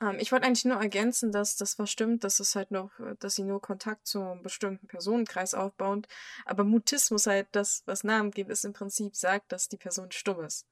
Ähm, 0.00 0.18
ich 0.18 0.32
wollte 0.32 0.46
eigentlich 0.46 0.64
nur 0.64 0.80
ergänzen, 0.80 1.32
dass 1.32 1.56
das 1.56 1.78
was 1.78 1.90
stimmt, 1.90 2.24
dass 2.24 2.40
es 2.40 2.54
halt 2.54 2.70
noch, 2.70 2.98
äh, 3.00 3.16
dass 3.18 3.34
sie 3.34 3.44
nur 3.44 3.60
Kontakt 3.60 4.06
zu 4.06 4.20
einem 4.20 4.42
bestimmten 4.42 4.86
Personenkreis 4.86 5.54
aufbaut. 5.54 6.06
Aber 6.44 6.64
Mutismus 6.64 7.26
halt, 7.26 7.48
das, 7.52 7.82
was 7.86 8.04
Namen 8.04 8.30
gibt, 8.30 8.50
ist 8.50 8.64
im 8.64 8.72
Prinzip 8.72 9.16
sagt, 9.16 9.52
dass 9.52 9.68
die 9.68 9.76
Person 9.76 10.10
stumm 10.12 10.44
ist. 10.44 10.66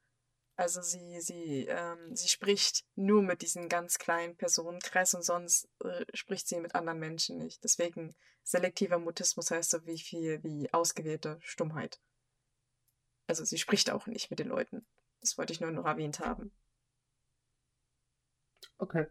Also 0.55 0.81
sie, 0.81 1.21
sie, 1.21 1.67
ähm, 1.69 2.15
sie 2.15 2.29
spricht 2.29 2.83
nur 2.95 3.21
mit 3.21 3.43
diesem 3.43 3.69
ganz 3.69 3.99
kleinen 3.99 4.35
Personenkreis 4.35 5.13
und 5.13 5.23
sonst 5.23 5.69
äh, 5.83 6.05
spricht 6.15 6.47
sie 6.47 6.59
mit 6.59 6.73
anderen 6.73 6.99
Menschen 6.99 7.37
nicht. 7.37 7.63
Deswegen 7.63 8.15
selektiver 8.43 8.97
Mutismus 8.97 9.51
heißt 9.51 9.69
so 9.69 9.85
wie 9.85 9.99
viel 9.99 10.43
wie 10.43 10.73
ausgewählte 10.73 11.37
Stummheit. 11.41 11.99
Also 13.27 13.45
sie 13.45 13.57
spricht 13.59 13.91
auch 13.91 14.07
nicht 14.07 14.31
mit 14.31 14.39
den 14.39 14.47
Leuten. 14.47 14.85
Das 15.21 15.37
wollte 15.37 15.53
ich 15.53 15.61
nur 15.61 15.71
noch 15.71 15.85
erwähnt 15.85 16.19
haben. 16.19 16.51
Okay. 18.79 19.07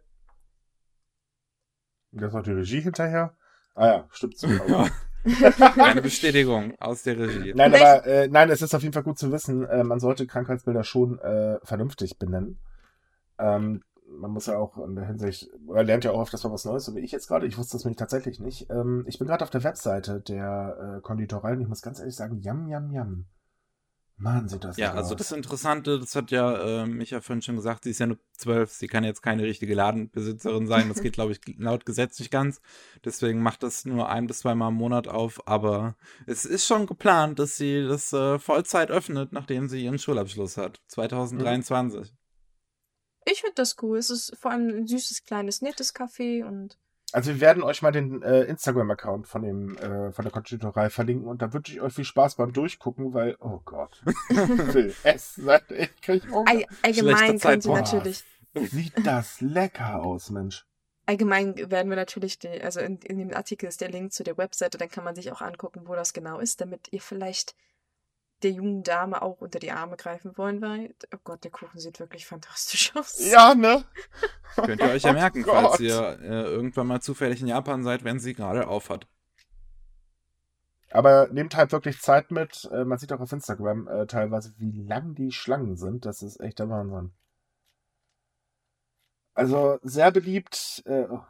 Und 2.16 2.22
jetzt 2.22 2.32
noch 2.32 2.42
die 2.42 2.52
Regie 2.52 2.80
hinterher. 2.80 3.34
Ah 3.74 3.86
ja, 3.86 4.08
stimmt 4.10 4.38
so. 4.38 4.48
Eine 5.76 6.02
Bestätigung 6.02 6.74
aus 6.78 7.02
der 7.02 7.18
Regie. 7.18 7.52
Nein, 7.54 7.74
aber 7.74 8.06
äh, 8.06 8.28
nein, 8.28 8.48
es 8.48 8.62
ist 8.62 8.74
auf 8.74 8.82
jeden 8.82 8.94
Fall 8.94 9.02
gut 9.02 9.18
zu 9.18 9.30
wissen, 9.32 9.66
äh, 9.66 9.84
man 9.84 10.00
sollte 10.00 10.26
Krankheitsbilder 10.26 10.82
schon 10.82 11.18
äh, 11.18 11.58
vernünftig 11.62 12.18
benennen. 12.18 12.58
Ähm, 13.38 13.82
man 14.08 14.30
muss 14.30 14.46
ja 14.46 14.56
auch 14.56 14.78
in 14.78 14.94
der 14.94 15.06
Hinsicht, 15.06 15.50
man 15.66 15.84
lernt 15.84 16.04
ja 16.04 16.12
auch 16.12 16.20
oft, 16.20 16.32
das 16.32 16.44
war 16.44 16.52
was 16.52 16.64
Neues, 16.64 16.84
so 16.86 16.94
wie 16.94 17.00
ich 17.00 17.12
jetzt 17.12 17.28
gerade. 17.28 17.46
Ich 17.46 17.58
wusste 17.58 17.76
das 17.76 17.84
nämlich 17.84 17.98
tatsächlich 17.98 18.40
nicht. 18.40 18.70
Ähm, 18.70 19.04
ich 19.08 19.18
bin 19.18 19.26
gerade 19.26 19.44
auf 19.44 19.50
der 19.50 19.64
Webseite 19.64 20.20
der 20.20 20.96
äh, 20.98 21.00
Konditorei 21.02 21.52
und 21.52 21.60
ich 21.60 21.68
muss 21.68 21.82
ganz 21.82 21.98
ehrlich 21.98 22.16
sagen, 22.16 22.40
yam, 22.40 22.68
yam, 22.68 22.92
yam. 22.92 23.26
Mann, 24.18 24.48
sieht 24.48 24.64
das 24.64 24.78
Ja, 24.78 24.92
also 24.94 25.12
aus. 25.14 25.18
das 25.18 25.32
Interessante, 25.32 25.98
das 25.98 26.16
hat 26.16 26.30
ja 26.30 26.82
äh, 26.82 26.86
Micha 26.86 27.20
vorhin 27.20 27.42
schon 27.42 27.56
gesagt, 27.56 27.84
sie 27.84 27.90
ist 27.90 27.98
ja 27.98 28.06
nur 28.06 28.18
zwölf, 28.32 28.72
sie 28.72 28.86
kann 28.86 29.04
jetzt 29.04 29.22
keine 29.22 29.42
richtige 29.42 29.74
Ladenbesitzerin 29.74 30.66
sein. 30.66 30.88
Das 30.88 31.02
geht, 31.02 31.12
glaube 31.12 31.32
ich, 31.32 31.40
laut 31.58 31.84
Gesetz 31.84 32.18
nicht 32.18 32.30
ganz. 32.30 32.60
Deswegen 33.04 33.42
macht 33.42 33.62
das 33.62 33.84
nur 33.84 34.08
ein 34.08 34.26
bis 34.26 34.38
zweimal 34.38 34.70
im 34.70 34.76
Monat 34.76 35.06
auf. 35.06 35.46
Aber 35.46 35.96
es 36.26 36.46
ist 36.46 36.66
schon 36.66 36.86
geplant, 36.86 37.38
dass 37.38 37.56
sie 37.56 37.86
das 37.86 38.12
äh, 38.14 38.38
Vollzeit 38.38 38.90
öffnet, 38.90 39.32
nachdem 39.32 39.68
sie 39.68 39.84
ihren 39.84 39.98
Schulabschluss 39.98 40.56
hat. 40.56 40.80
2023. 40.88 42.14
Ich 43.26 43.40
finde 43.42 43.56
das 43.56 43.76
cool. 43.82 43.98
Es 43.98 44.08
ist 44.08 44.34
vor 44.38 44.50
allem 44.52 44.68
ein 44.68 44.86
süßes, 44.86 45.24
kleines, 45.24 45.60
nettes 45.60 45.94
Café 45.94 46.44
und 46.44 46.78
Also 47.12 47.30
wir 47.32 47.40
werden 47.40 47.62
euch 47.62 47.82
mal 47.82 47.92
den 47.92 48.22
äh, 48.22 48.42
Instagram-Account 48.42 49.28
von 49.28 49.42
dem 49.42 49.76
äh, 49.78 50.10
von 50.12 50.24
der 50.24 50.32
Konditorei 50.32 50.90
verlinken 50.90 51.28
und 51.28 51.40
da 51.40 51.52
wünsche 51.52 51.72
ich 51.72 51.80
euch 51.80 51.94
viel 51.94 52.04
Spaß 52.04 52.34
beim 52.34 52.52
Durchgucken, 52.52 53.14
weil 53.14 53.36
oh 53.40 53.60
Gott, 53.64 54.02
ich 54.28 54.36
will 54.36 54.94
essen, 55.04 55.48
ich 55.70 56.00
krieg 56.00 56.28
Hunger. 56.30 56.50
all, 56.50 56.64
allgemein 56.82 57.38
können 57.38 57.60
sie 57.60 57.70
natürlich, 57.72 58.24
Sieht 58.54 59.06
das 59.06 59.40
lecker 59.40 60.02
aus, 60.02 60.30
Mensch. 60.30 60.66
allgemein 61.06 61.54
werden 61.70 61.88
wir 61.90 61.96
natürlich, 61.96 62.38
die, 62.38 62.48
also 62.60 62.80
in, 62.80 62.98
in 62.98 63.18
dem 63.18 63.32
Artikel 63.34 63.66
ist 63.68 63.80
der 63.80 63.90
Link 63.90 64.12
zu 64.12 64.24
der 64.24 64.36
Webseite, 64.36 64.76
dann 64.78 64.88
kann 64.88 65.04
man 65.04 65.14
sich 65.14 65.30
auch 65.30 65.42
angucken, 65.42 65.82
wo 65.84 65.94
das 65.94 66.12
genau 66.12 66.40
ist, 66.40 66.60
damit 66.60 66.88
ihr 66.90 67.00
vielleicht 67.00 67.54
der 68.42 68.50
jungen 68.50 68.82
Dame 68.82 69.22
auch 69.22 69.40
unter 69.40 69.58
die 69.58 69.72
Arme 69.72 69.96
greifen 69.96 70.36
wollen 70.36 70.60
wollt. 70.60 71.08
Oh 71.14 71.18
Gott, 71.24 71.42
der 71.44 71.50
Kuchen 71.50 71.78
sieht 71.80 71.98
wirklich 72.00 72.26
fantastisch 72.26 72.94
aus. 72.94 73.18
Ja, 73.18 73.54
ne? 73.54 73.84
Könnt 74.56 74.80
ihr 74.80 74.90
euch 74.90 75.02
ja 75.02 75.10
Oh 75.10 75.14
merken, 75.14 75.42
Gott. 75.42 75.54
falls 75.54 75.80
ihr 75.80 76.18
äh, 76.20 76.44
irgendwann 76.44 76.86
mal 76.86 77.00
zufällig 77.00 77.40
in 77.40 77.48
Japan 77.48 77.82
seid, 77.82 78.04
wenn 78.04 78.20
sie 78.20 78.34
gerade 78.34 78.68
auf 78.68 78.90
hat. 78.90 79.06
Aber 80.90 81.28
nehmt 81.28 81.56
halt 81.56 81.72
wirklich 81.72 82.00
Zeit 82.00 82.30
mit. 82.30 82.68
Äh, 82.72 82.84
man 82.84 82.98
sieht 82.98 83.12
auch 83.12 83.20
auf 83.20 83.32
Instagram 83.32 83.88
äh, 83.88 84.06
teilweise, 84.06 84.54
wie 84.58 84.82
lang 84.82 85.14
die 85.14 85.32
Schlangen 85.32 85.76
sind. 85.76 86.04
Das 86.06 86.22
ist 86.22 86.40
echt 86.40 86.58
der 86.58 86.68
Wahnsinn. 86.68 87.12
Also 89.34 89.78
sehr 89.82 90.10
beliebt. 90.10 90.82
Äh, 90.86 91.06
oh. 91.10 91.20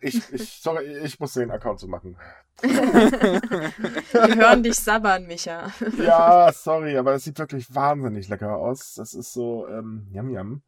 Ich, 0.00 0.32
ich, 0.32 0.60
sorry, 0.62 0.98
ich 1.04 1.20
muss 1.20 1.34
den 1.34 1.50
Account 1.50 1.78
so 1.80 1.86
machen. 1.88 2.16
Wir 2.62 4.34
hören 4.36 4.62
dich 4.62 4.76
sabbern, 4.76 5.26
Micha. 5.26 5.72
Ja, 5.98 6.50
sorry, 6.52 6.96
aber 6.96 7.12
das 7.12 7.24
sieht 7.24 7.38
wirklich 7.38 7.74
wahnsinnig 7.74 8.28
lecker 8.28 8.56
aus. 8.56 8.94
Das 8.94 9.12
ist 9.14 9.32
so, 9.32 9.66
ähm, 9.68 10.08
yum 10.10 10.30
yum. 10.30 10.62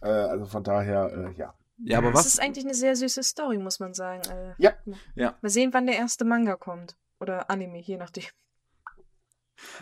Äh, 0.00 0.06
also 0.08 0.46
von 0.46 0.64
daher, 0.64 1.12
äh, 1.12 1.38
ja. 1.38 1.54
Ja, 1.84 1.98
aber 1.98 2.10
Das 2.12 2.20
was? 2.20 2.26
ist 2.26 2.40
eigentlich 2.40 2.64
eine 2.64 2.74
sehr 2.74 2.94
süße 2.96 3.22
Story, 3.22 3.58
muss 3.58 3.80
man 3.80 3.92
sagen. 3.92 4.22
Äh, 4.30 4.54
Ja. 4.58 4.72
Ja. 5.14 5.36
Mal 5.42 5.48
sehen, 5.48 5.72
wann 5.74 5.86
der 5.86 5.96
erste 5.96 6.24
Manga 6.24 6.56
kommt. 6.56 6.96
Oder 7.20 7.50
Anime, 7.50 7.80
je 7.80 7.96
nachdem. 7.96 8.24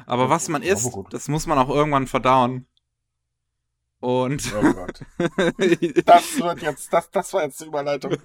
Aber 0.06 0.28
was 0.28 0.48
man 0.48 0.62
isst, 0.62 0.90
das 1.10 1.28
muss 1.28 1.46
man 1.46 1.58
auch 1.58 1.68
irgendwann 1.70 2.06
verdauen. 2.06 2.66
Und 4.00 4.52
Oh 4.54 4.72
Gott. 4.72 5.00
Das 6.04 6.40
wird 6.40 6.62
jetzt, 6.62 6.92
das, 6.92 7.10
das 7.10 7.32
war 7.34 7.42
jetzt 7.42 7.60
die 7.60 7.66
Überleitung. 7.66 8.16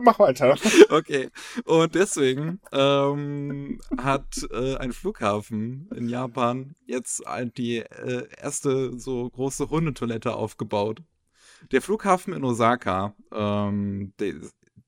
Mach 0.00 0.18
weiter. 0.20 0.56
okay. 0.90 1.28
Und 1.64 1.94
deswegen 1.94 2.60
ähm, 2.72 3.80
hat 3.98 4.46
äh, 4.52 4.76
ein 4.76 4.92
Flughafen 4.92 5.88
in 5.94 6.08
Japan 6.08 6.76
jetzt 6.86 7.22
die 7.56 7.78
äh, 7.78 8.28
erste 8.40 8.96
so 8.98 9.28
große 9.30 9.70
Hundetoilette 9.70 10.34
aufgebaut. 10.34 11.02
Der 11.72 11.82
Flughafen 11.82 12.32
in 12.32 12.44
Osaka, 12.44 13.14
ähm, 13.32 14.12
der 14.20 14.34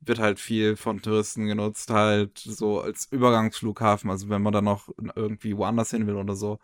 wird 0.01 0.18
halt 0.20 0.39
viel 0.39 0.76
von 0.76 1.03
Touristen 1.03 1.47
genutzt, 1.47 1.91
halt 1.91 2.39
so 2.39 2.80
als 2.80 3.07
Übergangsflughafen, 3.11 4.11
also 4.11 4.28
wenn 4.28 4.43
man 4.43 4.53
da 4.53 4.62
noch 4.62 4.89
irgendwie 5.16 5.57
woanders 5.57 5.91
hin 5.91 6.07
will 6.07 6.16
oder 6.16 6.37
so. 6.37 6.59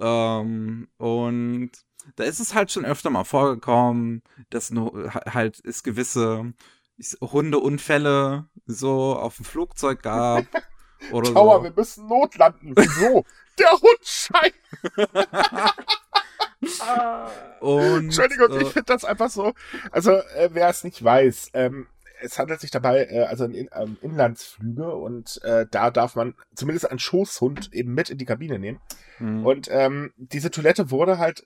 Ähm, 0.00 0.88
und 0.96 1.70
da 2.16 2.24
ist 2.24 2.40
es 2.40 2.54
halt 2.54 2.72
schon 2.72 2.84
öfter 2.84 3.10
mal 3.10 3.24
vorgekommen, 3.24 4.22
dass 4.48 4.70
nur, 4.70 5.12
halt 5.12 5.60
es 5.64 5.82
gewisse 5.82 6.54
Hundeunfälle 7.20 8.48
so 8.66 9.16
auf 9.16 9.36
dem 9.36 9.44
Flugzeug 9.44 10.02
gab. 10.02 10.44
Oder 11.12 11.32
Tower, 11.32 11.58
so. 11.58 11.64
wir 11.64 11.72
müssen 11.74 12.06
notlanden. 12.08 12.74
Wieso? 12.76 13.24
Der 13.58 13.70
Hund 13.72 14.00
scheit. 14.02 14.54
Und, 17.60 18.04
Entschuldigung, 18.04 18.50
äh, 18.52 18.62
ich 18.62 18.68
finde 18.68 18.92
das 18.92 19.04
einfach 19.04 19.30
so. 19.30 19.54
Also, 19.90 20.12
äh, 20.12 20.50
wer 20.52 20.68
es 20.68 20.84
nicht 20.84 21.02
weiß, 21.02 21.50
ähm, 21.54 21.86
es 22.20 22.38
handelt 22.38 22.60
sich 22.60 22.70
dabei 22.70 23.06
äh, 23.06 23.24
also 23.24 23.44
um 23.44 23.54
in, 23.54 23.68
ähm, 23.74 23.96
Inlandsflüge 24.00 24.94
und 24.94 25.42
äh, 25.44 25.66
da 25.70 25.90
darf 25.90 26.16
man 26.16 26.34
zumindest 26.54 26.90
einen 26.90 26.98
Schoßhund 26.98 27.72
eben 27.72 27.94
mit 27.94 28.10
in 28.10 28.18
die 28.18 28.24
Kabine 28.24 28.58
nehmen. 28.58 28.80
hm. 29.18 29.44
Und 29.44 29.68
ähm, 29.70 30.12
diese 30.16 30.50
Toilette 30.50 30.90
wurde 30.90 31.18
halt 31.18 31.44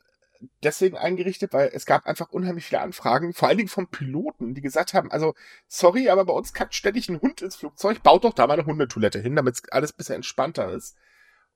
deswegen 0.63 0.97
eingerichtet, 0.97 1.53
weil 1.53 1.71
es 1.73 1.87
gab 1.87 2.07
einfach 2.07 2.31
unheimlich 2.31 2.67
viele 2.67 2.81
Anfragen, 2.81 3.33
vor 3.33 3.49
allen 3.49 3.59
Dingen 3.59 3.69
von 3.69 3.89
Piloten, 3.89 4.55
die 4.55 4.61
gesagt 4.61 4.95
haben, 4.95 5.11
also 5.11 5.35
sorry, 5.69 6.09
aber 6.09 6.25
bei 6.25 6.33
uns 6.33 6.53
kackt 6.53 6.75
ständig 6.75 7.09
ein 7.09 7.21
Hund 7.21 7.43
ins 7.43 7.57
Flugzeug, 7.57 8.03
baut 8.03 8.25
doch 8.25 8.35
da 8.35 8.47
mal 8.47 8.55
eine 8.55 8.67
Hundetoilette 8.67 9.21
hin, 9.21 9.37
damit 9.37 9.63
alles 9.71 9.93
ein 9.93 9.97
bisschen 9.97 10.17
entspannter 10.17 10.71
ist. 10.73 10.97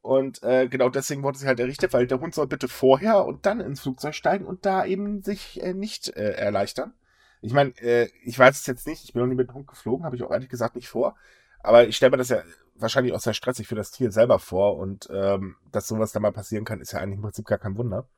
Und 0.01 0.43
äh, 0.43 0.69
genau 0.69 0.89
deswegen 0.89 1.23
wurde 1.23 1.39
sie 1.39 1.47
halt 1.47 1.61
errichtet, 1.61 1.93
weil 1.93 2.07
der 2.07 2.21
Hund 2.21 2.35
soll 2.35 2.47
bitte 2.47 2.69
vorher 2.69 3.25
und 3.27 3.47
dann 3.47 3.61
ins 3.61 3.81
Flugzeug 3.81 4.15
steigen 4.15 4.47
und 4.47 4.65
da 4.65 4.85
eben 4.85 5.23
sich 5.23 5.63
äh, 5.63 5.75
nicht 5.75 6.09
äh, 6.17 6.33
erleichtern. 6.33 6.95
Ich 7.41 7.53
meine, 7.53 7.71
äh, 7.81 8.11
ich 8.25 8.39
weiß 8.39 8.59
es 8.61 8.67
jetzt 8.67 8.87
nicht, 8.87 9.05
ich 9.05 9.13
bin 9.13 9.23
noch 9.23 9.29
nie 9.29 9.35
mit 9.35 9.49
dem 9.49 9.55
Hund 9.55 9.67
geflogen, 9.67 10.05
habe 10.05 10.17
ich 10.17 10.23
auch 10.23 10.31
ehrlich 10.31 10.49
gesagt 10.49 10.77
nicht 10.77 10.89
vor. 10.89 11.17
Aber 11.61 11.87
ich 11.87 11.97
stelle 11.97 12.11
mir 12.11 12.17
das 12.17 12.29
ja 12.29 12.43
wahrscheinlich 12.75 13.13
auch 13.13 13.21
sehr 13.21 13.35
stressig 13.35 13.67
für 13.67 13.75
das 13.75 13.91
Tier 13.91 14.13
selber 14.13 14.39
vor 14.39 14.77
und 14.77 15.09
ähm, 15.13 15.57
dass 15.73 15.89
sowas 15.89 16.13
da 16.13 16.21
mal 16.21 16.33
passieren 16.33 16.65
kann, 16.65 16.81
ist 16.81 16.93
ja 16.93 17.01
eigentlich 17.01 17.17
im 17.17 17.23
Prinzip 17.23 17.47
gar 17.47 17.59
kein 17.59 17.77
Wunder. 17.77 18.09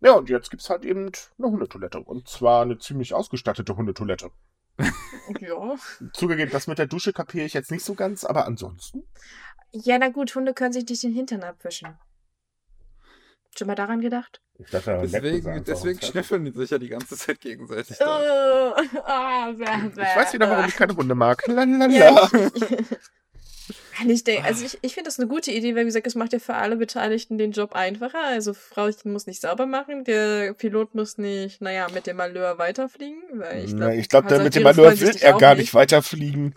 Ja, 0.00 0.12
und 0.12 0.28
jetzt 0.28 0.50
gibt's 0.50 0.70
halt 0.70 0.84
eben 0.84 1.10
eine 1.38 1.48
Hundetoilette. 1.48 2.00
Und 2.00 2.28
zwar 2.28 2.62
eine 2.62 2.78
ziemlich 2.78 3.14
ausgestattete 3.14 3.76
Hundetoilette. 3.76 4.30
ja. 5.40 5.74
Zugegeben, 6.12 6.52
das 6.52 6.68
mit 6.68 6.78
der 6.78 6.86
Dusche 6.86 7.12
kapiere 7.12 7.46
ich 7.46 7.54
jetzt 7.54 7.72
nicht 7.72 7.84
so 7.84 7.94
ganz, 7.94 8.24
aber 8.24 8.46
ansonsten. 8.46 9.02
Ja, 9.72 9.98
na 9.98 10.08
gut, 10.08 10.34
Hunde 10.34 10.54
können 10.54 10.72
sich 10.72 10.88
nicht 10.88 11.02
den 11.02 11.12
Hintern 11.12 11.42
abwischen. 11.42 11.98
Schon 13.58 13.66
mal 13.66 13.74
daran 13.74 14.00
gedacht? 14.00 14.40
Ich 14.60 14.70
dachte, 14.70 14.90
da 14.92 15.02
deswegen 15.02 15.64
deswegen 15.64 16.00
schnüffeln 16.00 16.44
die 16.44 16.52
sich 16.52 16.70
ja 16.70 16.78
die 16.78 16.88
ganze 16.88 17.16
Zeit 17.16 17.40
gegenseitig. 17.40 17.96
Oh, 18.00 18.04
ah, 18.04 19.50
bäh, 19.50 19.64
bäh, 19.64 20.02
Ich 20.02 20.16
weiß 20.16 20.32
wieder, 20.32 20.48
warum 20.48 20.66
ich 20.66 20.76
keine 20.76 20.94
Hunde 20.94 21.16
mag. 21.16 21.44
Lalala. 21.48 21.88
Ja, 21.88 22.28
ich, 24.04 24.08
ich 24.10 24.24
denke, 24.24 24.44
also 24.44 24.64
ich, 24.64 24.78
ich 24.80 24.94
finde 24.94 25.08
das 25.08 25.18
eine 25.18 25.28
gute 25.28 25.50
Idee, 25.50 25.74
weil 25.74 25.82
wie 25.82 25.86
gesagt, 25.86 26.06
es 26.06 26.14
macht 26.14 26.32
ja 26.32 26.38
für 26.38 26.54
alle 26.54 26.76
Beteiligten 26.76 27.36
den 27.36 27.50
Job 27.50 27.74
einfacher. 27.74 28.22
Also 28.22 28.54
Frauchen 28.54 29.12
muss 29.12 29.26
nicht 29.26 29.40
sauber 29.40 29.66
machen, 29.66 30.04
der 30.04 30.54
Pilot 30.54 30.94
muss 30.94 31.18
nicht, 31.18 31.60
naja, 31.60 31.88
mit 31.92 32.06
dem 32.06 32.16
Malheur 32.16 32.58
weiterfliegen. 32.58 33.20
Weil 33.32 33.64
ich 33.64 33.74
glaube, 33.76 34.02
glaube, 34.08 34.28
der 34.28 34.40
mit 34.40 34.54
dem 34.54 34.62
Malheur 34.62 34.98
will 35.00 35.16
er 35.20 35.32
gar 35.36 35.56
nicht 35.56 35.74
weiterfliegen. 35.74 36.54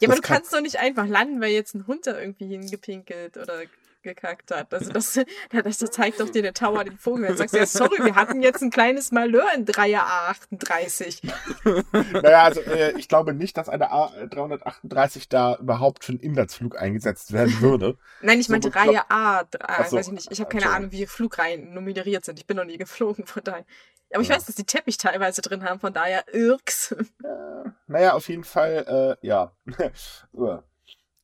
Ja, 0.00 0.08
aber 0.08 0.16
das 0.16 0.16
du 0.16 0.22
kann- 0.22 0.36
kannst 0.36 0.52
doch 0.52 0.60
nicht 0.60 0.76
einfach 0.78 1.06
landen, 1.06 1.40
weil 1.40 1.52
jetzt 1.52 1.74
ein 1.74 1.86
Hund 1.86 2.06
da 2.06 2.18
irgendwie 2.18 2.46
hingepinkelt 2.46 3.36
oder 3.38 3.62
gekackt 4.02 4.50
hat. 4.50 4.72
Also 4.74 4.92
das, 4.92 5.18
das, 5.64 5.78
das 5.78 5.90
zeigt 5.90 6.20
doch 6.20 6.28
dir 6.30 6.42
der 6.42 6.54
Tower 6.54 6.84
den 6.84 6.98
Vogel. 6.98 7.28
Dann 7.28 7.36
sagst 7.36 7.54
du, 7.54 7.58
ja, 7.58 7.66
sorry, 7.66 8.04
wir 8.04 8.14
hatten 8.14 8.42
jetzt 8.42 8.62
ein 8.62 8.70
kleines 8.70 9.12
Malheur 9.12 9.46
in 9.54 9.64
3er 9.66 10.02
A38. 10.02 11.22
Naja, 12.22 12.42
also 12.44 12.60
äh, 12.62 12.92
ich 12.98 13.08
glaube 13.08 13.32
nicht, 13.34 13.56
dass 13.56 13.68
eine 13.68 13.92
A338 13.92 15.26
da 15.28 15.56
überhaupt 15.56 16.04
für 16.04 16.12
einen 16.12 16.20
Inlandsflug 16.20 16.78
eingesetzt 16.78 17.32
werden 17.32 17.60
würde. 17.60 17.96
Nein, 18.20 18.40
ich 18.40 18.46
So 18.46 18.52
meinte. 18.52 18.74
Reihe 18.74 19.10
A. 19.10 19.44
Dr- 19.44 19.62
Ach 19.68 19.86
so, 19.86 19.96
weiß 19.96 20.06
ich 20.08 20.12
nicht. 20.12 20.32
Ich 20.32 20.40
habe 20.40 20.50
keine. 20.50 20.70
Ahnung, 20.72 20.92
wie 20.92 21.06
Flugreihen 21.06 21.74
nummeriert 21.74 22.24
sind. 22.24 22.38
Ich 22.38 22.46
bin 22.46 22.56
noch 22.56 22.64
nie 22.64 22.78
geflogen, 22.78 23.26
von 23.26 23.42
daher. 23.44 23.64
Aber 24.12 24.22
ich 24.22 24.28
Ja. 24.28 24.36
weiß, 24.36 24.46
dass 24.46 24.54
die 24.56 24.64
Teppich 24.64 24.96
teilweise 24.98 25.42
drin 25.42 25.64
haben, 25.64 25.80
von 25.80 25.92
daher 25.92 26.24
irks. 26.32 26.92
Äh, 26.92 27.70
naja, 27.86 28.12
auf 28.14 28.28
jeden 28.28 28.44
Fall, 28.44 29.18
äh, 29.22 29.26
ja. 29.26 29.52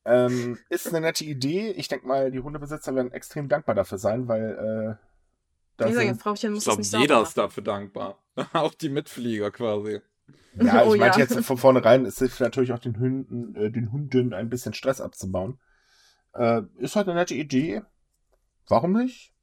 Ähm, 0.05 0.57
ist 0.69 0.87
eine 0.87 1.01
nette 1.01 1.25
Idee. 1.25 1.71
Ich 1.71 1.87
denke 1.87 2.07
mal, 2.07 2.31
die 2.31 2.39
Hundebesitzer 2.39 2.95
werden 2.95 3.11
extrem 3.11 3.49
dankbar 3.49 3.75
dafür 3.75 3.97
sein, 3.97 4.27
weil 4.27 4.97
äh, 4.99 5.05
da 5.77 5.91
sind, 5.91 6.21
Frauchen 6.21 6.55
Ich 6.55 6.65
muss 6.65 6.65
glaube, 6.65 6.81
jeder 6.83 7.21
ist 7.21 7.37
dafür 7.37 7.63
dankbar. 7.63 8.21
Auch 8.53 8.73
die 8.73 8.89
Mitflieger 8.89 9.51
quasi. 9.51 10.01
ja, 10.55 10.81
ich 10.83 10.87
Oh, 10.87 10.95
meinte 10.95 11.19
ja. 11.19 11.25
jetzt 11.25 11.39
von 11.45 11.57
vornherein, 11.57 12.05
es 12.05 12.19
hilft 12.19 12.39
natürlich 12.39 12.71
auch 12.73 12.79
den 12.79 12.99
Hunden, 12.99 13.55
äh, 13.55 13.71
den 13.71 13.91
Hunden 13.91 14.33
ein 14.33 14.49
bisschen 14.49 14.73
Stress 14.73 14.99
abzubauen. 15.01 15.59
Äh, 16.33 16.61
ist 16.77 16.95
halt 16.95 17.07
eine 17.07 17.17
nette 17.17 17.35
Idee. 17.35 17.81
Warum 18.67 18.93
nicht? 18.93 19.33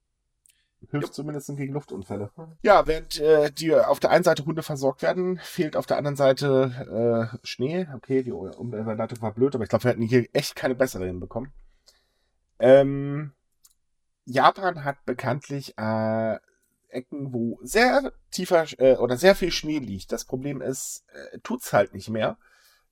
Hilft 0.91 1.15
zumindest 1.15 1.55
gegen 1.57 1.75
Luftunfälle. 1.75 2.31
Ja, 2.63 2.87
während 2.87 3.21
äh, 3.21 3.51
die 3.51 3.75
auf 3.75 4.01
der 4.01 4.11
einen 4.11 4.25
Seite 4.25 4.45
Hunde 4.45 4.63
versorgt 4.63 5.03
werden, 5.03 5.39
fehlt 5.43 5.77
auf 5.77 5.87
der 5.87 5.99
anderen 5.99 6.17
Seite 6.17 7.31
äh, 7.33 7.47
Schnee. 7.47 7.87
Okay, 7.95 8.23
die 8.23 8.33
Umleitung 8.33 9.21
war 9.23 9.33
blöd, 9.33 9.55
aber 9.55 9.65
ich 9.65 9.71
glaube, 9.71 9.85
wir 9.85 9.91
hätten 9.91 10.03
hier 10.03 10.27
echt 10.33 10.57
keine 10.57 10.75
bessere 10.75 11.07
hinbekommen. 11.07 11.53
Ähm, 12.59 13.33
Japan 14.25 14.85
hat 14.85 15.05
bekanntlich 15.05 15.77
äh, 15.79 16.39
Ecken, 16.89 17.33
wo 17.33 17.59
sehr 17.63 18.13
tiefer 18.31 18.65
äh, 18.79 18.97
oder 18.97 19.17
sehr 19.17 19.35
viel 19.35 19.53
Schnee 19.53 19.79
liegt. 19.79 20.13
Das 20.13 20.25
Problem 20.25 20.61
ist, 20.61 21.05
äh, 21.13 21.39
tut's 21.41 21.73
halt 21.73 21.95
nicht 21.95 22.09
mehr. 22.09 22.39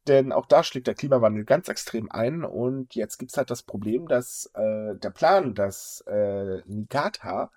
Denn 0.07 0.33
auch 0.33 0.47
da 0.47 0.63
schlägt 0.63 0.87
der 0.87 0.95
Klimawandel 0.95 1.45
ganz 1.45 1.69
extrem 1.69 2.11
ein 2.11 2.45
und 2.45 2.95
jetzt 2.95 3.19
gibt's 3.19 3.39
halt 3.39 3.51
das 3.51 3.63
Problem, 3.63 4.07
dass 4.07 4.51
äh, 4.55 4.95
der 4.97 5.11
Plan, 5.11 5.55
dass 5.55 6.05
äh, 6.07 6.61
Niigata 6.67 7.51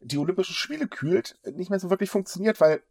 die 0.00 0.18
Olympischen 0.18 0.54
Spiele 0.54 0.88
kühlt, 0.88 1.38
nicht 1.44 1.70
mehr 1.70 1.80
so 1.80 1.90
wirklich 1.90 2.10
funktioniert, 2.10 2.60
weil 2.60 2.82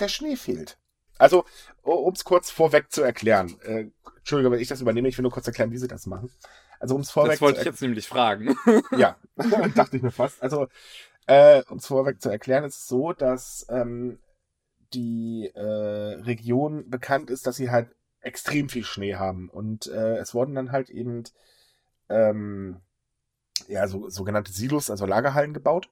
der 0.00 0.08
Schnee 0.08 0.36
fehlt. 0.36 0.78
Also, 1.18 1.44
um 1.82 2.12
es 2.12 2.24
kurz 2.24 2.50
vorweg 2.50 2.92
zu 2.92 3.02
erklären, 3.02 3.60
äh, 3.62 3.90
Entschuldige, 4.18 4.50
wenn 4.50 4.60
ich 4.60 4.68
das 4.68 4.80
übernehme, 4.80 5.08
ich 5.08 5.18
will 5.18 5.22
nur 5.22 5.32
kurz 5.32 5.46
erklären, 5.46 5.72
wie 5.72 5.78
sie 5.78 5.88
das 5.88 6.06
machen. 6.06 6.30
Also, 6.78 6.94
um 6.94 7.00
es 7.00 7.10
vorweg 7.10 7.32
Das 7.32 7.40
wollte 7.40 7.56
zu 7.56 7.60
ich 7.62 7.66
jetzt 7.66 7.82
nämlich 7.82 8.06
fragen. 8.06 8.56
ja, 8.96 9.16
dachte 9.74 9.96
ich 9.96 10.02
mir 10.02 10.10
fast. 10.10 10.42
Also, 10.42 10.68
äh, 11.26 11.62
um 11.68 11.78
es 11.78 11.86
vorweg 11.86 12.20
zu 12.20 12.28
erklären, 12.28 12.64
ist 12.64 12.76
es 12.76 12.86
so, 12.86 13.12
dass 13.12 13.66
ähm, 13.68 14.20
die 14.94 15.50
äh, 15.54 16.20
Region 16.22 16.88
bekannt 16.88 17.30
ist, 17.30 17.46
dass 17.46 17.56
sie 17.56 17.70
halt 17.70 17.94
extrem 18.20 18.68
viel 18.68 18.84
Schnee 18.84 19.16
haben. 19.16 19.48
Und 19.48 19.86
äh, 19.86 20.16
es 20.18 20.34
wurden 20.34 20.54
dann 20.54 20.72
halt 20.72 20.90
eben 20.90 21.24
ähm, 22.08 22.80
ja, 23.66 23.88
so 23.88 24.08
sogenannte 24.08 24.52
Silos, 24.52 24.90
also 24.90 25.06
Lagerhallen 25.06 25.54
gebaut, 25.54 25.90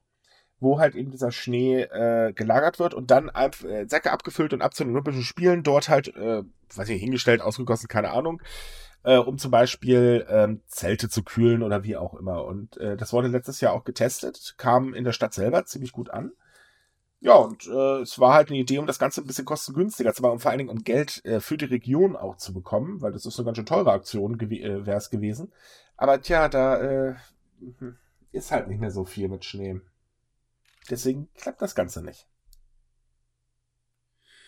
wo 0.61 0.79
halt 0.79 0.95
eben 0.95 1.11
dieser 1.11 1.33
Schnee 1.33 1.83
äh, 1.83 2.33
gelagert 2.33 2.79
wird 2.79 2.95
und 2.95 3.11
dann 3.11 3.29
ab, 3.29 3.63
äh, 3.65 3.87
Säcke 3.87 4.13
abgefüllt 4.13 4.53
und 4.53 4.63
ab 4.63 4.75
zu 4.75 4.85
den 4.85 4.93
Olympischen 4.93 5.23
Spielen 5.23 5.63
dort 5.63 5.89
halt, 5.89 6.15
äh, 6.17 6.43
weiß 6.75 6.89
ich, 6.89 7.01
hingestellt, 7.01 7.43
ausgegossen, 7.43 7.89
keine 7.89 8.11
Ahnung, 8.11 8.41
äh, 9.03 9.19
um 9.19 9.39
zum 9.39 9.51
Beispiel 9.51 10.27
ähm, 10.29 10.63
Zelte 10.67 11.09
zu 11.09 11.23
kühlen 11.23 11.63
oder 11.63 11.85
wie 11.85 11.97
auch 11.97 12.15
immer. 12.15 12.45
Und 12.45 12.77
äh, 12.79 12.97
das 12.97 13.13
wurde 13.13 13.29
letztes 13.29 13.61
Jahr 13.61 13.73
auch 13.75 13.85
getestet, 13.85 14.55
kam 14.57 14.95
in 14.95 15.05
der 15.05 15.13
Stadt 15.13 15.35
selber 15.35 15.67
ziemlich 15.67 15.93
gut 15.93 16.11
an. 16.11 16.33
Ja, 17.21 17.35
und 17.35 17.67
äh, 17.67 18.01
es 18.01 18.19
war 18.19 18.35
halt 18.35 18.51
eine 18.51 18.59
Idee, 18.59 18.79
um 18.79 18.87
das 18.87 18.99
Ganze 18.99 19.21
ein 19.21 19.27
bisschen 19.27 19.47
kostengünstiger 19.47 20.13
zu 20.13 20.23
machen 20.23 20.33
und 20.33 20.39
vor 20.41 20.51
allen 20.51 20.59
Dingen 20.59 20.71
um 20.71 20.85
Geld 20.85 21.25
äh, 21.25 21.41
für 21.41 21.57
die 21.57 21.65
Region 21.65 22.15
auch 22.15 22.37
zu 22.37 22.53
bekommen, 22.53 23.01
weil 23.01 23.13
das 23.13 23.27
ist 23.27 23.39
eine 23.39 23.47
ganz 23.47 23.57
schön 23.57 23.67
teure 23.67 23.93
Aktion 23.93 24.39
gew 24.39 24.55
äh, 24.55 24.87
wäre 24.87 24.99
es 24.99 25.11
gewesen. 25.11 25.53
Aber 25.97 26.21
tja, 26.21 26.49
da 26.49 26.77
äh, 26.79 27.15
ist 28.33 28.53
halt 28.53 28.69
nicht 28.69 28.81
mehr 28.81 28.91
so 28.91 29.05
viel 29.05 29.29
mit 29.29 29.45
Schnee. 29.45 29.81
Deswegen 30.91 31.29
klappt 31.35 31.63
das 31.63 31.75
Ganze 31.75 32.03
nicht. 32.03 32.27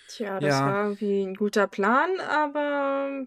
Tja, 0.09 0.41
das 0.41 0.49
Ja. 0.55 0.66
war 0.66 0.84
irgendwie 0.84 1.22
ein 1.22 1.34
guter 1.34 1.66
Plan, 1.66 2.09
aber 2.20 3.26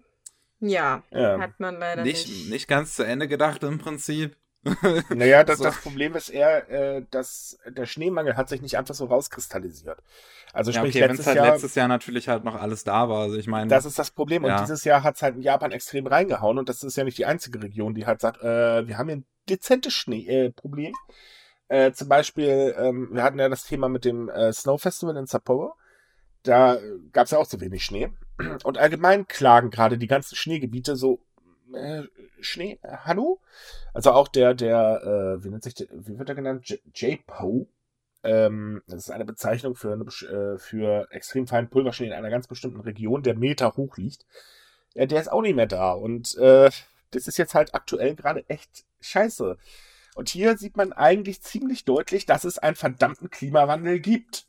ja, 0.59 1.03
Ja. 1.11 1.39
hat 1.39 1.59
man 1.59 1.77
leider 1.79 2.03
Nicht, 2.03 2.27
nicht. 2.27 2.49
nicht 2.49 2.67
ganz 2.67 2.95
zu 2.95 3.03
Ende 3.03 3.27
gedacht 3.27 3.63
im 3.63 3.77
Prinzip. 3.77 4.35
Naja, 5.09 5.43
das, 5.43 5.57
So. 5.57 5.63
das 5.63 5.77
Problem 5.81 6.15
ist 6.15 6.29
eher, 6.29 6.69
äh, 6.69 7.05
dass 7.09 7.57
der 7.65 7.87
Schneemangel 7.87 8.37
hat 8.37 8.47
sich 8.47 8.61
nicht 8.61 8.77
einfach 8.77 8.93
so 8.93 9.05
rauskristallisiert. 9.05 9.99
Also 10.53 10.71
Ja, 10.71 10.79
sprich, 10.79 10.95
okay, 10.95 11.01
wenn 11.01 11.11
es 11.11 11.17
letztes 11.17 11.25
halt 11.27 11.35
Jahr, 11.37 11.51
letztes 11.53 11.75
Jahr 11.75 11.87
natürlich 11.87 12.29
halt 12.29 12.43
noch 12.43 12.55
alles 12.55 12.83
da 12.83 13.09
war. 13.09 13.23
Also 13.23 13.37
ich 13.37 13.47
meine, 13.47 13.69
das 13.69 13.85
ist 13.85 13.97
das 13.97 14.11
Problem. 14.11 14.43
Und 14.43 14.49
Ja. 14.51 14.61
dieses 14.61 14.83
Jahr 14.83 15.01
hat 15.03 15.15
es 15.15 15.23
halt 15.23 15.35
in 15.35 15.41
Japan 15.41 15.71
extrem 15.71 16.05
reingehauen. 16.05 16.59
Und 16.59 16.69
das 16.69 16.83
ist 16.83 16.95
ja 16.95 17.03
nicht 17.03 17.17
die 17.17 17.25
einzige 17.25 17.61
Region, 17.61 17.95
die 17.95 18.05
halt 18.05 18.21
sagt, 18.21 18.41
äh, 18.43 18.87
wir 18.87 18.97
haben 18.99 19.07
hier 19.07 19.17
ein 19.17 19.25
dezentes 19.49 19.93
Schneeproblem. 19.93 20.47
Äh, 20.47 20.51
Problem. 20.51 20.93
Äh, 21.71 21.93
zum 21.93 22.09
Beispiel, 22.09 22.75
ähm, 22.77 23.07
wir 23.13 23.23
hatten 23.23 23.39
ja 23.39 23.47
das 23.47 23.63
Thema 23.63 23.87
mit 23.87 24.03
dem 24.03 24.27
äh, 24.27 24.51
Snow 24.51 24.81
Festival 24.81 25.15
in 25.15 25.25
Sapporo. 25.25 25.73
Da 26.43 26.77
gab 27.13 27.25
es 27.25 27.31
ja 27.31 27.37
auch 27.37 27.47
zu 27.47 27.61
wenig 27.61 27.85
Schnee. 27.85 28.09
Und 28.65 28.77
allgemein 28.77 29.25
klagen 29.27 29.69
gerade 29.69 29.97
die 29.97 30.07
ganzen 30.07 30.35
Schneegebiete 30.35 30.97
so, 30.97 31.21
äh, 31.73 32.03
Schnee, 32.41 32.77
äh, 32.81 32.97
hallo? 33.05 33.39
Also 33.93 34.11
auch 34.11 34.27
der, 34.27 34.53
der, 34.53 35.37
äh, 35.39 35.43
wie 35.45 35.49
nennt 35.49 35.63
sich 35.63 35.75
der, 35.75 35.87
wie 35.91 36.19
wird 36.19 36.27
er 36.27 36.35
genannt? 36.35 36.77
J-Po. 36.93 37.67
Ähm, 38.23 38.81
das 38.87 39.03
ist 39.03 39.11
eine 39.11 39.23
Bezeichnung 39.23 39.75
für, 39.75 39.93
eine, 39.93 40.03
äh, 40.03 40.57
für 40.57 41.07
extrem 41.11 41.47
feinen 41.47 41.69
Pulverschnee 41.69 42.07
in 42.07 42.13
einer 42.13 42.29
ganz 42.29 42.47
bestimmten 42.47 42.81
Region, 42.81 43.23
der 43.23 43.35
Meter 43.35 43.77
hoch 43.77 43.95
liegt. 43.95 44.25
Ja, 44.93 45.05
der 45.05 45.21
ist 45.21 45.31
auch 45.31 45.41
nicht 45.41 45.55
mehr 45.55 45.67
da. 45.67 45.93
Und 45.93 46.35
äh, 46.37 46.69
das 47.11 47.27
ist 47.29 47.37
jetzt 47.37 47.55
halt 47.55 47.73
aktuell 47.73 48.15
gerade 48.15 48.43
echt 48.49 48.83
scheiße. 48.99 49.57
Und 50.21 50.29
hier 50.29 50.55
sieht 50.55 50.77
man 50.77 50.93
eigentlich 50.93 51.41
ziemlich 51.41 51.83
deutlich, 51.83 52.27
dass 52.27 52.43
es 52.43 52.59
einen 52.59 52.75
verdammten 52.75 53.31
Klimawandel 53.31 53.99
gibt. 53.99 54.45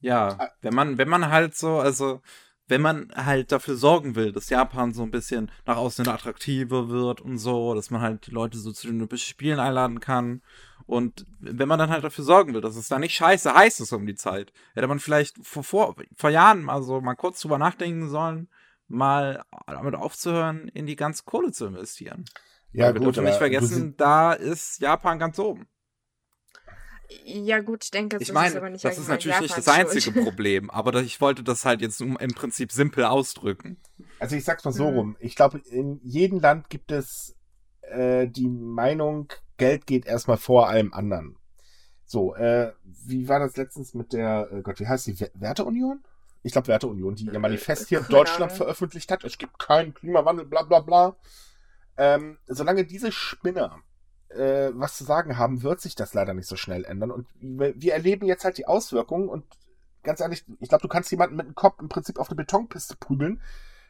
Ja, 0.00 0.50
wenn 0.62 0.74
man, 0.74 0.98
wenn 0.98 1.08
man 1.08 1.30
halt 1.30 1.54
so, 1.54 1.78
also 1.78 2.20
wenn 2.66 2.80
man 2.80 3.12
halt 3.14 3.52
dafür 3.52 3.76
sorgen 3.76 4.16
will, 4.16 4.32
dass 4.32 4.50
Japan 4.50 4.92
so 4.92 5.04
ein 5.04 5.12
bisschen 5.12 5.48
nach 5.64 5.76
außen 5.76 6.08
attraktiver 6.08 6.88
wird 6.88 7.20
und 7.20 7.38
so, 7.38 7.72
dass 7.76 7.90
man 7.90 8.00
halt 8.00 8.26
die 8.26 8.32
Leute 8.32 8.58
so 8.58 8.72
zu 8.72 8.88
den 8.88 8.96
Olympischen 8.96 9.30
Spielen 9.30 9.60
einladen 9.60 10.00
kann. 10.00 10.42
Und 10.84 11.24
wenn 11.38 11.68
man 11.68 11.78
dann 11.78 11.90
halt 11.90 12.02
dafür 12.02 12.24
sorgen 12.24 12.54
will, 12.54 12.62
dass 12.62 12.74
es 12.74 12.88
da 12.88 12.98
nicht 12.98 13.14
scheiße 13.14 13.54
heiß 13.54 13.78
ist 13.78 13.92
um 13.92 14.06
die 14.06 14.16
Zeit, 14.16 14.52
hätte 14.74 14.88
man 14.88 14.98
vielleicht 14.98 15.36
vor, 15.46 15.62
vor, 15.62 15.94
vor 16.16 16.30
Jahren 16.30 16.64
mal 16.64 16.82
so 16.82 17.00
mal 17.00 17.14
kurz 17.14 17.40
drüber 17.40 17.58
nachdenken 17.58 18.08
sollen, 18.08 18.48
mal 18.88 19.44
damit 19.68 19.94
aufzuhören, 19.94 20.66
in 20.66 20.86
die 20.86 20.96
ganze 20.96 21.22
Kohle 21.22 21.52
zu 21.52 21.66
investieren. 21.66 22.24
Weil 22.74 22.94
wir 22.94 23.00
dürfen 23.00 23.24
nicht 23.24 23.36
vergessen, 23.36 23.94
da 23.96 24.32
ist 24.32 24.80
Japan 24.80 25.18
ganz 25.18 25.38
oben. 25.38 25.66
Ja, 27.24 27.60
gut, 27.60 27.84
ich 27.84 27.90
denke, 27.90 28.16
das 28.16 28.22
Ich 28.22 28.28
ist 28.30 28.34
meine, 28.34 28.56
aber 28.56 28.70
nicht 28.70 28.84
das 28.84 28.96
ist 28.96 29.08
natürlich 29.08 29.38
nicht 29.40 29.56
das 29.56 29.68
einzige 29.68 30.00
Schuld. 30.12 30.24
Problem, 30.24 30.70
aber 30.70 30.94
ich 31.02 31.20
wollte 31.20 31.42
das 31.42 31.66
halt 31.66 31.82
jetzt 31.82 32.00
im 32.00 32.16
Prinzip 32.34 32.72
simpel 32.72 33.04
ausdrücken. 33.04 33.76
Also 34.18 34.36
ich 34.36 34.44
sag's 34.44 34.64
mal 34.64 34.72
so 34.72 34.90
Mhm. 34.90 34.96
rum. 34.96 35.16
Ich 35.20 35.36
glaube, 35.36 35.58
in 35.58 36.00
jedem 36.02 36.40
Land 36.40 36.70
gibt 36.70 36.90
es 36.90 37.36
äh, 37.82 38.28
die 38.28 38.48
Meinung, 38.48 39.28
Geld 39.58 39.86
geht 39.86 40.06
erstmal 40.06 40.38
vor 40.38 40.68
allem 40.68 40.94
anderen. 40.94 41.36
So, 42.06 42.34
äh, 42.34 42.72
wie 42.84 43.28
war 43.28 43.40
das 43.40 43.56
letztens 43.56 43.92
mit 43.92 44.12
der, 44.14 44.48
äh 44.50 44.62
Gott, 44.62 44.80
wie 44.80 44.86
heißt 44.86 45.06
die, 45.08 45.20
Wer- 45.20 45.30
Werteunion? 45.34 46.02
Ich 46.42 46.52
glaube 46.52 46.68
Werteunion, 46.68 47.14
die 47.16 47.26
ihr 47.26 47.38
Manifest 47.38 47.88
hier 47.88 47.98
in 47.98 48.06
Deutschland 48.08 48.52
veröffentlicht 48.52 49.10
hat. 49.10 49.24
Es 49.24 49.36
gibt 49.36 49.58
keinen 49.58 49.92
Klimawandel, 49.92 50.46
bla 50.46 50.62
bla 50.62 50.80
bla. 50.80 51.16
Ähm, 52.02 52.38
solange 52.48 52.84
diese 52.84 53.12
Spinner 53.12 53.80
äh, 54.30 54.70
was 54.74 54.96
zu 54.96 55.04
sagen 55.04 55.38
haben, 55.38 55.62
wird 55.62 55.80
sich 55.80 55.94
das 55.94 56.14
leider 56.14 56.34
nicht 56.34 56.48
so 56.48 56.56
schnell 56.56 56.84
ändern. 56.84 57.10
Und 57.10 57.28
wir, 57.40 57.74
wir 57.80 57.92
erleben 57.92 58.26
jetzt 58.26 58.44
halt 58.44 58.58
die 58.58 58.66
Auswirkungen 58.66 59.28
und 59.28 59.44
ganz 60.02 60.20
ehrlich, 60.20 60.44
ich 60.58 60.68
glaube, 60.68 60.82
du 60.82 60.88
kannst 60.88 61.10
jemanden 61.12 61.36
mit 61.36 61.46
dem 61.46 61.54
Kopf 61.54 61.80
im 61.80 61.88
Prinzip 61.88 62.18
auf 62.18 62.28
eine 62.28 62.36
Betonpiste 62.36 62.96
prügeln, 62.96 63.40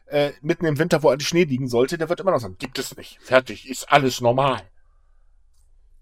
äh, 0.05 0.31
mitten 0.41 0.65
im 0.65 0.77
Winter, 0.77 1.01
wo 1.01 1.09
eigentlich 1.09 1.27
Schnee 1.27 1.45
liegen 1.45 1.67
sollte, 1.67 1.97
der 1.97 2.09
wird 2.09 2.19
immer 2.19 2.31
noch 2.31 2.39
sagen, 2.39 2.57
gibt 2.59 2.77
es 2.77 2.95
nicht. 2.95 3.19
Fertig, 3.19 3.67
ist 3.67 3.91
alles 3.91 4.21
normal. 4.21 4.61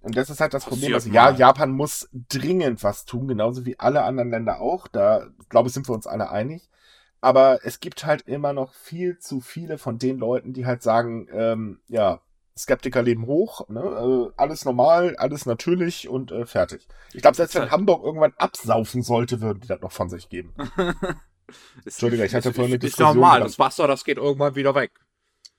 Und 0.02 0.18
das 0.18 0.30
ist 0.30 0.42
halt 0.42 0.54
das 0.54 0.66
Problem. 0.66 0.96
Also 0.96 1.12
ja. 1.12 1.30
Japan 1.30 1.72
muss 1.72 2.10
dringend 2.12 2.84
was 2.84 3.06
tun, 3.06 3.28
genauso 3.28 3.66
wie 3.66 3.80
alle 3.80 4.02
anderen 4.04 4.32
Länder 4.32 4.60
auch. 4.60 4.88
Da, 4.88 5.28
glaube 5.48 5.68
ich, 5.68 5.74
sind 5.74 5.88
wir 5.88 5.94
uns 5.94 6.08
alle 6.08 6.32
einig. 6.32 6.68
Aber 7.22 7.60
es 7.64 7.80
gibt 7.80 8.06
halt 8.06 8.24
immer 8.28 8.52
noch 8.52 8.74
viel 8.74 9.20
zu 9.20 9.42
viele 9.42 9.78
von 9.78 10.00
den 10.00 10.18
Leuten, 10.18 10.54
die 10.54 10.66
halt 10.66 10.82
sagen, 10.82 11.28
ähm, 11.32 11.80
ja, 11.88 12.22
Skeptiker 12.58 13.02
leben 13.02 13.28
hoch, 13.28 13.68
ne? 13.70 13.80
äh, 13.82 14.34
alles 14.38 14.66
normal, 14.66 15.16
alles 15.18 15.46
natürlich 15.46 16.10
und 16.10 16.32
äh, 16.32 16.46
fertig. 16.46 16.88
Ich 17.14 17.22
glaube, 17.22 17.38
selbst 17.38 17.56
wenn 17.56 17.72
Hamburg 17.72 18.04
irgendwann 18.04 18.34
absaufen 18.38 19.04
sollte, 19.04 19.40
würden 19.42 19.62
die 19.62 19.68
das 19.68 19.82
noch 19.82 19.92
von 19.92 20.10
sich 20.10 20.30
geben. 20.30 20.54
Entschuldigung, 21.86 22.26
ich 22.26 22.36
hatte 22.36 22.54
vorhin 22.54 22.74
eine 22.74 22.76
Ist 22.76 22.84
Diskussion 22.84 23.16
normal, 23.16 23.40
gehabt. 23.40 23.52
das 23.52 23.60
Wasser, 23.60 23.88
das 23.88 24.04
geht 24.04 24.18
irgendwann 24.18 24.56
wieder 24.56 24.76
weg. 24.76 24.92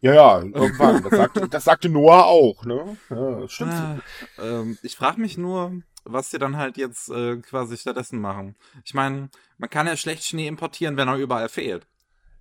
Ja, 0.01 0.15
ja, 0.15 0.39
irgendwann. 0.41 1.03
Das 1.03 1.13
sagte, 1.13 1.49
das 1.49 1.65
sagte 1.65 1.89
Noah 1.89 2.27
auch, 2.27 2.65
ne? 2.65 2.97
Ja, 3.09 3.49
stimmt. 3.49 3.73
Ah, 3.73 3.99
ähm, 4.41 4.77
ich 4.83 4.97
frage 4.97 5.21
mich 5.21 5.39
nur, 5.39 5.81
was 6.05 6.31
die 6.31 6.39
dann 6.39 6.57
halt 6.57 6.77
jetzt 6.77 7.09
äh, 7.11 7.37
quasi 7.39 7.77
stattdessen 7.77 8.21
machen. 8.21 8.57
Ich 8.85 8.95
meine, 8.95 9.29
man 9.59 9.71
kann 9.71 9.87
ja 9.87 9.97
schlecht 9.97 10.25
Schnee 10.25 10.47
importieren, 10.49 10.97
wenn 10.97 11.09
er 11.09 11.17
überall 11.17 11.49
fehlt. 11.49 11.87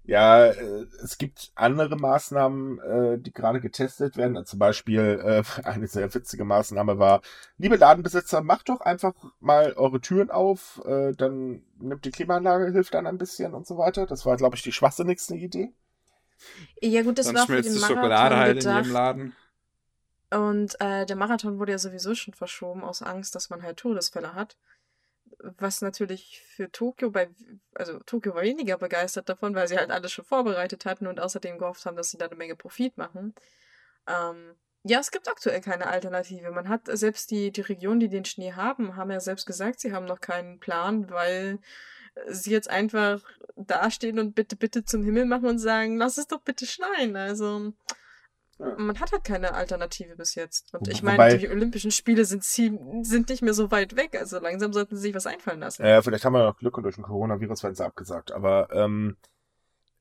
Ja, 0.04 0.46
äh, 0.48 0.86
es 1.04 1.18
gibt 1.20 1.52
andere 1.56 1.96
Maßnahmen, 1.96 2.80
äh, 2.80 3.20
die 3.20 3.32
gerade 3.32 3.62
getestet 3.62 4.18
werden. 4.18 4.44
Zum 4.46 4.58
Beispiel 4.60 5.22
äh, 5.24 5.44
eine 5.64 5.88
sehr 5.88 6.14
witzige 6.14 6.44
Maßnahme 6.44 6.98
war, 6.98 7.22
liebe 7.58 7.76
Ladenbesitzer, 7.76 8.42
macht 8.42 8.70
doch 8.70 8.82
einfach 8.82 9.14
mal 9.40 9.74
eure 9.74 10.02
Türen 10.02 10.32
auf, 10.32 10.82
äh, 10.86 11.14
dann 11.14 11.64
nimmt 11.80 12.04
die 12.06 12.12
Klimaanlage, 12.12 12.72
hilft 12.72 12.94
dann 12.96 13.06
ein 13.08 13.18
bisschen 13.20 13.54
und 13.54 13.68
so 13.68 13.78
weiter. 13.78 14.08
Das 14.08 14.26
war, 14.26 14.38
glaube 14.38 14.56
ich, 14.56 14.64
die 14.64 14.72
schwachsinnigste 14.72 15.36
Idee. 15.36 15.72
Ja, 16.82 17.04
gut, 17.04 17.20
das 17.20 17.28
dann 17.28 17.36
war 17.36 17.46
für 17.46 17.62
den 17.62 17.74
die 17.74 17.80
Marathon 17.80 17.98
Schokolade 17.98 18.38
halt 18.38 18.52
in 18.54 18.60
gedacht. 18.60 18.78
jedem 18.78 18.92
Laden. 18.94 19.36
Und 20.32 20.80
äh, 20.80 21.06
der 21.06 21.16
Marathon 21.16 21.60
wurde 21.60 21.74
ja 21.74 21.78
sowieso 21.78 22.16
schon 22.16 22.34
verschoben, 22.34 22.84
aus 22.84 23.02
Angst, 23.02 23.36
dass 23.36 23.50
man 23.50 23.64
halt 23.64 23.78
Todesfälle 23.78 24.34
hat. 24.34 24.58
Was 25.40 25.82
natürlich 25.82 26.42
für 26.56 26.72
Tokio 26.72 27.10
bei, 27.10 27.30
also 27.74 28.00
Tokio 28.00 28.34
war 28.36 28.44
weniger 28.44 28.78
begeistert 28.78 29.28
davon, 29.28 29.56
weil 29.56 29.68
sie 29.68 29.78
halt 29.78 29.92
alles 29.92 30.12
schon 30.12 30.24
vorbereitet 30.26 30.86
hatten 30.86 31.08
und 31.08 31.20
außerdem 31.20 31.58
gehofft 31.58 31.86
haben, 31.86 31.98
dass 31.98 32.12
sie 32.12 32.18
da 32.18 32.28
eine 32.28 32.36
Menge 32.36 32.56
Profit 32.56 32.98
machen. 32.98 33.34
Ähm, 34.08 34.56
ja, 34.84 35.00
es 35.00 35.12
gibt 35.12 35.28
aktuell 35.28 35.62
keine 35.62 35.88
Alternative. 35.88 36.52
Man 36.52 36.70
hat 36.70 36.82
selbst 36.86 37.32
die, 37.32 37.52
die 37.52 37.62
Regionen, 37.62 38.00
die 38.00 38.10
den 38.10 38.26
Schnee 38.26 38.54
haben, 38.54 38.96
haben 38.96 39.12
ja 39.12 39.20
selbst 39.20 39.46
gesagt, 39.46 39.80
sie 39.80 39.94
haben 39.94 40.06
noch 40.06 40.22
keinen 40.22 40.60
Plan, 40.60 41.10
weil 41.10 41.60
sie 42.28 42.52
jetzt 42.52 42.70
einfach 42.70 43.22
dastehen 43.56 44.20
und 44.20 44.34
bitte, 44.34 44.56
bitte 44.56 44.84
zum 44.86 45.04
Himmel 45.04 45.26
machen 45.26 45.48
und 45.48 45.60
sagen, 45.60 45.98
lass 45.98 46.18
es 46.18 46.28
doch 46.28 46.42
bitte 46.42 46.66
schneien. 46.66 47.16
Also, 47.16 47.74
Ja. 48.62 48.76
man 48.78 49.00
hat 49.00 49.12
halt 49.12 49.24
keine 49.24 49.54
Alternative 49.54 50.16
bis 50.16 50.36
jetzt. 50.36 50.74
Und 50.74 50.88
ich 50.88 51.02
wobei- 51.02 51.18
meine, 51.18 51.38
die 51.38 51.50
Olympischen 51.50 51.92
Spiele 51.92 52.26
sind, 52.26 52.44
sind 52.44 53.30
nicht 53.30 53.42
mehr 53.42 53.54
so 53.54 53.72
weit 53.72 53.96
weg. 53.96 54.16
Also 54.20 54.40
langsam 54.40 54.72
sollten 54.74 54.96
sie 54.96 55.02
sich 55.02 55.16
was 55.16 55.26
einfallen 55.28 55.60
lassen. 55.60 55.84
Äh, 55.84 56.02
vielleicht 56.02 56.26
haben 56.26 56.34
wir 56.34 56.46
noch 56.46 56.58
Glück 56.58 56.78
und 56.78 56.84
durch 56.84 56.96
den 56.96 57.04
Coronavirus 57.04 57.64
werden 57.64 57.76
sie 57.76 57.86
abgesagt. 57.86 58.32
Aber 58.32 58.70
ähm, 58.72 59.18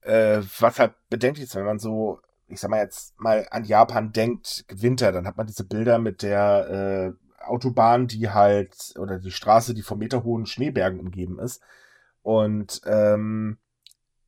äh, 0.02 0.42
was 0.58 0.78
halt 0.78 0.94
bedenklich 1.08 1.44
ist, 1.46 1.54
wenn 1.54 1.64
man 1.64 1.78
so, 1.78 2.20
ich 2.48 2.60
sag 2.60 2.70
mal 2.70 2.80
jetzt 2.82 3.18
mal 3.18 3.46
an 3.50 3.64
Japan 3.64 4.12
denkt, 4.12 4.64
Winter, 4.68 5.12
dann 5.12 5.26
hat 5.26 5.36
man 5.36 5.46
diese 5.46 5.64
Bilder 5.64 5.98
mit 5.98 6.22
der 6.22 7.14
äh, 7.16 7.44
Autobahn, 7.44 8.06
die 8.06 8.28
halt, 8.30 8.74
oder 8.98 9.18
die 9.18 9.30
Straße, 9.30 9.72
die 9.72 9.82
von 9.82 9.98
meterhohen 9.98 10.46
Schneebergen 10.46 11.00
umgeben 11.00 11.38
ist. 11.38 11.62
Und 12.22 12.82
ähm, 12.84 13.58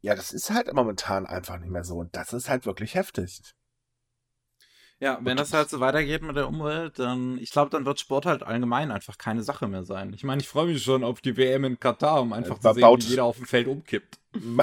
ja, 0.00 0.14
das 0.14 0.32
ist 0.32 0.50
halt 0.50 0.72
momentan 0.72 1.26
einfach 1.26 1.58
nicht 1.58 1.70
mehr 1.70 1.84
so. 1.84 1.98
Und 1.98 2.16
das 2.16 2.32
ist 2.32 2.48
halt 2.48 2.64
wirklich 2.64 2.94
heftig. 2.94 3.42
Ja, 5.02 5.18
wenn 5.20 5.36
das 5.36 5.52
halt 5.52 5.68
so 5.68 5.80
weitergeht 5.80 6.22
mit 6.22 6.36
der 6.36 6.46
Umwelt, 6.46 7.00
dann, 7.00 7.36
ich 7.38 7.50
glaube, 7.50 7.70
dann 7.70 7.84
wird 7.84 7.98
Sport 7.98 8.24
halt 8.24 8.44
allgemein 8.44 8.92
einfach 8.92 9.18
keine 9.18 9.42
Sache 9.42 9.66
mehr 9.66 9.82
sein. 9.82 10.12
Ich 10.14 10.22
meine, 10.22 10.40
ich 10.40 10.46
freue 10.48 10.66
mich 10.66 10.80
schon 10.84 11.02
auf 11.02 11.20
die 11.20 11.36
WM 11.36 11.64
in 11.64 11.80
Katar, 11.80 12.20
um 12.22 12.32
einfach 12.32 12.58
Äh, 12.58 12.60
zu 12.60 12.72
sehen, 12.74 12.80
baut- 12.82 13.02
wie 13.04 13.08
jeder 13.10 13.24
auf 13.24 13.36
dem 13.36 13.46
Feld 13.46 13.66
umkippt. 13.66 14.20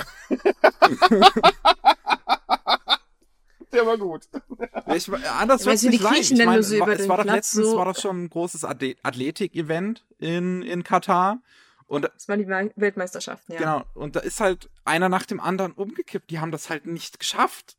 Der 3.72 3.86
war 3.86 3.98
gut. 3.98 4.28
Ich, 4.96 5.12
anders 5.14 5.64
du, 5.64 5.70
die 5.76 5.90
nicht 5.90 6.02
sein. 6.02 6.14
kriechen 6.14 6.40
Ich 6.40 6.46
nur 6.46 6.64
so 6.64 6.76
es 6.88 7.08
war 7.08 7.18
doch 7.18 7.24
Platz 7.24 7.36
letztens 7.36 7.68
so- 7.68 7.78
war 7.78 7.86
doch 7.86 7.98
schon 8.00 8.24
ein 8.24 8.30
großes 8.30 8.64
Athle- 8.66 8.98
Athletik-Event 9.04 10.06
in, 10.18 10.64
in 10.64 10.84
Katar. 10.84 11.40
Und 11.86 12.06
Das 12.16 12.28
waren 12.28 12.40
die 12.40 12.48
Wel- 12.48 12.72
Weltmeisterschaften, 12.76 13.54
ja. 13.54 13.60
Genau, 13.60 13.84
und 13.94 14.16
da 14.16 14.22
ist 14.22 14.40
halt 14.40 14.70
einer 14.86 15.10
nach 15.10 15.26
dem 15.26 15.40
anderen 15.40 15.74
umgekippt. 15.74 16.30
Die 16.32 16.40
haben 16.40 16.52
das 16.52 16.70
halt 16.70 16.88
nicht 16.88 17.20
geschafft. 17.20 17.76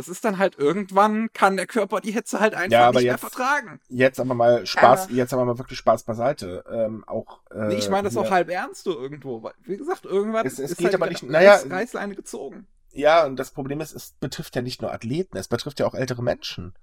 Das 0.00 0.08
ist 0.08 0.24
dann 0.24 0.38
halt 0.38 0.58
irgendwann, 0.58 1.28
kann 1.34 1.56
der 1.58 1.66
Körper 1.66 2.00
die 2.00 2.12
Hitze 2.12 2.40
halt 2.40 2.54
einfach 2.54 2.70
Ja, 2.72 2.88
aber 2.88 3.00
nicht 3.00 3.04
mehr 3.04 3.12
jetzt- 3.12 3.20
vertragen. 3.20 3.80
Jetzt 3.90 4.18
aber 4.18 4.32
mal 4.34 4.64
Spaß, 4.64 5.04
Aber- 5.04 5.12
jetzt 5.12 5.34
aber 5.34 5.44
mal 5.44 5.58
wirklich 5.58 5.78
Spaß 5.78 6.04
beiseite. 6.04 6.64
Ähm, 6.72 7.04
auch, 7.06 7.40
äh, 7.50 7.66
Nee, 7.68 7.74
ich 7.74 7.90
meine 7.90 8.04
das 8.08 8.16
auch 8.16 8.30
halb 8.30 8.48
ernst 8.48 8.84
so 8.84 8.98
irgendwo. 8.98 9.42
weil, 9.42 9.52
Wie 9.64 9.76
gesagt, 9.76 10.06
irgendwann 10.06 10.46
Es- 10.46 10.54
es 10.58 10.70
ist 10.70 10.78
geht 10.78 10.86
halt 10.86 10.94
aber 10.94 11.06
die 11.08 11.12
nicht- 11.12 11.24
naja, 11.24 11.56
Reiß- 11.56 11.70
Reißleine 11.70 12.14
gezogen. 12.14 12.66
Ja, 12.92 13.26
und 13.26 13.36
das 13.36 13.50
Problem 13.50 13.82
ist, 13.82 13.92
es 13.94 14.12
betrifft 14.20 14.56
ja 14.56 14.62
nicht 14.62 14.80
nur 14.80 14.90
Athleten, 14.90 15.36
es 15.36 15.48
betrifft 15.48 15.80
ja 15.80 15.86
auch 15.86 15.94
ältere 15.94 16.22
Menschen. 16.22 16.74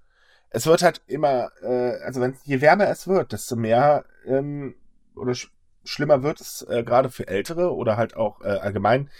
Es 0.50 0.64
wird 0.66 0.82
halt 0.82 1.02
immer, 1.08 1.50
äh, 1.60 2.00
also 2.04 2.20
wenn 2.20 2.36
je 2.44 2.60
wärmer 2.60 2.88
es 2.88 3.08
wird, 3.08 3.32
desto 3.32 3.56
mehr 3.56 4.04
ähm, 4.26 4.76
oder 5.16 5.34
sch 5.34 5.50
schlimmer 5.84 6.22
wird 6.22 6.40
es 6.40 6.62
äh, 6.70 6.84
gerade 6.84 7.10
für 7.10 7.26
Ältere 7.26 7.74
oder 7.74 7.96
halt 7.96 8.16
auch 8.16 8.42
äh, 8.42 8.48
allgemein, 8.48 9.10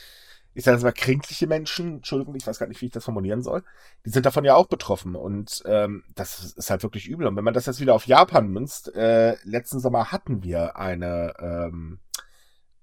ich 0.59 0.65
sage 0.65 0.75
jetzt 0.75 0.83
mal, 0.83 0.91
kränkliche 0.91 1.47
Menschen, 1.47 1.99
Entschuldigung, 1.99 2.35
ich 2.35 2.45
weiß 2.45 2.59
gar 2.59 2.67
nicht, 2.67 2.81
wie 2.81 2.87
ich 2.87 2.93
das 2.93 3.05
formulieren 3.05 3.43
soll, 3.43 3.63
die 4.05 4.11
sind 4.11 4.27
davon 4.27 4.45
ja 4.45 4.57
auch 4.57 4.67
betroffen 4.67 5.15
und 5.15 5.63
ähm, 5.67 6.03
das 6.17 6.53
ist 6.55 6.69
halt 6.69 6.83
wirklich 6.83 7.07
übel. 7.07 7.29
Und 7.29 7.37
wenn 7.37 7.45
man 7.45 7.55
das 7.55 7.67
jetzt 7.67 7.79
wieder 7.79 7.95
auf 7.95 8.09
Japan 8.09 8.49
münzt, 8.49 8.93
äh, 8.97 9.37
letzten 9.45 9.79
Sommer 9.79 10.11
hatten 10.11 10.43
wir 10.43 10.77
eine, 10.77 11.33
ähm, 11.39 12.01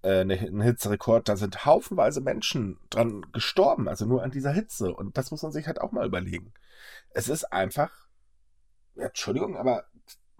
äh, 0.03 0.21
eine, 0.21 0.39
einen 0.39 0.61
Hitzerekord, 0.61 1.27
da 1.27 1.35
sind 1.35 1.65
haufenweise 1.65 2.21
Menschen 2.21 2.79
dran 2.89 3.25
gestorben, 3.33 3.89
also 3.89 4.05
nur 4.05 4.23
an 4.23 4.31
dieser 4.31 4.53
Hitze 4.53 4.93
und 4.93 5.17
das 5.17 5.31
muss 5.31 5.43
man 5.43 5.51
sich 5.51 5.67
halt 5.67 5.81
auch 5.81 5.91
mal 5.91 6.07
überlegen. 6.07 6.53
Es 7.09 7.27
ist 7.27 7.43
einfach, 7.51 7.91
ja, 8.95 9.07
Entschuldigung, 9.07 9.57
aber 9.57 9.83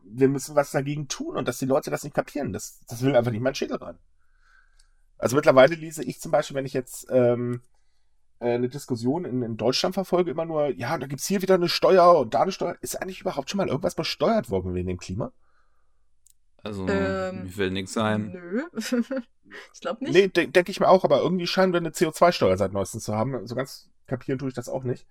wir 0.05 0.29
müssen 0.29 0.55
was 0.55 0.71
dagegen 0.71 1.09
tun 1.09 1.35
und 1.35 1.49
dass 1.49 1.57
die 1.57 1.65
Leute 1.65 1.91
das 1.91 2.05
nicht 2.05 2.15
kapieren, 2.15 2.53
das, 2.53 2.79
das 2.87 3.01
will 3.01 3.13
einfach 3.13 3.31
nicht 3.31 3.41
mein 3.41 3.55
Schädel 3.55 3.75
rein. 3.75 3.99
Also 5.17 5.35
mittlerweile 5.35 5.75
lese 5.75 6.03
ich 6.03 6.19
zum 6.19 6.31
Beispiel, 6.31 6.55
wenn 6.55 6.65
ich 6.65 6.73
jetzt 6.73 7.07
ähm, 7.09 7.61
äh, 8.39 8.53
eine 8.53 8.69
Diskussion 8.69 9.25
in, 9.25 9.41
in 9.41 9.57
Deutschland 9.57 9.95
verfolge, 9.95 10.31
immer 10.31 10.45
nur, 10.45 10.69
ja, 10.75 10.97
da 10.97 11.07
gibt's 11.07 11.27
hier 11.27 11.41
wieder 11.41 11.55
eine 11.55 11.69
Steuer 11.69 12.19
und 12.19 12.33
da 12.33 12.41
eine 12.41 12.51
Steuer. 12.51 12.75
Ist 12.81 13.01
eigentlich 13.01 13.21
überhaupt 13.21 13.49
schon 13.49 13.57
mal 13.57 13.67
irgendwas 13.67 13.95
besteuert 13.95 14.49
worden 14.49 14.73
wegen 14.73 14.87
dem 14.87 14.97
Klima? 14.97 15.31
Also, 16.63 16.87
Ähm, 16.87 17.45
ich 17.47 17.57
will 17.57 17.71
nichts 17.71 17.93
sein. 17.93 18.31
Nö. 18.31 18.63
ich 19.73 19.79
glaube 19.79 20.03
nicht. 20.03 20.13
Nee, 20.13 20.27
de 20.27 20.47
denke 20.47 20.71
ich 20.71 20.79
mir 20.79 20.89
auch, 20.89 21.03
aber 21.03 21.21
irgendwie 21.21 21.47
scheinen 21.47 21.73
wir 21.73 21.79
eine 21.79 21.89
CO2-Steuer 21.89 22.57
seit 22.57 22.73
neuestem 22.73 22.99
zu 22.99 23.15
haben. 23.15 23.47
So 23.47 23.55
ganz 23.55 23.89
kapieren 24.07 24.39
tue 24.39 24.49
ich 24.49 24.55
das 24.55 24.69
auch 24.69 24.83
nicht. 24.83 25.07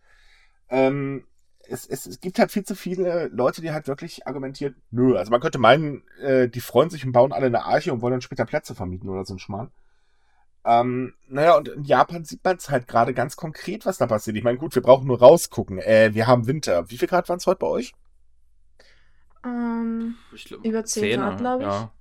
Ähm, 0.69 1.25
es, 1.69 1.87
es, 1.87 2.07
es 2.07 2.21
gibt 2.21 2.39
halt 2.39 2.51
viel 2.51 2.65
zu 2.65 2.75
viele 2.75 3.29
Leute, 3.29 3.63
die 3.63 3.73
halt 3.73 3.89
wirklich 3.89 4.27
argumentieren, 4.27 4.77
nö, 4.91 5.17
also 5.17 5.31
man 5.31 5.41
könnte 5.41 5.59
meinen, 5.59 6.03
äh, 6.21 6.49
die 6.49 6.61
freuen 6.61 6.91
sich 6.91 7.07
und 7.07 7.13
bauen 7.13 7.33
alle 7.33 7.47
eine 7.47 7.65
Arche 7.65 7.93
und 7.93 8.03
wollen 8.03 8.13
dann 8.13 8.21
später 8.21 8.45
Plätze 8.45 8.75
vermieten 8.75 9.09
oder 9.09 9.25
so 9.25 9.35
ein 9.35 9.39
Schmarrn. 9.39 9.71
Ähm, 10.67 11.15
naja, 11.29 11.57
und 11.57 11.69
in 11.69 11.85
Japan 11.85 12.25
sieht 12.25 12.43
man 12.45 12.57
es 12.57 12.71
halt 12.71 12.89
gerade 12.89 13.13
ganz 13.13 13.37
konkret, 13.37 13.85
was 13.85 13.99
da 13.99 14.07
passiert. 14.07 14.37
Ich 14.37 14.45
meine, 14.45 14.59
gut, 14.59 14.75
wir 14.75 14.83
brauchen 14.83 15.07
nur 15.07 15.19
rausgucken. 15.19 15.79
Äh, 15.79 16.15
wir 16.15 16.27
haben 16.27 16.47
Winter. 16.47 16.89
Wie 16.91 16.97
viel 16.99 17.09
Grad 17.09 17.29
waren 17.29 17.39
es 17.39 17.47
heute 17.47 17.59
bei 17.59 17.67
euch? 17.67 17.93
Ähm, 19.45 20.17
Ich 20.35 20.45
glaub, 20.47 20.65
Über 20.65 20.85
10 20.85 21.03
Zehner, 21.03 21.29
Grad, 21.31 21.39
glaub 21.39 21.61
ich. 21.61 21.67
Ja. 21.67 21.93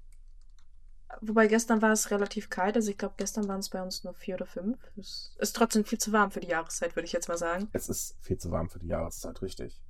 wobei 1.22 1.48
gestern 1.48 1.82
war 1.82 1.92
es 1.92 2.10
relativ 2.12 2.50
kalt. 2.50 2.76
Also 2.76 2.90
ich 2.90 2.98
glaube, 2.98 3.16
gestern 3.18 3.48
waren 3.48 3.60
es 3.60 3.70
bei 3.70 3.82
uns 3.82 4.04
nur 4.04 4.14
4 4.14 4.36
oder 4.36 4.46
5. 4.46 4.78
Ist, 4.96 5.36
ist 5.40 5.56
trotzdem 5.56 5.84
viel 5.84 5.98
zu 6.00 6.12
warm 6.14 6.32
für 6.32 6.40
die 6.40 6.48
Jahreszeit, 6.48 6.96
würde 6.96 7.06
ich 7.06 7.14
jetzt 7.14 7.28
mal 7.28 7.38
sagen. 7.38 7.68
Es 7.74 7.90
ist 7.90 8.16
viel 8.22 8.38
zu 8.38 8.52
warm 8.52 8.70
für 8.70 8.80
die 8.80 8.88
Jahreszeit, 8.88 9.42
richtig. 9.42 9.82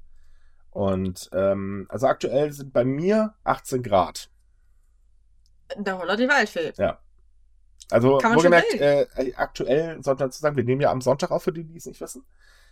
Und 0.72 1.30
ähm, 1.34 1.86
also 1.90 2.08
aktuell 2.08 2.52
sind 2.52 2.74
bei 2.74 2.84
mir 2.84 3.36
18 3.44 3.84
Grad. 3.84 4.32
Da 5.78 6.00
holler 6.00 6.18
die 6.18 6.28
Waldfee. 6.28 6.74
Also 7.92 8.20
wohlgemerkt, 8.22 8.74
äh, 8.74 9.06
aktuell 9.36 10.02
sollte 10.04 10.24
man 10.24 10.30
dazu 10.30 10.42
sagen, 10.42 10.56
wir 10.56 10.64
nehmen 10.64 10.82
ja 10.82 10.92
am 10.92 11.02
Sonntag 11.02 11.32
auf, 11.32 11.44
für 11.44 11.54
die, 11.54 11.64
die 11.64 11.78
es 11.78 11.86
nicht 11.86 12.02
wissen. 12.02 12.26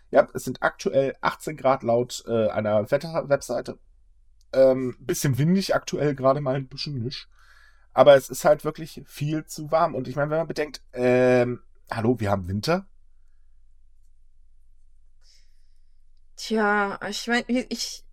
Ja, 0.10 0.28
es 0.34 0.44
sind 0.44 0.62
aktuell 0.62 1.16
18 1.22 1.58
Grad 1.58 1.84
laut 1.84 2.24
äh, 2.28 2.50
einer 2.50 2.90
Wetterwebseite. 2.90 3.78
Ähm, 4.54 4.98
bisschen 5.00 5.38
windig 5.38 5.74
aktuell, 5.76 6.16
gerade 6.16 6.42
mal 6.42 6.56
ein 6.56 6.68
bisschen 6.68 7.02
nisch. 7.02 7.30
Aber 7.94 8.16
es 8.16 8.30
ist 8.30 8.46
halt 8.46 8.64
wirklich 8.66 9.04
viel 9.06 9.46
zu 9.46 9.72
warm. 9.72 9.96
Und 9.96 10.08
ich 10.08 10.16
meine, 10.16 10.32
wenn 10.32 10.40
man 10.40 10.48
bedenkt, 10.48 10.82
ähm, 10.94 11.62
hallo, 11.90 12.20
wir 12.20 12.32
haben 12.32 12.48
Winter. 12.48 12.86
Tja, 16.36 17.00
ich 17.08 17.28
meine, 17.28 17.46
ich, 17.48 18.04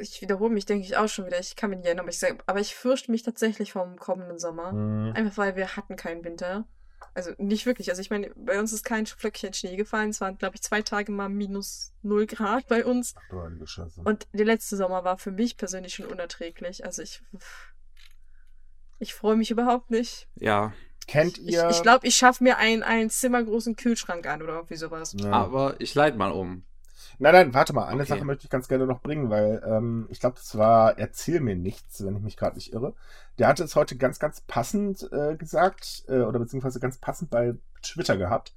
ich 0.00 0.20
wiederhole 0.22 0.52
mich, 0.52 0.66
denke 0.66 0.84
ich 0.84 0.96
auch 0.96 1.08
schon 1.08 1.26
wieder. 1.26 1.38
Ich 1.38 1.56
kann 1.56 1.70
mich 1.70 1.78
nicht 1.78 1.86
erinnern, 1.86 2.04
aber 2.04 2.10
ich, 2.10 2.18
sag, 2.18 2.42
aber 2.46 2.60
ich 2.60 2.74
fürchte 2.74 3.10
mich 3.10 3.22
tatsächlich 3.22 3.72
vom 3.72 3.96
kommenden 3.96 4.38
Sommer. 4.38 4.70
Hm. 4.70 5.12
Einfach 5.14 5.38
weil 5.38 5.56
wir 5.56 5.76
hatten 5.76 5.96
keinen 5.96 6.24
Winter. 6.24 6.66
Also 7.14 7.32
nicht 7.38 7.66
wirklich. 7.66 7.90
Also 7.90 8.00
ich 8.00 8.10
meine, 8.10 8.30
bei 8.36 8.58
uns 8.58 8.72
ist 8.72 8.84
kein 8.84 9.06
Flöckchen 9.06 9.52
Schnee 9.52 9.76
gefallen. 9.76 10.10
Es 10.10 10.20
waren, 10.20 10.38
glaube 10.38 10.56
ich, 10.56 10.62
zwei 10.62 10.82
Tage 10.82 11.12
mal 11.12 11.28
minus 11.28 11.92
0 12.02 12.26
Grad 12.26 12.68
bei 12.68 12.84
uns. 12.84 13.14
Ach 13.16 13.22
du 13.30 13.42
heilige 13.42 13.66
Scheiße. 13.66 14.02
Und 14.04 14.28
der 14.32 14.46
letzte 14.46 14.76
Sommer 14.76 15.04
war 15.04 15.18
für 15.18 15.32
mich 15.32 15.56
persönlich 15.56 15.94
schon 15.94 16.06
unerträglich. 16.06 16.84
Also 16.84 17.02
ich. 17.02 17.22
Ich 19.00 19.14
freue 19.14 19.36
mich 19.36 19.50
überhaupt 19.52 19.90
nicht. 19.90 20.28
ja, 20.34 20.72
Kennt 21.08 21.38
Ich, 21.38 21.54
ihr... 21.54 21.68
ich 21.70 21.82
glaube, 21.82 22.06
ich 22.06 22.16
schaffe 22.16 22.44
mir 22.44 22.58
einen, 22.58 22.82
einen 22.82 23.10
zimmergroßen 23.10 23.76
Kühlschrank 23.76 24.26
an 24.26 24.42
oder 24.42 24.54
irgendwie 24.54 24.76
sowas. 24.76 25.14
Ja. 25.18 25.32
aber 25.32 25.76
ich 25.80 25.94
leite 25.94 26.18
mal 26.18 26.30
um. 26.30 26.64
Nein, 27.18 27.32
nein, 27.32 27.54
warte 27.54 27.72
mal. 27.72 27.86
Eine 27.86 28.02
Okay. 28.02 28.10
Sache 28.10 28.24
möchte 28.24 28.44
ich 28.44 28.50
ganz 28.50 28.68
gerne 28.68 28.86
noch 28.86 29.00
bringen, 29.00 29.30
weil 29.30 29.62
ähm, 29.66 30.06
ich 30.10 30.20
glaube, 30.20 30.36
das 30.36 30.56
war 30.56 30.98
Erzähl 30.98 31.40
mir 31.40 31.56
nichts, 31.56 32.04
wenn 32.04 32.16
ich 32.16 32.22
mich 32.22 32.36
gerade 32.36 32.56
nicht 32.56 32.72
irre. 32.72 32.94
Der 33.38 33.48
hatte 33.48 33.64
es 33.64 33.76
heute 33.76 33.96
ganz, 33.96 34.18
ganz 34.18 34.40
passend 34.42 35.10
äh, 35.12 35.36
gesagt, 35.36 36.04
äh, 36.08 36.20
oder 36.20 36.38
beziehungsweise 36.38 36.80
ganz 36.80 36.98
passend 36.98 37.30
bei 37.30 37.54
Twitter 37.82 38.16
gehabt. 38.16 38.52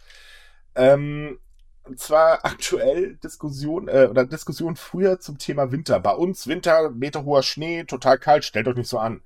Ähm, 0.75 1.39
und 1.83 1.99
zwar 1.99 2.39
aktuell 2.45 3.15
Diskussion, 3.17 3.87
äh, 3.87 4.07
oder 4.09 4.25
Diskussion 4.25 4.75
früher 4.75 5.19
zum 5.19 5.37
Thema 5.37 5.71
Winter. 5.71 5.99
Bei 5.99 6.13
uns 6.13 6.47
Winter, 6.47 6.89
meterhoher 6.91 7.43
Schnee, 7.43 7.83
total 7.83 8.17
kalt, 8.19 8.45
stellt 8.45 8.67
euch 8.67 8.75
nicht 8.75 8.89
so 8.89 8.99
an. 8.99 9.21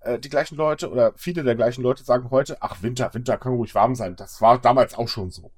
Äh, 0.00 0.18
die 0.18 0.28
gleichen 0.28 0.56
Leute 0.56 0.90
oder 0.90 1.12
viele 1.16 1.44
der 1.44 1.54
gleichen 1.54 1.82
Leute 1.82 2.04
sagen 2.04 2.30
heute, 2.30 2.58
ach 2.60 2.82
Winter, 2.82 3.12
Winter 3.14 3.38
kann 3.38 3.52
ruhig 3.52 3.74
warm 3.74 3.94
sein. 3.94 4.16
Das 4.16 4.40
war 4.40 4.58
damals 4.58 4.94
auch 4.94 5.08
schon 5.08 5.30
so. 5.30 5.50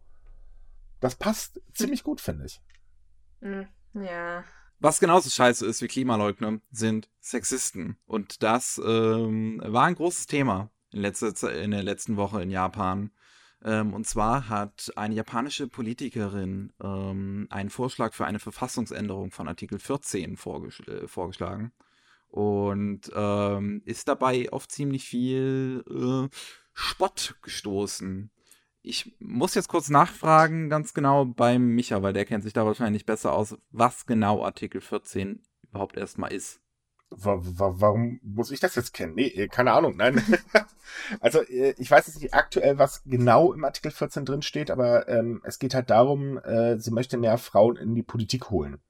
Das 1.00 1.14
passt 1.16 1.60
ziemlich 1.72 2.02
gut, 2.02 2.20
finde 2.20 2.46
ich. 2.46 2.60
Hm, 3.44 3.66
ja. 3.92 4.42
Was 4.80 5.00
genauso 5.00 5.30
scheiße 5.30 5.66
ist 5.66 5.82
wie 5.82 5.86
Klimaleugner, 5.86 6.60
sind 6.70 7.10
Sexisten. 7.20 7.96
Und 8.06 8.42
das 8.42 8.80
ähm, 8.84 9.62
war 9.64 9.84
ein 9.84 9.94
großes 9.94 10.26
Thema 10.26 10.70
in, 10.90 11.00
letzter, 11.00 11.54
in 11.54 11.70
der 11.70 11.82
letzten 11.82 12.16
Woche 12.16 12.42
in 12.42 12.50
Japan. 12.50 13.10
Ähm, 13.62 13.92
und 13.92 14.06
zwar 14.06 14.48
hat 14.48 14.92
eine 14.96 15.14
japanische 15.14 15.68
Politikerin 15.68 16.72
ähm, 16.82 17.46
einen 17.50 17.70
Vorschlag 17.70 18.14
für 18.14 18.24
eine 18.24 18.38
Verfassungsänderung 18.38 19.30
von 19.30 19.46
Artikel 19.46 19.78
14 19.78 20.36
vorgesch 20.36 20.80
äh, 20.88 21.06
vorgeschlagen. 21.06 21.72
Und 22.28 23.10
ähm, 23.14 23.82
ist 23.84 24.08
dabei 24.08 24.50
auf 24.50 24.66
ziemlich 24.68 25.04
viel 25.04 25.84
äh, 25.88 26.34
Spott 26.72 27.36
gestoßen. 27.42 28.30
Ich 28.86 29.16
muss 29.18 29.54
jetzt 29.54 29.68
kurz 29.68 29.88
nachfragen, 29.88 30.68
ganz 30.68 30.92
genau 30.92 31.24
beim 31.24 31.68
Micha, 31.68 32.02
weil 32.02 32.12
der 32.12 32.26
kennt 32.26 32.44
sich 32.44 32.52
da 32.52 32.66
wahrscheinlich 32.66 33.06
besser 33.06 33.32
aus, 33.32 33.56
was 33.70 34.04
genau 34.04 34.44
Artikel 34.44 34.82
14 34.82 35.40
überhaupt 35.70 35.96
erstmal 35.96 36.32
ist. 36.34 36.60
Wa 37.08 37.38
wa 37.40 37.72
warum 37.78 38.20
muss 38.22 38.50
ich 38.50 38.60
das 38.60 38.74
jetzt 38.74 38.92
kennen? 38.92 39.14
Nee, 39.14 39.28
äh, 39.28 39.48
keine 39.48 39.72
Ahnung, 39.72 39.96
nein. 39.96 40.20
also 41.20 41.40
äh, 41.40 41.74
ich 41.78 41.90
weiß 41.90 42.08
jetzt 42.08 42.20
nicht 42.20 42.34
aktuell, 42.34 42.76
was 42.76 43.02
genau 43.04 43.54
im 43.54 43.64
Artikel 43.64 43.90
14 43.90 44.26
drin 44.26 44.42
steht, 44.42 44.70
aber 44.70 45.08
ähm, 45.08 45.40
es 45.44 45.58
geht 45.58 45.74
halt 45.74 45.88
darum, 45.88 46.36
äh, 46.38 46.78
sie 46.78 46.90
möchte 46.90 47.16
mehr 47.16 47.38
Frauen 47.38 47.76
in 47.76 47.94
die 47.94 48.02
Politik 48.02 48.50
holen. 48.50 48.82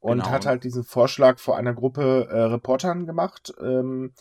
Und 0.00 0.18
Genau. 0.18 0.30
hat 0.30 0.44
halt 0.44 0.64
diesen 0.64 0.84
Vorschlag 0.84 1.38
vor 1.38 1.56
einer 1.56 1.72
Gruppe 1.72 2.28
äh, 2.30 2.40
Reportern 2.42 3.06
gemacht 3.06 3.54
ähm, 3.58 4.12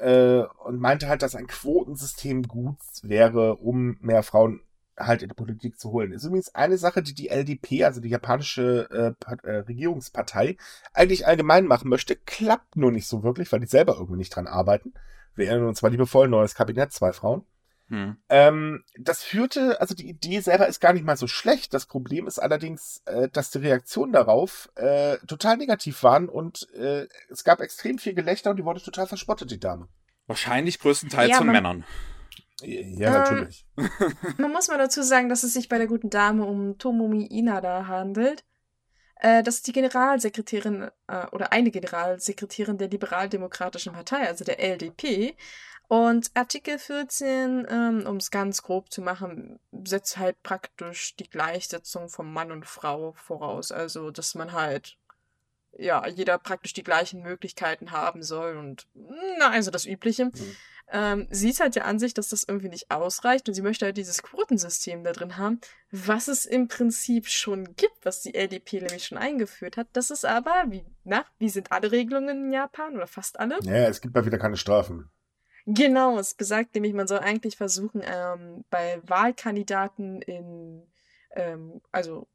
äh, 0.00 0.44
und 0.64 0.80
meinte 0.80 1.08
halt, 1.08 1.22
dass 1.22 1.34
ein 1.34 1.46
Quotensystem 1.46 2.44
gut 2.44 2.78
wäre, 3.02 3.56
um 3.56 3.96
mehr 4.00 4.22
Frauen 4.22 4.60
halt 4.98 5.22
in 5.22 5.28
die 5.28 5.34
Politik 5.34 5.78
zu 5.78 5.92
holen. 5.92 6.12
Ist 6.12 6.24
übrigens 6.24 6.54
eine 6.54 6.78
Sache, 6.78 7.02
die 7.02 7.14
die 7.14 7.28
LDP, 7.28 7.84
also 7.84 8.00
die 8.00 8.10
japanische 8.10 8.88
äh, 8.90 9.46
äh, 9.46 9.56
Regierungspartei, 9.60 10.56
eigentlich 10.92 11.26
allgemein 11.26 11.66
machen 11.66 11.88
möchte, 11.88 12.16
klappt 12.16 12.76
nur 12.76 12.92
nicht 12.92 13.06
so 13.06 13.22
wirklich, 13.22 13.50
weil 13.52 13.60
die 13.60 13.66
selber 13.66 13.94
irgendwie 13.94 14.18
nicht 14.18 14.34
dran 14.34 14.46
arbeiten. 14.46 14.92
Wir 15.34 15.48
erinnern 15.48 15.68
uns 15.68 15.78
zwar 15.78 15.90
liebevoll, 15.90 16.28
neues 16.28 16.54
Kabinett, 16.54 16.92
zwei 16.92 17.12
Frauen. 17.12 17.44
Hm. 17.90 18.16
Ähm, 18.28 18.84
das 18.98 19.24
führte, 19.24 19.80
also 19.80 19.96
die 19.96 20.08
Idee 20.08 20.40
selber 20.40 20.68
ist 20.68 20.80
gar 20.80 20.92
nicht 20.92 21.04
mal 21.04 21.16
so 21.16 21.26
schlecht. 21.26 21.74
Das 21.74 21.86
Problem 21.86 22.28
ist 22.28 22.38
allerdings, 22.38 23.02
äh, 23.06 23.28
dass 23.28 23.50
die 23.50 23.58
Reaktionen 23.58 24.12
darauf 24.12 24.70
äh, 24.76 25.18
total 25.26 25.56
negativ 25.56 26.02
waren 26.04 26.28
und 26.28 26.68
äh, 26.74 27.08
es 27.28 27.42
gab 27.42 27.60
extrem 27.60 27.98
viel 27.98 28.14
Gelächter 28.14 28.50
und 28.50 28.56
die 28.58 28.64
wurde 28.64 28.80
total 28.80 29.08
verspottet, 29.08 29.50
die 29.50 29.58
Dame. 29.58 29.88
Wahrscheinlich 30.28 30.78
größtenteils 30.78 31.30
Ja, 31.30 31.38
von 31.38 31.48
Männern. 31.48 31.84
Ja, 32.62 33.08
Ähm, 33.08 33.12
natürlich. 33.12 33.66
Man 34.38 34.52
muss 34.52 34.68
mal 34.68 34.78
dazu 34.78 35.02
sagen, 35.02 35.28
dass 35.28 35.42
es 35.42 35.54
sich 35.54 35.68
bei 35.68 35.78
der 35.78 35.88
guten 35.88 36.10
Dame 36.10 36.44
um 36.44 36.78
Tomomi 36.78 37.26
Inada 37.26 37.88
handelt. 37.88 38.44
Äh, 39.20 39.42
das 39.42 39.56
ist 39.56 39.66
die 39.66 39.72
Generalsekretärin 39.72 40.90
äh, 41.06 41.26
oder 41.32 41.52
eine 41.52 41.70
Generalsekretärin 41.70 42.78
der 42.78 42.88
Liberaldemokratischen 42.88 43.92
Partei, 43.92 44.26
also 44.26 44.44
der 44.44 44.60
LDP. 44.60 45.36
Und 45.88 46.30
Artikel 46.34 46.78
14, 46.78 47.66
ähm, 47.68 48.06
um 48.06 48.16
es 48.16 48.30
ganz 48.30 48.62
grob 48.62 48.92
zu 48.92 49.02
machen, 49.02 49.58
setzt 49.84 50.18
halt 50.18 50.40
praktisch 50.42 51.16
die 51.16 51.28
Gleichsetzung 51.28 52.08
von 52.08 52.32
Mann 52.32 52.52
und 52.52 52.64
Frau 52.64 53.12
voraus. 53.14 53.72
Also, 53.72 54.12
dass 54.12 54.36
man 54.36 54.52
halt, 54.52 54.96
ja, 55.76 56.06
jeder 56.06 56.38
praktisch 56.38 56.74
die 56.74 56.84
gleichen 56.84 57.22
Möglichkeiten 57.22 57.90
haben 57.90 58.22
soll 58.22 58.56
und, 58.56 58.86
na, 59.38 59.50
also 59.50 59.72
das 59.72 59.84
Übliche. 59.84 60.26
Mhm. 60.26 60.56
Ähm, 60.92 61.28
sie 61.30 61.50
ist 61.50 61.60
halt 61.60 61.76
der 61.76 61.84
Ansicht, 61.84 62.18
dass 62.18 62.30
das 62.30 62.44
irgendwie 62.44 62.68
nicht 62.68 62.90
ausreicht 62.90 63.48
und 63.48 63.54
sie 63.54 63.62
möchte 63.62 63.84
halt 63.86 63.96
dieses 63.96 64.22
Quotensystem 64.22 65.04
da 65.04 65.12
drin 65.12 65.36
haben, 65.36 65.60
was 65.92 66.28
es 66.28 66.46
im 66.46 66.68
Prinzip 66.68 67.28
schon 67.28 67.76
gibt, 67.76 68.04
was 68.04 68.22
die 68.22 68.34
LDP 68.34 68.80
nämlich 68.80 69.06
schon 69.06 69.18
eingeführt 69.18 69.76
hat. 69.76 69.86
Das 69.92 70.10
ist 70.10 70.24
aber, 70.24 70.64
wie, 70.68 70.84
na, 71.04 71.24
wie 71.38 71.48
sind 71.48 71.70
alle 71.70 71.92
Regelungen 71.92 72.46
in 72.46 72.52
Japan 72.52 72.96
oder 72.96 73.06
fast 73.06 73.38
alle? 73.38 73.58
Ja, 73.62 73.88
es 73.88 74.00
gibt 74.00 74.14
mal 74.14 74.24
wieder 74.26 74.38
keine 74.38 74.56
Strafen. 74.56 75.10
Genau, 75.66 76.18
es 76.18 76.34
besagt 76.34 76.74
nämlich, 76.74 76.94
man 76.94 77.06
soll 77.06 77.20
eigentlich 77.20 77.56
versuchen, 77.56 78.02
ähm, 78.04 78.64
bei 78.70 79.00
Wahlkandidaten 79.04 80.22
in, 80.22 80.82
ähm, 81.32 81.80
also 81.92 82.26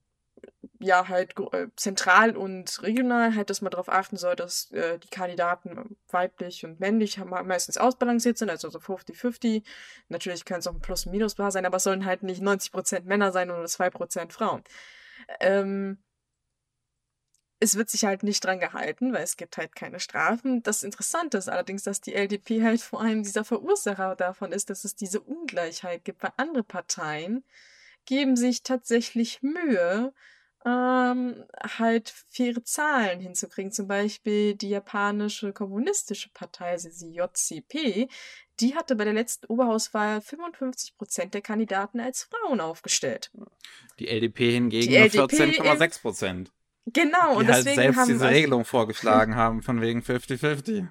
ja, 0.80 1.07
halt 1.07 1.34
äh, 1.53 1.67
zentral 1.76 2.36
und 2.36 2.82
regional 2.82 3.36
halt, 3.36 3.49
dass 3.49 3.61
man 3.61 3.71
darauf 3.71 3.89
achten 3.89 4.17
soll, 4.17 4.36
dass 4.36 4.71
äh, 4.71 4.99
die 4.99 5.09
Kandidaten 5.09 5.97
weiblich 6.09 6.65
und 6.65 6.80
männlich 6.80 7.17
meistens 7.17 7.78
ausbalanciert 7.78 8.38
sind, 8.38 8.49
also 8.49 8.69
so 8.69 8.80
50-50. 8.80 9.63
Natürlich 10.09 10.45
kann 10.45 10.59
es 10.59 10.67
auch 10.67 10.73
ein 10.73 10.82
Plus- 10.82 11.05
und 11.05 11.11
Minuspaar 11.11 11.51
sein, 11.51 11.65
aber 11.65 11.78
es 11.78 11.84
sollen 11.84 12.05
halt 12.05 12.23
nicht 12.23 12.41
90% 12.41 13.03
Männer 13.03 13.32
sein 13.32 13.51
und 13.51 13.65
2% 13.67 14.32
Frauen. 14.32 14.63
Ähm, 15.39 15.97
es 17.59 17.78
wird 17.78 17.89
sich 17.89 18.03
halt 18.05 18.23
nicht 18.23 18.43
dran 18.43 18.59
gehalten, 18.59 19.13
weil 19.13 19.23
es 19.23 19.38
gibt 19.38 19.57
halt 19.57 19.76
keine 19.76 19.99
Strafen. 19.99 20.61
Das 20.63 20.84
Interessante 20.84 21.38
ist 21.38 21.49
allerdings, 21.49 21.84
dass 21.84 22.01
die 22.01 22.13
LDP 22.13 22.63
halt 22.63 22.82
vor 22.82 23.01
allem 23.01 23.23
dieser 23.23 23.45
Verursacher 23.45 24.15
davon 24.15 24.51
ist, 24.51 24.69
dass 24.69 24.84
es 24.84 24.95
diese 24.95 25.21
Ungleichheit 25.21 26.03
gibt, 26.03 26.21
weil 26.21 26.34
andere 26.38 26.63
Parteien 26.63 27.43
geben 28.05 28.36
sich 28.36 28.63
tatsächlich 28.63 29.41
Mühe, 29.41 30.13
ähm, 30.66 31.45
halt 31.78 32.13
faire 32.30 32.63
Zahlen 32.63 33.20
hinzukriegen. 33.20 33.72
Zum 33.72 33.88
Beispiel 33.88 34.55
die 34.55 34.70
japanische 34.70 35.53
kommunistische 35.53 36.30
Partei, 36.34 36.72
also 36.72 36.89
die 36.89 37.13
JCP, 37.13 38.09
die 38.59 38.76
hatte 38.76 38.95
bei 38.95 39.03
der 39.03 39.13
letzten 39.13 39.45
Oberhauswahl 39.47 40.22
55 40.22 40.97
Prozent 40.97 41.34
der 41.34 41.41
Kandidaten 41.41 41.99
als 41.99 42.24
Frauen 42.24 42.61
aufgestellt. 42.61 43.32
Die 43.99 44.07
LDP 44.07 44.53
hingegen 44.53 44.91
die 44.91 45.18
nur 45.18 45.28
14,6 45.28 46.01
Prozent. 46.01 46.51
Genau, 46.88 47.34
die 47.34 47.38
und 47.38 47.47
halt 47.47 47.66
deswegen 47.66 47.76
selbst 47.76 47.97
haben 47.97 48.07
diese 48.07 48.26
also- 48.26 48.36
Regelung 48.36 48.66
vorgeschlagen 48.66 49.36
haben, 49.36 49.61
von 49.61 49.82
wegen 49.82 50.01
50-50. 50.01 50.88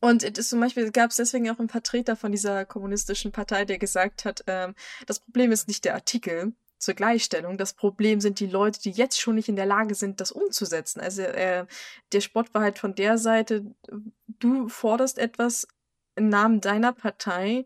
Und 0.00 0.24
es 0.24 0.36
ist 0.36 0.50
zum 0.50 0.58
Beispiel 0.58 0.90
gab 0.90 1.10
es 1.10 1.16
deswegen 1.16 1.48
auch 1.48 1.60
einen 1.60 1.68
Vertreter 1.68 2.16
von 2.16 2.32
dieser 2.32 2.64
kommunistischen 2.64 3.30
Partei, 3.30 3.64
der 3.64 3.78
gesagt 3.78 4.24
hat, 4.24 4.42
ähm, 4.48 4.74
das 5.06 5.20
Problem 5.20 5.52
ist 5.52 5.68
nicht 5.68 5.84
der 5.84 5.94
Artikel 5.94 6.54
zur 6.82 6.94
Gleichstellung, 6.94 7.58
das 7.58 7.74
Problem 7.74 8.20
sind 8.20 8.40
die 8.40 8.48
Leute, 8.48 8.80
die 8.80 8.90
jetzt 8.90 9.20
schon 9.20 9.36
nicht 9.36 9.48
in 9.48 9.54
der 9.54 9.66
Lage 9.66 9.94
sind, 9.94 10.20
das 10.20 10.32
umzusetzen. 10.32 11.00
Also 11.00 11.22
äh, 11.22 11.64
der 12.10 12.20
Sport 12.20 12.52
war 12.54 12.62
halt 12.62 12.78
von 12.78 12.96
der 12.96 13.18
Seite, 13.18 13.64
du 14.26 14.68
forderst 14.68 15.18
etwas 15.18 15.68
im 16.16 16.28
Namen 16.28 16.60
deiner 16.60 16.92
Partei, 16.92 17.64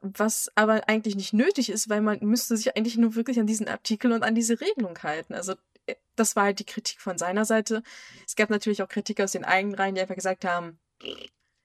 was 0.00 0.50
aber 0.56 0.88
eigentlich 0.88 1.14
nicht 1.14 1.32
nötig 1.32 1.70
ist, 1.70 1.88
weil 1.88 2.00
man 2.00 2.18
müsste 2.20 2.56
sich 2.56 2.76
eigentlich 2.76 2.98
nur 2.98 3.14
wirklich 3.14 3.38
an 3.38 3.46
diesen 3.46 3.68
Artikel 3.68 4.10
und 4.12 4.24
an 4.24 4.34
diese 4.34 4.60
Regelung 4.60 4.98
halten. 5.04 5.34
Also 5.34 5.54
äh, 5.86 5.94
das 6.16 6.34
war 6.34 6.44
halt 6.44 6.58
die 6.58 6.66
Kritik 6.66 7.00
von 7.00 7.16
seiner 7.16 7.44
Seite. 7.44 7.84
Es 8.26 8.34
gab 8.34 8.50
natürlich 8.50 8.82
auch 8.82 8.88
Kritik 8.88 9.20
aus 9.20 9.32
den 9.32 9.44
eigenen 9.44 9.76
Reihen, 9.76 9.94
die 9.94 10.00
einfach 10.00 10.16
gesagt 10.16 10.44
haben, 10.44 10.80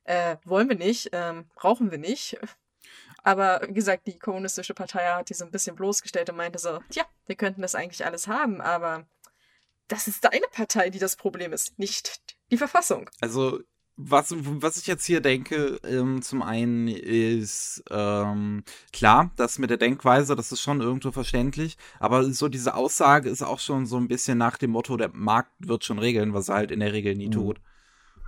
äh, 0.04 0.38
wollen 0.44 0.70
wir 0.70 0.78
nicht, 0.78 1.10
ähm, 1.12 1.46
brauchen 1.56 1.90
wir 1.90 1.98
nicht. 1.98 2.38
Aber 3.24 3.62
wie 3.68 3.74
gesagt, 3.74 4.06
die 4.08 4.20
kommunistische 4.20 4.74
Partei 4.74 5.06
hat 5.06 5.30
die 5.30 5.34
so 5.34 5.46
ein 5.46 5.52
bisschen 5.52 5.76
bloßgestellt 5.76 6.30
und 6.30 6.36
meinte 6.38 6.60
so, 6.60 6.80
tja, 6.90 7.04
wir 7.26 7.36
könnten 7.36 7.62
das 7.62 7.74
eigentlich 7.74 8.06
alles 8.06 8.28
haben, 8.28 8.60
aber 8.62 9.06
das 9.88 10.08
ist 10.08 10.24
deine 10.26 10.46
Partei, 10.52 10.90
die 10.90 11.00
das 11.00 11.16
Problem 11.16 11.54
ist, 11.54 11.78
nicht 11.80 12.20
die 12.52 12.58
Verfassung. 12.58 13.10
Also, 13.22 13.60
was, 13.96 14.34
was 14.36 14.78
ich 14.78 14.88
jetzt 14.88 15.06
hier 15.06 15.22
denke, 15.22 15.80
ähm, 15.84 16.22
zum 16.24 16.42
einen 16.42 16.88
ist 16.88 17.84
ähm, 17.92 18.64
klar, 18.92 19.32
das 19.36 19.60
mit 19.60 19.70
der 19.70 19.78
Denkweise, 19.78 20.36
das 20.36 20.52
ist 20.52 20.62
schon 20.62 20.82
irgendwo 20.82 21.12
verständlich, 21.12 21.78
aber 22.00 22.24
so 22.32 22.50
diese 22.50 22.74
Aussage 22.76 23.30
ist 23.30 23.44
auch 23.44 23.60
schon 23.60 23.86
so 23.86 23.98
ein 23.98 24.08
bisschen 24.08 24.38
nach 24.38 24.58
dem 24.58 24.72
Motto, 24.72 24.98
der 24.98 25.12
Markt 25.14 25.52
wird 25.60 25.86
schon 25.86 26.00
regeln, 26.00 26.34
was 26.34 26.50
er 26.50 26.56
halt 26.56 26.72
in 26.72 26.80
der 26.80 26.92
Regel 26.92 27.16
nie 27.16 27.28
Mhm. 27.28 27.32
tut. 27.32 27.62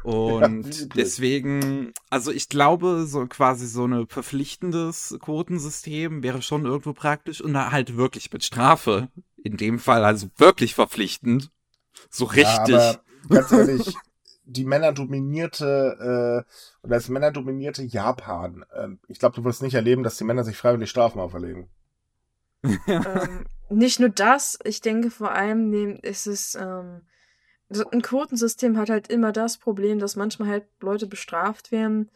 Und 0.06 0.96
deswegen, 0.96 1.92
also 2.12 2.32
ich 2.32 2.48
glaube, 2.48 3.06
so 3.08 3.26
quasi 3.26 3.66
so 3.66 3.86
ein 3.86 4.08
verpflichtendes 4.08 5.18
Quotensystem 5.20 6.22
wäre 6.22 6.44
schon 6.44 6.66
irgendwo 6.66 6.94
praktisch 6.94 7.42
und 7.42 7.54
da 7.54 7.72
halt 7.72 7.98
wirklich 7.98 8.32
mit 8.32 8.44
Strafe. 8.44 9.10
In 9.44 9.58
dem 9.58 9.80
Fall 9.80 10.06
also 10.06 10.28
wirklich 10.38 10.76
verpflichtend. 10.76 11.50
So 12.12 12.26
richtig. 12.26 12.76
Ja, 12.76 13.00
aber 13.30 13.36
ganz 13.36 13.52
ehrlich, 13.52 13.96
die 14.44 14.66
männerdominierte 14.66 16.46
äh, 16.46 16.86
oder 16.86 16.96
das 16.96 17.10
männerdominierte 17.10 17.82
Japan. 17.82 18.64
ähm, 18.78 19.00
ich 19.08 19.18
glaube, 19.18 19.36
du 19.36 19.44
wirst 19.44 19.64
nicht 19.64 19.74
erleben, 19.74 20.04
dass 20.04 20.18
die 20.18 20.24
Männer 20.24 20.44
sich 20.44 20.56
freiwillig 20.56 20.92
Strafen 20.92 21.20
auferlegen. 21.20 21.68
ähm, 22.64 23.46
nicht 23.70 24.00
nur 24.00 24.10
das, 24.10 24.60
ich 24.64 24.82
denke 24.82 25.10
vor 25.10 25.32
allem 25.32 25.98
ist 26.02 26.28
es, 26.28 26.54
ähm, 26.54 27.02
ein 27.92 28.02
Quotensystem 28.02 28.78
hat 28.78 28.90
halt 28.90 29.08
immer 29.08 29.32
das 29.32 29.58
Problem, 29.58 30.00
dass 30.00 30.16
manchmal 30.16 30.50
halt 30.50 30.68
Leute 30.82 31.08
bestraft 31.08 31.72
werden, 31.72 32.12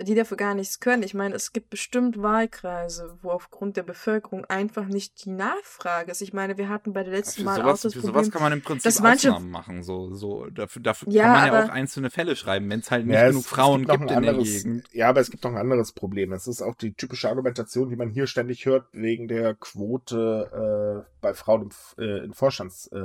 die 0.00 0.14
dafür 0.14 0.36
gar 0.36 0.54
nichts 0.54 0.78
können. 0.78 1.02
Ich 1.02 1.12
meine, 1.12 1.34
es 1.34 1.52
gibt 1.52 1.70
bestimmt 1.70 2.22
Wahlkreise, 2.22 3.18
wo 3.22 3.30
aufgrund 3.30 3.76
der 3.76 3.82
Bevölkerung 3.82 4.44
einfach 4.44 4.86
nicht 4.86 5.24
die 5.24 5.30
Nachfrage 5.30 6.12
ist. 6.12 6.20
Ich 6.20 6.32
meine, 6.32 6.56
wir 6.56 6.68
hatten 6.68 6.92
bei 6.92 7.02
der 7.02 7.12
letzten 7.14 7.40
Für 7.40 7.44
Mal 7.46 7.60
auch 7.62 7.64
sowas, 7.64 7.80
das 7.82 7.92
für 7.94 8.00
Problem, 8.02 8.14
sowas 8.24 8.32
kann 8.32 8.42
man 8.42 8.52
im 8.52 8.62
Prinzip 8.62 8.84
dass 8.84 9.00
manche- 9.00 9.30
Ausnahmen 9.32 9.50
machen. 9.50 9.82
So, 9.82 10.14
so, 10.14 10.46
dafür 10.50 10.82
dafür 10.82 11.12
Ja, 11.12 11.24
kann 11.24 11.32
man 11.32 11.46
ja 11.46 11.52
aber- 11.52 11.64
auch 11.66 11.74
einzelne 11.74 12.10
Fälle 12.10 12.36
schreiben, 12.36 12.70
wenn 12.70 12.78
es 12.80 12.90
halt 12.92 13.06
nicht 13.06 13.14
Ja, 13.14 13.22
es- 13.24 13.30
genug 13.30 13.42
es 13.42 13.48
Frauen 13.48 13.80
gibt 13.80 13.90
ein 13.92 14.00
in 14.02 14.06
der 14.08 14.16
anderes- 14.18 14.62
Gegend. 14.62 14.84
Ja, 14.92 15.08
aber 15.08 15.20
es 15.20 15.30
gibt 15.30 15.42
noch 15.42 15.50
ein 15.50 15.56
anderes 15.58 15.92
Problem. 15.92 16.32
Es 16.32 16.46
ist 16.46 16.62
auch 16.62 16.76
die 16.76 16.92
typische 16.94 17.28
Argumentation, 17.28 17.88
die 17.90 17.96
man 17.96 18.10
hier 18.10 18.28
ständig 18.28 18.66
hört, 18.66 18.86
wegen 18.92 19.26
der 19.26 19.54
Quote 19.54 21.04
äh, 21.04 21.10
bei 21.20 21.34
Frauen 21.34 21.62
im, 21.62 21.70
äh, 22.04 22.24
in 22.24 22.34
Vorstands 22.34 22.86
äh, 22.92 22.98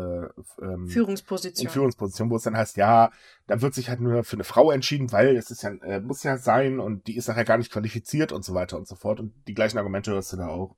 ähm, 0.61 0.87
Führungsposition. 0.87 1.65
in 1.67 1.71
Führungsposition, 1.71 2.29
wo 2.29 2.35
es 2.35 2.43
dann 2.43 2.55
heißt, 2.55 2.77
ja, 2.77 3.11
da 3.47 3.61
wird 3.61 3.73
sich 3.73 3.89
halt 3.89 3.99
nur 3.99 4.23
für 4.23 4.35
eine 4.35 4.43
Frau 4.43 4.71
entschieden, 4.71 5.11
weil 5.11 5.35
es 5.35 5.49
ist 5.51 5.63
ja, 5.63 5.71
äh, 5.83 5.99
muss 5.99 6.23
ja 6.23 6.37
sein 6.37 6.79
und 6.83 7.07
die 7.07 7.15
ist 7.17 7.27
nachher 7.27 7.45
gar 7.45 7.57
nicht 7.57 7.71
qualifiziert 7.71 8.31
und 8.31 8.43
so 8.45 8.53
weiter 8.53 8.77
und 8.77 8.87
so 8.87 8.95
fort. 8.95 9.19
Und 9.19 9.33
die 9.47 9.53
gleichen 9.53 9.77
Argumente 9.77 10.11
hörst 10.11 10.33
du 10.33 10.37
da 10.37 10.47
auch. 10.47 10.75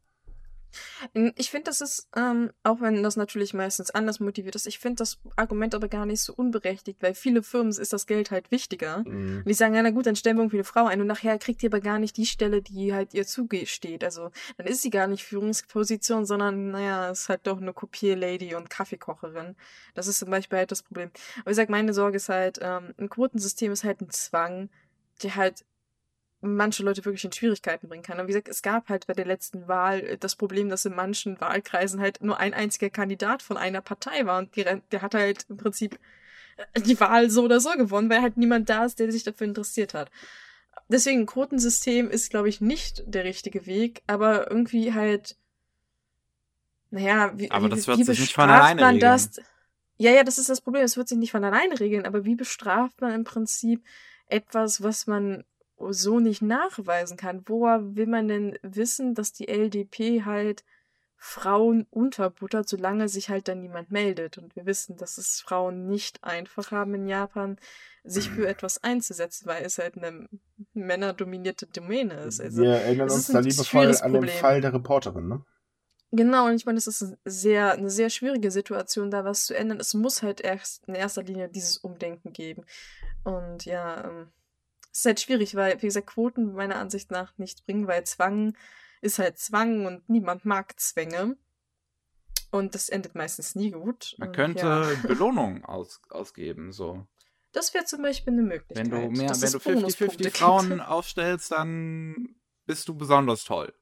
Ich 1.35 1.51
finde, 1.51 1.65
das 1.65 1.81
ist, 1.81 2.09
ähm, 2.15 2.51
auch 2.63 2.81
wenn 2.81 3.03
das 3.03 3.15
natürlich 3.15 3.53
meistens 3.53 3.91
anders 3.91 4.19
motiviert 4.19 4.55
ist, 4.55 4.67
ich 4.67 4.79
finde 4.79 4.97
das 4.97 5.19
Argument 5.35 5.75
aber 5.75 5.87
gar 5.87 6.05
nicht 6.05 6.21
so 6.21 6.33
unberechtigt, 6.33 7.01
weil 7.01 7.13
viele 7.13 7.43
Firmen 7.43 7.69
ist 7.69 7.93
das 7.93 8.07
Geld 8.07 8.31
halt 8.31 8.51
wichtiger. 8.51 8.99
Mhm. 8.99 9.37
Und 9.39 9.47
die 9.47 9.53
sagen, 9.53 9.75
ja, 9.75 9.81
na 9.81 9.91
gut, 9.91 10.05
dann 10.05 10.15
stellen 10.15 10.37
wir 10.37 10.41
irgendwie 10.43 10.57
eine 10.57 10.63
Frau 10.63 10.85
ein 10.85 11.01
und 11.01 11.07
nachher 11.07 11.37
kriegt 11.37 11.63
ihr 11.63 11.69
aber 11.69 11.79
gar 11.79 11.99
nicht 11.99 12.17
die 12.17 12.25
Stelle, 12.25 12.61
die 12.61 12.93
halt 12.93 13.13
ihr 13.13 13.25
zugesteht. 13.25 14.03
Also 14.03 14.31
dann 14.57 14.67
ist 14.67 14.81
sie 14.81 14.89
gar 14.89 15.07
nicht 15.07 15.23
Führungsposition, 15.23 16.25
sondern, 16.25 16.71
naja, 16.71 17.09
ist 17.09 17.29
halt 17.29 17.47
doch 17.47 17.61
eine 17.61 17.73
Kopierlady 17.73 18.55
und 18.55 18.69
Kaffeekocherin. 18.69 19.55
Das 19.93 20.07
ist 20.07 20.19
zum 20.19 20.29
Beispiel 20.29 20.59
halt 20.59 20.71
das 20.71 20.83
Problem. 20.83 21.11
Aber 21.37 21.47
wie 21.47 21.51
gesagt, 21.51 21.69
meine 21.69 21.93
Sorge 21.93 22.17
ist 22.17 22.29
halt, 22.29 22.59
ähm, 22.61 22.93
ein 22.97 23.09
Quotensystem 23.09 23.71
ist 23.71 23.83
halt 23.83 24.01
ein 24.01 24.09
Zwang, 24.09 24.69
der 25.23 25.35
halt 25.35 25.65
manche 26.45 26.83
Leute 26.83 27.03
wirklich 27.05 27.25
in 27.25 27.31
Schwierigkeiten 27.31 27.87
bringen 27.87 28.03
kann. 28.03 28.19
Und 28.19 28.27
wie 28.27 28.31
gesagt, 28.31 28.49
es 28.49 28.61
gab 28.61 28.89
halt 28.89 29.07
bei 29.07 29.13
der 29.13 29.25
letzten 29.25 29.67
Wahl 29.67 30.01
äh, 30.01 30.17
das 30.17 30.35
Problem, 30.35 30.69
dass 30.69 30.85
in 30.85 30.95
manchen 30.95 31.39
Wahlkreisen 31.41 31.99
halt 31.99 32.21
nur 32.21 32.39
ein 32.39 32.53
einziger 32.53 32.89
Kandidat 32.89 33.41
von 33.41 33.57
einer 33.57 33.81
Partei 33.81 34.25
war 34.25 34.39
und 34.39 34.55
die, 34.55 34.63
der 34.63 35.01
hat 35.01 35.15
halt 35.15 35.45
im 35.49 35.57
Prinzip 35.57 35.99
äh, 36.73 36.81
die 36.81 36.99
Wahl 36.99 37.29
so 37.29 37.43
oder 37.43 37.59
so 37.59 37.71
gewonnen, 37.71 38.09
weil 38.09 38.21
halt 38.21 38.37
niemand 38.37 38.69
da 38.69 38.85
ist, 38.85 38.99
der 38.99 39.11
sich 39.11 39.23
dafür 39.23 39.47
interessiert 39.47 39.93
hat. 39.93 40.11
Deswegen, 40.87 41.21
ein 41.21 41.25
Quotensystem 41.25 42.09
ist, 42.09 42.29
glaube 42.29 42.49
ich, 42.49 42.61
nicht 42.61 43.03
der 43.07 43.23
richtige 43.23 43.65
Weg, 43.65 44.03
aber 44.07 44.51
irgendwie 44.51 44.93
halt, 44.93 45.35
naja, 46.91 47.33
wie, 47.35 47.49
Aber 47.49 47.67
wie, 47.67 47.69
das 47.69 47.87
wird 47.87 47.99
wie 47.99 48.03
sich 48.03 48.19
nicht 48.19 48.33
von 48.33 48.49
bestraft 48.49 48.51
alleine 48.51 48.81
man 48.81 48.95
regeln. 48.95 48.99
das? 48.99 49.31
Ja, 49.97 50.11
ja, 50.11 50.23
das 50.23 50.37
ist 50.37 50.49
das 50.49 50.61
Problem. 50.61 50.83
Es 50.83 50.97
wird 50.97 51.07
sich 51.07 51.17
nicht 51.17 51.31
von 51.31 51.43
alleine 51.43 51.79
regeln, 51.79 52.05
aber 52.05 52.25
wie 52.25 52.35
bestraft 52.35 53.01
man 53.01 53.13
im 53.13 53.23
Prinzip 53.23 53.83
etwas, 54.27 54.83
was 54.83 55.07
man 55.07 55.43
so 55.77 56.19
nicht 56.19 56.41
nachweisen 56.41 57.17
kann? 57.17 57.43
Woher 57.45 57.95
will 57.95 58.07
man 58.07 58.27
denn 58.27 58.57
wissen, 58.61 59.13
dass 59.13 59.33
die 59.33 59.47
LDP 59.47 60.23
halt 60.23 60.63
Frauen 61.17 61.87
unterbuttert, 61.89 62.67
solange 62.69 63.09
sich 63.09 63.29
halt 63.29 63.47
dann 63.47 63.61
niemand 63.61 63.91
meldet? 63.91 64.37
Und 64.37 64.55
wir 64.55 64.65
wissen, 64.65 64.97
dass 64.97 65.17
es 65.17 65.41
Frauen 65.41 65.87
nicht 65.87 66.23
einfach 66.23 66.71
haben 66.71 66.93
in 66.93 67.07
Japan, 67.07 67.57
sich 68.03 68.29
für 68.29 68.47
etwas 68.47 68.83
einzusetzen, 68.83 69.47
weil 69.47 69.63
es 69.63 69.77
halt 69.77 69.97
eine 69.97 70.29
männerdominierte 70.73 71.65
Domäne 71.67 72.13
ist. 72.21 72.39
Also, 72.39 72.61
Wir 72.61 72.75
erinnern 72.75 73.09
uns 73.09 73.27
da 73.27 73.39
liebevoll 73.39 73.95
an 73.97 74.13
den. 74.13 74.27
Fall 74.27 74.61
der 74.61 74.73
Reporterin, 74.73 75.27
ne? 75.27 75.45
Genau, 76.11 76.45
und 76.45 76.55
ich 76.55 76.65
meine, 76.65 76.77
es 76.77 76.87
ist 76.87 77.17
sehr, 77.25 77.73
eine 77.73 77.89
sehr 77.89 78.09
schwierige 78.09 78.51
Situation, 78.51 79.11
da 79.11 79.25
was 79.25 79.47
zu 79.47 79.57
ändern. 79.57 79.79
Es 79.79 79.93
muss 79.93 80.23
halt 80.23 80.39
erst 80.39 80.87
in 80.87 80.95
erster 80.95 81.23
Linie 81.23 81.49
dieses 81.49 81.77
Umdenken 81.77 82.31
geben. 82.31 82.63
Und 83.23 83.65
ja, 83.65 84.05
ähm, 84.05 84.27
ist 84.95 85.05
halt 85.05 85.19
schwierig, 85.19 85.55
weil, 85.55 85.81
wie 85.81 85.87
gesagt, 85.87 86.07
Quoten 86.07 86.53
meiner 86.53 86.77
Ansicht 86.77 87.11
nach 87.11 87.37
nichts 87.37 87.61
bringen, 87.61 87.87
weil 87.87 88.03
Zwang 88.05 88.55
ist 89.01 89.19
halt 89.19 89.37
Zwang 89.37 89.85
und 89.85 90.09
niemand 90.09 90.45
mag 90.45 90.79
Zwänge. 90.79 91.37
Und 92.51 92.73
das 92.73 92.87
endet 92.87 93.15
meistens 93.15 93.55
nie 93.55 93.71
gut. 93.71 94.15
Man 94.17 94.29
Und 94.29 94.35
könnte 94.35 94.65
Ja, 94.65 94.89
Belohnung 95.07 95.65
aus, 95.65 96.01
ausgeben, 96.09 96.71
so. 96.71 97.05
das 97.51 97.73
wäre 97.73 97.85
zum 97.85 98.01
Beispiel 98.01 98.33
eine 98.33 98.43
Möglichkeit. 98.43 98.77
Wenn 98.77 98.89
du 98.89 98.97
mehr, 99.11 99.29
wenn 99.29 99.31
es 99.31 99.51
du 99.51 99.59
Bonuspunkte 99.59 100.15
50-50 100.15 100.23
gibt. 100.23 100.37
Frauen 100.37 100.81
aufstellst, 100.81 101.51
dann 101.51 102.35
bist 102.65 102.87
du 102.87 102.95
besonders 102.95 103.43
toll. 103.43 103.73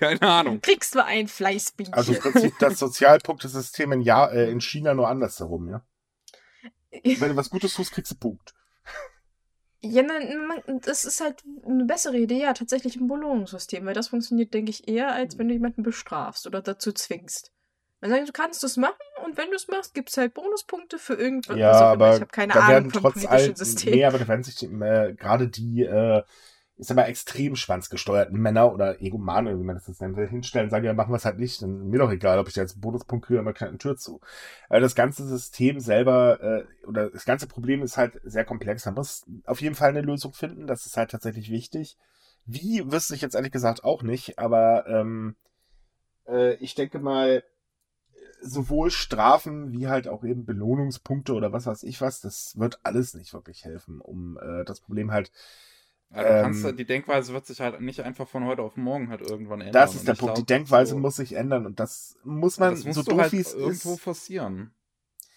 Keine 0.00 0.22
Ahnung. 0.22 0.60
Kriegst 0.60 0.96
du 0.96 1.04
ein 1.04 1.28
Fleißbienchen. 1.28 1.94
Also 1.94 2.12
im 2.12 2.18
Prinzip 2.18 2.58
das 2.58 2.80
Sozialpunktesystem 2.80 3.92
in, 3.92 4.00
ja 4.00 4.26
äh, 4.26 4.50
in 4.50 4.60
China 4.60 4.94
nur 4.94 5.06
andersherum, 5.06 5.68
ja? 5.68 5.86
Wenn 6.90 7.30
du 7.30 7.36
was 7.36 7.48
Gutes 7.48 7.74
tust, 7.74 7.92
kriegst 7.92 8.10
du 8.10 8.16
Punkt. 8.16 8.52
Ja, 9.84 10.02
nein, 10.02 10.46
man, 10.46 10.80
das 10.80 11.04
ist 11.04 11.20
halt 11.20 11.42
eine 11.66 11.84
bessere 11.84 12.16
Idee, 12.16 12.42
ja, 12.42 12.52
tatsächlich 12.52 12.96
ein 12.96 13.08
Belohnungssystem, 13.08 13.84
weil 13.84 13.94
das 13.94 14.08
funktioniert, 14.08 14.54
denke 14.54 14.70
ich, 14.70 14.86
eher, 14.86 15.12
als 15.12 15.38
wenn 15.38 15.48
du 15.48 15.54
jemanden 15.54 15.82
bestrafst 15.82 16.46
oder 16.46 16.62
dazu 16.62 16.92
zwingst. 16.92 17.52
Man 18.00 18.10
sagt, 18.10 18.28
du 18.28 18.32
kannst 18.32 18.62
es 18.64 18.76
machen 18.76 18.94
und 19.24 19.36
wenn 19.36 19.50
du 19.50 19.56
es 19.56 19.68
machst, 19.68 19.94
gibt 19.94 20.10
es 20.10 20.16
halt 20.16 20.34
Bonuspunkte 20.34 20.98
für 20.98 21.14
irgendwas. 21.14 21.56
Ja, 21.56 21.72
aber 21.72 22.14
ich 22.14 22.20
habe 22.20 22.30
keine 22.30 22.52
da 22.52 22.60
Ahnung 22.60 22.70
werden 22.70 22.90
vom 22.90 23.02
trotz 23.02 23.14
politischen 23.14 23.32
allem, 23.32 23.54
System. 23.56 23.94
nee, 23.94 24.04
aber 24.04 24.18
da 24.18 24.28
werden 24.28 24.42
sich 24.44 24.62
äh, 24.62 25.14
gerade 25.14 25.48
die, 25.48 25.82
äh, 25.82 26.22
ich 26.82 26.88
sag 26.88 26.96
mal, 26.96 27.04
extrem 27.04 27.54
schwanzgesteuerten 27.54 28.36
Männer 28.36 28.72
oder 28.72 29.00
Egomane, 29.00 29.56
wie 29.56 29.62
man 29.62 29.76
das 29.76 29.86
jetzt 29.86 30.00
nennen 30.00 30.16
hinstellen, 30.26 30.68
sagen, 30.68 30.84
ja, 30.84 30.92
machen 30.92 31.12
wir 31.12 31.16
es 31.16 31.24
halt 31.24 31.38
nicht, 31.38 31.62
dann 31.62 31.88
mir 31.90 32.00
doch 32.00 32.10
egal, 32.10 32.40
ob 32.40 32.48
ich 32.48 32.56
jetzt 32.56 32.80
Bonuspunkt 32.80 33.26
kriege, 33.26 33.38
aber 33.38 33.52
keine 33.52 33.78
Tür 33.78 33.96
zu. 33.96 34.20
Also 34.68 34.82
das 34.82 34.96
ganze 34.96 35.24
System 35.24 35.78
selber, 35.78 36.40
äh, 36.42 36.86
oder 36.86 37.08
das 37.08 37.24
ganze 37.24 37.46
Problem 37.46 37.82
ist 37.82 37.98
halt 37.98 38.20
sehr 38.24 38.44
komplex. 38.44 38.84
Man 38.84 38.94
muss 38.94 39.24
auf 39.44 39.60
jeden 39.60 39.76
Fall 39.76 39.90
eine 39.90 40.00
Lösung 40.00 40.32
finden, 40.32 40.66
das 40.66 40.84
ist 40.84 40.96
halt 40.96 41.12
tatsächlich 41.12 41.52
wichtig. 41.52 41.96
Wie, 42.46 42.82
wüsste 42.90 43.14
ich 43.14 43.20
jetzt 43.20 43.36
ehrlich 43.36 43.52
gesagt 43.52 43.84
auch 43.84 44.02
nicht, 44.02 44.40
aber 44.40 44.84
ähm, 44.88 45.36
äh, 46.26 46.54
ich 46.54 46.74
denke 46.74 46.98
mal, 46.98 47.44
sowohl 48.40 48.90
Strafen 48.90 49.70
wie 49.70 49.86
halt 49.86 50.08
auch 50.08 50.24
eben 50.24 50.44
Belohnungspunkte 50.44 51.34
oder 51.34 51.52
was 51.52 51.66
weiß 51.66 51.84
ich 51.84 52.00
was, 52.00 52.20
das 52.20 52.58
wird 52.58 52.80
alles 52.82 53.14
nicht 53.14 53.32
wirklich 53.34 53.64
helfen, 53.64 54.00
um 54.00 54.36
äh, 54.38 54.64
das 54.64 54.80
Problem 54.80 55.12
halt. 55.12 55.30
Ja, 56.14 56.22
du 56.22 56.42
kannst, 56.42 56.64
Ähm, 56.64 56.76
die 56.76 56.84
Denkweise 56.84 57.32
wird 57.32 57.46
sich 57.46 57.60
halt 57.60 57.80
nicht 57.80 58.00
einfach 58.00 58.28
von 58.28 58.44
heute 58.44 58.62
auf 58.62 58.76
morgen 58.76 59.08
halt 59.08 59.22
irgendwann 59.22 59.60
ändern. 59.60 59.72
Das 59.72 59.94
ist 59.94 60.06
der 60.06 60.14
Punkt. 60.14 60.36
Die 60.36 60.40
glaub, 60.42 60.46
Denkweise 60.46 60.90
so- 60.92 60.98
muss 60.98 61.16
sich 61.16 61.32
ändern 61.34 61.64
und 61.66 61.80
das 61.80 62.16
muss 62.22 62.58
man, 62.58 62.74
das 62.74 62.84
musst 62.84 62.96
so 62.96 63.02
doof 63.02 63.20
halt 63.22 63.32
wie 63.32 63.40
es 63.40 63.54
irgendwo 63.54 63.94
ist. 63.94 64.00
forcieren. 64.00 64.74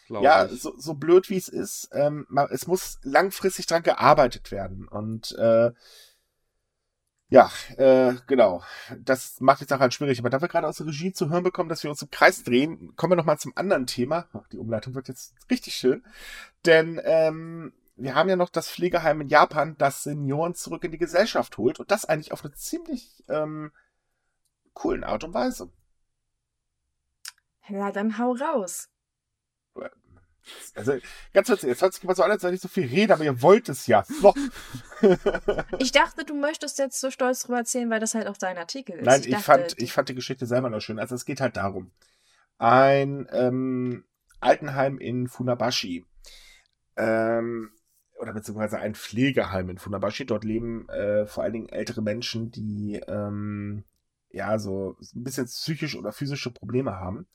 Ja, 0.10 0.46
ich. 0.46 0.62
so, 0.62 0.74
so 0.78 0.94
blöd 0.94 1.30
wie 1.30 1.38
es 1.38 1.48
ist, 1.48 1.90
ähm, 1.94 2.26
ma- 2.30 2.48
es 2.52 2.68
muss 2.68 3.00
langfristig 3.04 3.66
dran 3.66 3.82
gearbeitet 3.84 4.52
werden. 4.52 4.88
Und 4.88 5.32
äh, 5.40 5.72
ja, 7.30 7.50
äh, 7.78 8.14
genau. 8.28 8.62
Das 9.00 9.42
macht 9.42 9.62
die 9.62 9.66
Sache 9.66 9.80
halt 9.80 9.94
schwierig. 9.96 10.20
Aber 10.20 10.30
da 10.30 10.42
wir 10.42 10.48
gerade 10.48 10.68
aus 10.68 10.78
der 10.78 10.86
Regie 10.86 11.12
zu 11.12 11.30
hören 11.30 11.44
bekommen, 11.44 11.70
dass 11.70 11.84
wir 11.84 11.90
uns 11.90 12.02
im 12.04 12.12
Kreis 12.12 12.44
drehen, 12.44 12.94
kommen 12.96 13.14
wir 13.14 13.18
nochmal 13.18 13.40
zum 13.40 13.54
anderen 13.56 13.88
Thema. 13.88 14.28
Ach, 14.34 14.48
die 14.50 14.58
Umleitung 14.60 14.94
wird 14.94 15.08
jetzt 15.08 15.34
richtig 15.50 15.74
schön. 15.74 16.04
Denn 16.66 17.02
ähm, 17.04 17.74
wir 17.96 18.16
haben 18.16 18.30
ja 18.30 18.36
noch 18.36 18.50
das 18.50 18.70
Pflegeheim 18.70 19.22
in 19.22 19.28
Japan, 19.28 19.78
das 19.78 20.04
Senioren 20.04 20.54
zurück 20.54 20.84
in 20.84 20.92
die 20.92 20.98
Gesellschaft 20.98 21.58
holt. 21.58 21.80
Und 21.80 21.92
das 21.92 22.06
eigentlich 22.06 22.32
auf 22.32 22.44
eine 22.44 22.54
ziemlich 22.54 23.24
ähm, 23.30 23.72
coolen 24.74 25.04
Art 25.04 25.24
und 25.24 25.34
Weise. 25.34 25.70
Ja, 27.70 27.92
dann 27.92 28.18
hau 28.18 28.34
raus. 28.34 28.90
Also, 30.76 30.98
ganz 31.34 31.50
witzig, 31.50 31.70
jetzt 31.70 31.82
hört 31.82 31.94
sich 31.94 32.04
immer 32.04 32.14
so 32.14 32.22
an, 32.22 32.30
als 32.30 32.44
wenn 32.44 32.54
ich 32.54 32.62
so 32.62 32.68
viel 32.68 32.86
rede, 32.86 33.14
aber 33.14 33.24
ihr 33.24 33.42
wollt 33.42 33.68
es 33.70 33.88
ja. 33.88 34.04
So. 34.04 34.34
Ich 35.80 35.92
dachte, 35.92 36.24
du 36.24 36.34
möchtest 36.34 36.80
jetzt 36.80 37.00
so 37.00 37.12
stolz 37.12 37.44
drüber 37.44 37.58
erzählen, 37.60 37.90
weil 37.90 38.00
das 38.00 38.16
halt 38.16 38.28
auch 38.28 38.38
dein 38.38 38.58
Artikel 38.58 38.98
ist. 38.98 39.06
Nein, 39.06 39.22
ich, 39.22 39.30
dachte, 39.30 39.44
fand, 39.44 39.74
ich 39.78 39.92
fand 39.92 40.10
die 40.10 40.16
Geschichte 40.16 40.46
selber 40.46 40.70
noch 40.70 40.80
schön. 40.80 41.00
Also 41.00 41.14
es 41.16 41.26
geht 41.26 41.42
halt 41.42 41.58
darum. 41.58 41.92
Ein 42.58 43.28
ähm, 43.32 44.06
Altenheim 44.40 44.98
in 44.98 45.28
Funabashi. 45.28 46.06
Ähm, 46.96 47.72
oder 48.26 48.34
beziehungsweise 48.34 48.80
ein 48.80 48.96
Pflegeheim 48.96 49.70
in 49.70 49.78
Funabashi. 49.78 50.26
Dort 50.26 50.44
leben 50.44 50.90
äh, 50.90 51.26
vor 51.26 51.44
allen 51.44 51.54
Dingen 51.54 51.70
ältere 51.70 52.02
Menschen, 52.02 52.52
die 52.52 53.02
ähm, 53.08 53.84
ja 54.32 54.60
so 54.60 54.98
ein 55.16 55.24
bisschen 55.24 55.46
psychische 55.46 55.98
oder 55.98 56.12
physische 56.12 56.52
Probleme 56.52 56.96
haben. 56.96 57.28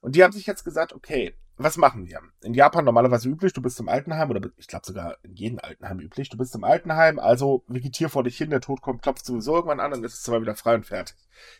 Und 0.00 0.16
die 0.16 0.24
haben 0.24 0.32
sich 0.32 0.46
jetzt 0.46 0.64
gesagt, 0.64 0.94
okay, 0.94 1.34
was 1.56 1.76
machen 1.76 2.06
wir? 2.06 2.20
In 2.42 2.54
Japan 2.54 2.86
normalerweise 2.86 3.28
üblich, 3.28 3.52
du 3.52 3.60
bist 3.60 3.78
im 3.80 3.88
Altenheim, 3.90 4.30
oder 4.30 4.48
ich 4.56 4.66
glaube 4.66 4.86
sogar 4.86 5.18
in 5.22 5.34
jedem 5.34 5.58
Altenheim 5.58 6.00
üblich, 6.00 6.30
du 6.30 6.38
bist 6.38 6.54
im 6.54 6.64
Altenheim, 6.64 7.18
also 7.18 7.64
vegetier 7.68 8.08
vor 8.08 8.24
dich 8.24 8.38
hin, 8.38 8.48
der 8.48 8.62
Tod 8.62 8.80
kommt, 8.80 9.02
klopft 9.02 9.26
sowieso 9.26 9.56
irgendwann 9.56 9.80
an 9.80 9.92
und 9.92 10.02
ist 10.02 10.14
es 10.14 10.22
zwar 10.22 10.40
wieder 10.40 10.54
frei 10.54 10.74
und 10.74 10.86
fertig. 10.86 11.16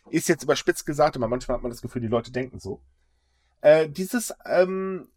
Ist 0.09 0.27
jetzt 0.27 0.43
überspitzt 0.43 0.87
gesagt, 0.87 1.15
aber 1.15 1.27
manchmal 1.27 1.57
hat 1.57 1.61
man 1.61 1.71
das 1.71 1.83
Gefühl, 1.83 2.01
die 2.01 2.07
Leute 2.07 2.31
denken 2.31 2.59
so. 2.59 2.81
Äh, 3.61 3.89
dieses 3.89 4.33
ähm, 4.45 5.07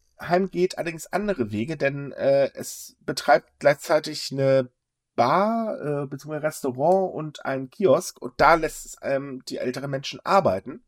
geht 0.51 0.79
allerdings 0.79 1.07
andere 1.07 1.51
Wege, 1.51 1.77
denn 1.77 2.13
äh, 2.13 2.51
es 2.55 2.97
betreibt 3.01 3.49
gleichzeitig 3.59 4.31
eine 4.33 4.71
Bar, 5.17 5.81
äh, 5.81 6.07
beziehungsweise 6.07 6.45
Restaurant 6.45 7.15
und 7.15 7.45
ein 7.45 7.71
Kiosk 7.71 8.21
und 8.21 8.35
da 8.39 8.55
lässt 8.55 8.87
es 8.87 8.97
ähm, 9.03 9.43
die 9.49 9.59
älteren 9.59 9.91
Menschen 9.91 10.21
arbeiten. 10.25 10.85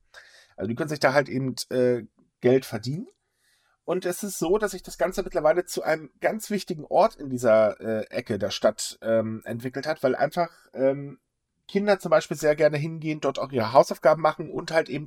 Also 0.57 0.69
die 0.69 0.75
können 0.75 0.89
sich 0.89 1.01
da 1.01 1.13
halt 1.13 1.29
eben 1.29 1.55
äh, 1.71 2.03
Geld 2.41 2.65
verdienen. 2.65 3.07
Und 3.85 4.05
es 4.05 4.25
ist 4.25 4.41
so, 4.41 4.59
dass 4.59 4.73
sich 4.73 4.83
das 4.83 4.99
Ganze 4.99 5.23
mittlerweile 5.23 5.65
zu 5.65 5.83
einem 5.85 6.11
ganz 6.21 6.51
wichtigen 6.51 6.85
Ort 6.85 7.15
in 7.15 7.31
dieser 7.31 7.81
äh, 7.81 8.07
Ecke 8.11 8.39
der 8.39 8.51
Stadt 8.51 8.99
ähm, 9.01 9.43
entwickelt 9.45 9.87
hat, 9.87 10.03
weil 10.03 10.17
einfach 10.17 10.51
ähm, 10.75 11.21
Kinder 11.69 12.01
zum 12.01 12.11
Beispiel 12.11 12.37
sehr 12.37 12.57
gerne 12.57 12.79
hingehen, 12.79 13.21
dort 13.21 13.39
auch 13.39 13.53
ihre 13.53 13.73
Hausaufgaben 13.73 14.23
machen 14.23 14.51
und 14.51 14.73
halt 14.73 14.89
eben 14.89 15.07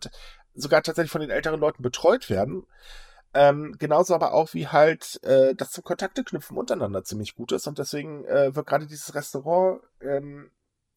sogar 0.54 0.82
tatsächlich 0.82 1.12
von 1.12 1.22
den 1.22 1.30
älteren 1.30 1.60
Leuten 1.60 1.84
betreut 1.84 2.30
werden. 2.30 2.66
Ähm, 3.34 3.76
genauso 3.78 4.16
aber 4.16 4.34
auch 4.34 4.54
wie 4.54 4.68
halt 4.68 5.20
äh, 5.24 5.54
das 5.54 5.72
zum 5.72 5.84
Kontakte 5.84 6.24
knüpfen 6.24 6.58
untereinander 6.58 7.04
ziemlich 7.04 7.36
gut 7.36 7.52
ist. 7.52 7.68
Und 7.68 7.78
deswegen 7.78 8.26
äh, 8.26 8.56
wird 8.56 8.66
gerade 8.66 8.88
dieses 8.88 9.14
Restaurant, 9.14 9.82
ähm, 10.02 10.52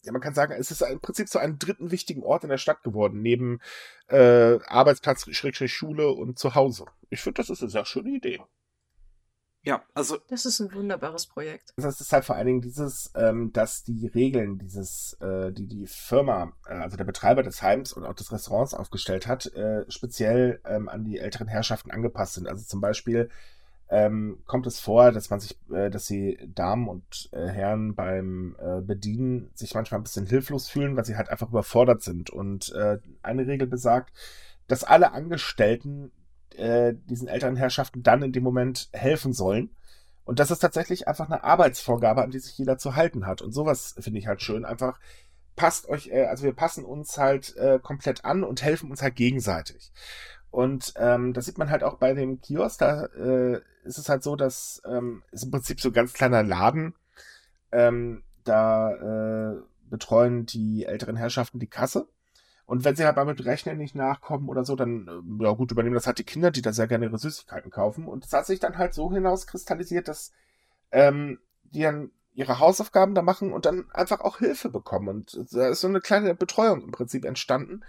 ja, 0.04 0.12
man 0.12 0.22
kann 0.22 0.34
sagen, 0.34 0.54
es 0.58 0.70
ist 0.70 0.82
im 0.82 1.00
Prinzip 1.00 1.28
zu 1.28 1.38
einem 1.38 1.58
dritten 1.58 1.90
wichtigen 1.90 2.22
Ort 2.22 2.42
in 2.42 2.50
der 2.50 2.58
Stadt 2.58 2.82
geworden, 2.82 3.20
neben 3.22 3.60
äh, 4.08 4.58
Arbeitsplatz, 4.66 5.26
Schule 5.68 6.08
und 6.08 6.38
Zuhause. 6.38 6.86
Ich 7.10 7.20
finde, 7.20 7.42
das 7.42 7.50
ist 7.50 7.62
eine 7.62 7.70
sehr 7.70 7.84
schöne 7.84 8.10
Idee. 8.10 8.40
Ja, 9.64 9.82
also 9.94 10.18
Das 10.28 10.44
ist 10.44 10.60
ein 10.60 10.72
wunderbares 10.72 11.26
Projekt. 11.26 11.72
Das 11.76 12.00
ist 12.00 12.12
halt 12.12 12.24
vor 12.24 12.34
allen 12.34 12.46
Dingen 12.46 12.60
dieses, 12.60 13.12
ähm, 13.14 13.52
dass 13.52 13.84
die 13.84 14.08
Regeln, 14.08 14.58
dieses, 14.58 15.16
äh, 15.20 15.52
die 15.52 15.68
die 15.68 15.86
Firma, 15.86 16.52
äh, 16.66 16.74
also 16.74 16.96
der 16.96 17.04
Betreiber 17.04 17.44
des 17.44 17.62
Heims 17.62 17.92
und 17.92 18.04
auch 18.04 18.14
des 18.14 18.32
Restaurants 18.32 18.74
aufgestellt 18.74 19.28
hat, 19.28 19.46
äh, 19.54 19.84
speziell 19.88 20.60
ähm, 20.64 20.88
an 20.88 21.04
die 21.04 21.18
älteren 21.18 21.46
Herrschaften 21.46 21.92
angepasst 21.92 22.34
sind. 22.34 22.48
Also 22.48 22.64
zum 22.64 22.80
Beispiel 22.80 23.30
ähm, 23.88 24.38
kommt 24.46 24.66
es 24.66 24.80
vor, 24.80 25.12
dass 25.12 25.30
man 25.30 25.38
sich, 25.38 25.56
äh, 25.70 25.90
dass 25.90 26.06
die 26.06 26.38
Damen 26.54 26.88
und 26.88 27.28
äh, 27.32 27.46
Herren 27.46 27.94
beim 27.94 28.56
äh, 28.58 28.80
Bedienen 28.80 29.50
sich 29.54 29.74
manchmal 29.74 30.00
ein 30.00 30.04
bisschen 30.04 30.26
hilflos 30.26 30.68
fühlen, 30.68 30.96
weil 30.96 31.04
sie 31.04 31.16
halt 31.16 31.28
einfach 31.28 31.50
überfordert 31.50 32.02
sind. 32.02 32.30
Und 32.30 32.72
äh, 32.72 32.98
eine 33.22 33.46
Regel 33.46 33.68
besagt, 33.68 34.12
dass 34.66 34.82
alle 34.82 35.12
Angestellten 35.12 36.10
äh, 36.58 36.94
diesen 36.94 37.28
älteren 37.28 37.56
Herrschaften 37.56 38.02
dann 38.02 38.22
in 38.22 38.32
dem 38.32 38.42
Moment 38.42 38.88
helfen 38.92 39.32
sollen. 39.32 39.70
Und 40.24 40.38
das 40.38 40.50
ist 40.50 40.60
tatsächlich 40.60 41.08
einfach 41.08 41.26
eine 41.26 41.42
Arbeitsvorgabe, 41.42 42.22
an 42.22 42.30
die 42.30 42.38
sich 42.38 42.56
jeder 42.56 42.78
zu 42.78 42.94
halten 42.94 43.26
hat. 43.26 43.42
Und 43.42 43.52
sowas 43.52 43.94
finde 43.98 44.18
ich 44.18 44.26
halt 44.26 44.40
schön. 44.40 44.64
Einfach 44.64 44.98
passt 45.56 45.88
euch, 45.88 46.08
äh, 46.08 46.26
also 46.26 46.44
wir 46.44 46.54
passen 46.54 46.84
uns 46.84 47.18
halt 47.18 47.56
äh, 47.56 47.78
komplett 47.82 48.24
an 48.24 48.44
und 48.44 48.62
helfen 48.62 48.90
uns 48.90 49.02
halt 49.02 49.16
gegenseitig. 49.16 49.92
Und 50.50 50.92
ähm, 50.96 51.32
das 51.32 51.46
sieht 51.46 51.58
man 51.58 51.70
halt 51.70 51.82
auch 51.82 51.96
bei 51.96 52.12
dem 52.12 52.40
Kiosk. 52.40 52.78
Da 52.78 53.06
äh, 53.06 53.60
ist 53.84 53.98
es 53.98 54.08
halt 54.08 54.22
so, 54.22 54.36
dass 54.36 54.82
ähm, 54.86 55.22
ist 55.32 55.44
im 55.44 55.50
Prinzip 55.50 55.80
so 55.80 55.88
ein 55.88 55.94
ganz 55.94 56.12
kleiner 56.12 56.42
Laden. 56.42 56.94
Ähm, 57.72 58.22
da 58.44 59.52
äh, 59.52 59.56
betreuen 59.88 60.46
die 60.46 60.84
älteren 60.84 61.16
Herrschaften 61.16 61.58
die 61.58 61.68
Kasse. 61.68 62.06
Und 62.72 62.84
wenn 62.84 62.96
sie 62.96 63.04
halt 63.04 63.16
mal 63.16 63.26
mit 63.26 63.44
Rechnen 63.44 63.76
nicht 63.76 63.94
nachkommen 63.94 64.48
oder 64.48 64.64
so, 64.64 64.76
dann, 64.76 65.06
äh, 65.06 65.44
ja 65.44 65.52
gut, 65.52 65.70
übernehmen 65.70 65.94
das 65.94 66.06
halt 66.06 66.16
die 66.16 66.24
Kinder, 66.24 66.50
die 66.50 66.62
da 66.62 66.72
sehr 66.72 66.86
gerne 66.86 67.04
ihre 67.04 67.18
Süßigkeiten 67.18 67.70
kaufen. 67.70 68.08
Und 68.08 68.24
das 68.24 68.32
hat 68.32 68.46
sich 68.46 68.60
dann 68.60 68.78
halt 68.78 68.94
so 68.94 69.12
hinauskristallisiert, 69.12 70.08
dass 70.08 70.32
ähm, 70.90 71.38
die 71.64 71.82
dann 71.82 72.12
ihre 72.32 72.60
Hausaufgaben 72.60 73.14
da 73.14 73.20
machen 73.20 73.52
und 73.52 73.66
dann 73.66 73.90
einfach 73.90 74.20
auch 74.20 74.38
Hilfe 74.38 74.70
bekommen. 74.70 75.08
Und 75.08 75.52
da 75.52 75.68
ist 75.68 75.82
so 75.82 75.88
eine 75.88 76.00
kleine 76.00 76.34
Betreuung 76.34 76.84
im 76.84 76.92
Prinzip 76.92 77.26
entstanden, 77.26 77.84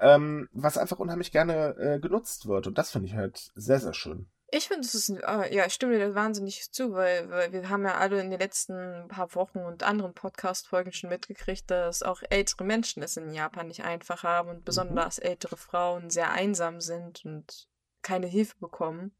ähm, 0.00 0.48
was 0.54 0.78
einfach 0.78 0.98
unheimlich 0.98 1.30
gerne 1.30 1.76
äh, 1.76 2.00
genutzt 2.00 2.46
wird. 2.46 2.66
Und 2.66 2.78
das 2.78 2.92
finde 2.92 3.08
ich 3.08 3.16
halt 3.16 3.50
sehr, 3.54 3.80
sehr 3.80 3.92
schön. 3.92 4.28
Ich 4.48 4.68
finde, 4.68 4.86
es 4.86 4.94
ist, 4.94 5.10
ah, 5.24 5.44
ja, 5.50 5.66
ich 5.66 5.74
stimme 5.74 5.98
dir 5.98 6.14
wahnsinnig 6.14 6.70
zu, 6.70 6.92
weil, 6.92 7.28
weil 7.30 7.52
wir 7.52 7.68
haben 7.68 7.84
ja 7.84 7.96
alle 7.96 8.20
in 8.20 8.30
den 8.30 8.38
letzten 8.38 9.08
paar 9.08 9.34
Wochen 9.34 9.58
und 9.58 9.82
anderen 9.82 10.14
Podcast-Folgen 10.14 10.92
schon 10.92 11.10
mitgekriegt, 11.10 11.68
dass 11.68 12.04
auch 12.04 12.22
ältere 12.30 12.62
Menschen 12.62 13.02
es 13.02 13.16
in 13.16 13.32
Japan 13.32 13.66
nicht 13.66 13.84
einfach 13.84 14.22
haben 14.22 14.48
und 14.48 14.64
besonders 14.64 15.18
ältere 15.18 15.56
Frauen 15.56 16.10
sehr 16.10 16.30
einsam 16.30 16.80
sind 16.80 17.24
und 17.24 17.68
keine 18.02 18.28
Hilfe 18.28 18.54
bekommen. 18.60 19.16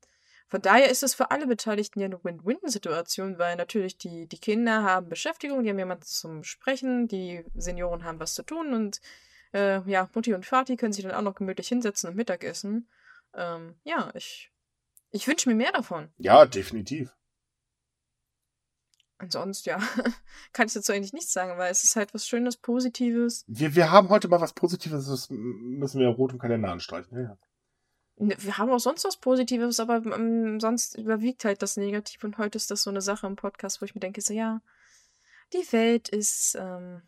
Von 0.49 0.62
daher 0.62 0.89
ist 0.91 1.03
es 1.03 1.14
für 1.14 1.33
alle 1.33 1.49
Beteiligten 1.49 1.99
ja 1.99 2.07
eine 2.07 2.22
Win-Win-Situation, 2.22 3.37
weil 3.39 3.57
natürlich 3.57 3.99
die, 3.99 4.29
die 4.29 4.39
Kinder 4.39 4.85
haben 4.85 5.09
Beschäftigung, 5.09 5.64
die 5.64 5.70
haben 5.70 5.79
jemanden 5.79 6.05
zum 6.05 6.45
Sprechen, 6.45 7.09
die 7.09 7.45
Senioren 7.57 8.05
haben 8.05 8.20
was 8.20 8.35
zu 8.35 8.45
tun 8.45 8.74
und 8.74 9.01
äh, 9.53 9.81
ja, 9.91 10.09
Mutti 10.14 10.35
und 10.35 10.47
Vati 10.47 10.77
können 10.77 10.93
sich 10.93 11.05
dann 11.05 11.14
auch 11.14 11.22
noch 11.22 11.35
gemütlich 11.35 11.66
hinsetzen 11.66 12.11
und 12.11 12.16
Mittagessen. 12.16 12.89
Ähm, 13.35 13.74
ja, 13.83 14.12
ich, 14.14 14.53
ich 15.11 15.26
wünsche 15.26 15.48
mir 15.48 15.54
mehr 15.54 15.72
davon. 15.72 16.11
Ja, 16.18 16.44
definitiv. 16.46 17.12
Ansonsten, 19.18 19.70
ja, 19.70 19.78
kann 20.52 20.66
ich 20.66 20.74
dazu 20.74 20.92
eigentlich 20.92 21.14
nichts 21.14 21.32
sagen, 21.32 21.57
weil 21.59 21.72
es 21.72 21.84
ist 21.84 21.96
halt 21.96 22.12
was 22.12 22.26
Schönes, 22.26 22.59
Positives. 22.59 23.44
Wir, 23.46 23.74
wir 23.74 23.90
haben 23.90 24.11
heute 24.11 24.28
mal 24.28 24.40
was 24.40 24.52
Positives, 24.52 25.09
das 25.09 25.28
müssen 25.30 26.00
wir 26.00 26.09
rot 26.09 26.32
im 26.32 26.38
Kalender 26.38 26.70
anstreichen. 26.70 27.18
Ja. 27.18 27.38
Ne, 28.16 28.36
Wir 28.38 28.59
haben 28.59 28.70
auch 28.70 28.78
sonst 28.78 29.04
was 29.04 29.16
Positives, 29.16 29.80
aber 29.80 30.04
ähm, 30.14 30.61
sonst 30.61 30.98
überwiegt 30.98 31.44
halt 31.44 31.62
das 31.62 31.78
Negativ 31.78 32.24
und 32.24 32.36
heute 32.36 32.57
ist 32.57 32.70
das 32.70 32.82
so 32.82 32.90
eine 32.90 33.00
Sache 33.00 33.26
im 33.26 33.36
Podcast, 33.36 33.80
wo 33.80 33.86
ich 33.86 33.94
mir 33.94 34.00
denke, 34.00 34.20
so 34.20 34.34
ja, 34.34 34.61
die 35.54 35.72
Welt 35.72 36.11
ist 36.11 36.57
ähm, 36.61 37.00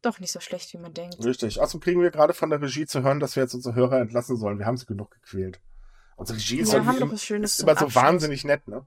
doch 0.00 0.20
nicht 0.20 0.32
so 0.32 0.40
schlecht, 0.40 0.72
wie 0.72 0.78
man 0.78 0.94
denkt. 0.94 1.22
Richtig. 1.22 1.60
Außerdem 1.60 1.80
kriegen 1.80 2.02
wir 2.02 2.10
gerade 2.10 2.32
von 2.32 2.50
der 2.50 2.62
Regie 2.62 2.86
zu 2.86 3.02
hören, 3.02 3.20
dass 3.20 3.36
wir 3.36 3.42
jetzt 3.42 3.54
unsere 3.54 3.74
Hörer 3.74 4.00
entlassen 4.00 4.36
sollen. 4.36 4.58
Wir 4.58 4.66
haben 4.66 4.76
sie 4.76 4.86
genug 4.86 5.10
gequält. 5.10 5.60
Unsere 6.18 6.36
Regie 6.38 6.58
ist, 6.58 6.72
irgendwie 6.72 6.88
haben 6.90 6.98
doch 7.00 7.06
im- 7.06 7.12
was 7.12 7.24
Schönes 7.24 7.52
ist 7.54 7.60
immer 7.62 7.74
so 7.76 7.86
Abschluss. 7.86 8.02
wahnsinnig 8.02 8.44
nett, 8.44 8.66
ne? 8.68 8.84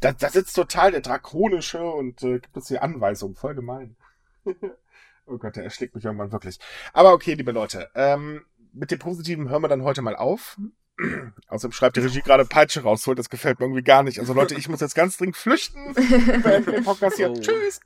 Da, 0.00 0.12
da 0.12 0.28
sitzt 0.30 0.56
total 0.56 0.90
der 0.92 1.00
Drakonische 1.02 1.82
und 1.82 2.22
äh, 2.22 2.38
gibt 2.40 2.56
uns 2.56 2.66
die 2.66 2.78
Anweisung. 2.78 3.34
Voll 3.34 3.54
gemein. 3.54 3.96
oh 5.26 5.38
Gott, 5.38 5.56
der 5.56 5.64
erschlägt 5.64 5.94
mich 5.94 6.04
irgendwann 6.04 6.32
wirklich. 6.32 6.58
Aber 6.92 7.12
okay, 7.12 7.34
liebe 7.34 7.52
Leute, 7.52 7.90
ähm, 7.94 8.44
mit 8.72 8.90
dem 8.90 8.98
Positiven 8.98 9.48
hören 9.50 9.62
wir 9.62 9.68
dann 9.68 9.82
heute 9.82 10.02
mal 10.02 10.16
auf. 10.16 10.58
Außerdem 11.48 11.72
schreibt 11.72 11.96
die 11.96 12.00
Regie 12.00 12.22
gerade 12.22 12.44
Peitsche 12.44 12.82
rausholt, 12.82 13.18
das 13.18 13.28
gefällt 13.30 13.60
mir 13.60 13.66
irgendwie 13.66 13.82
gar 13.84 14.02
nicht. 14.02 14.18
Also 14.18 14.32
Leute, 14.34 14.54
ich 14.56 14.68
muss 14.68 14.80
jetzt 14.80 14.94
ganz 14.96 15.16
dringend 15.16 15.36
flüchten. 15.36 15.94
Wir 15.96 16.40
beenden 16.42 16.72
den 16.72 16.84
Podcast 16.84 17.16
hier. 17.16 17.30
Oh. 17.30 17.38
Tschüss. 17.40 17.80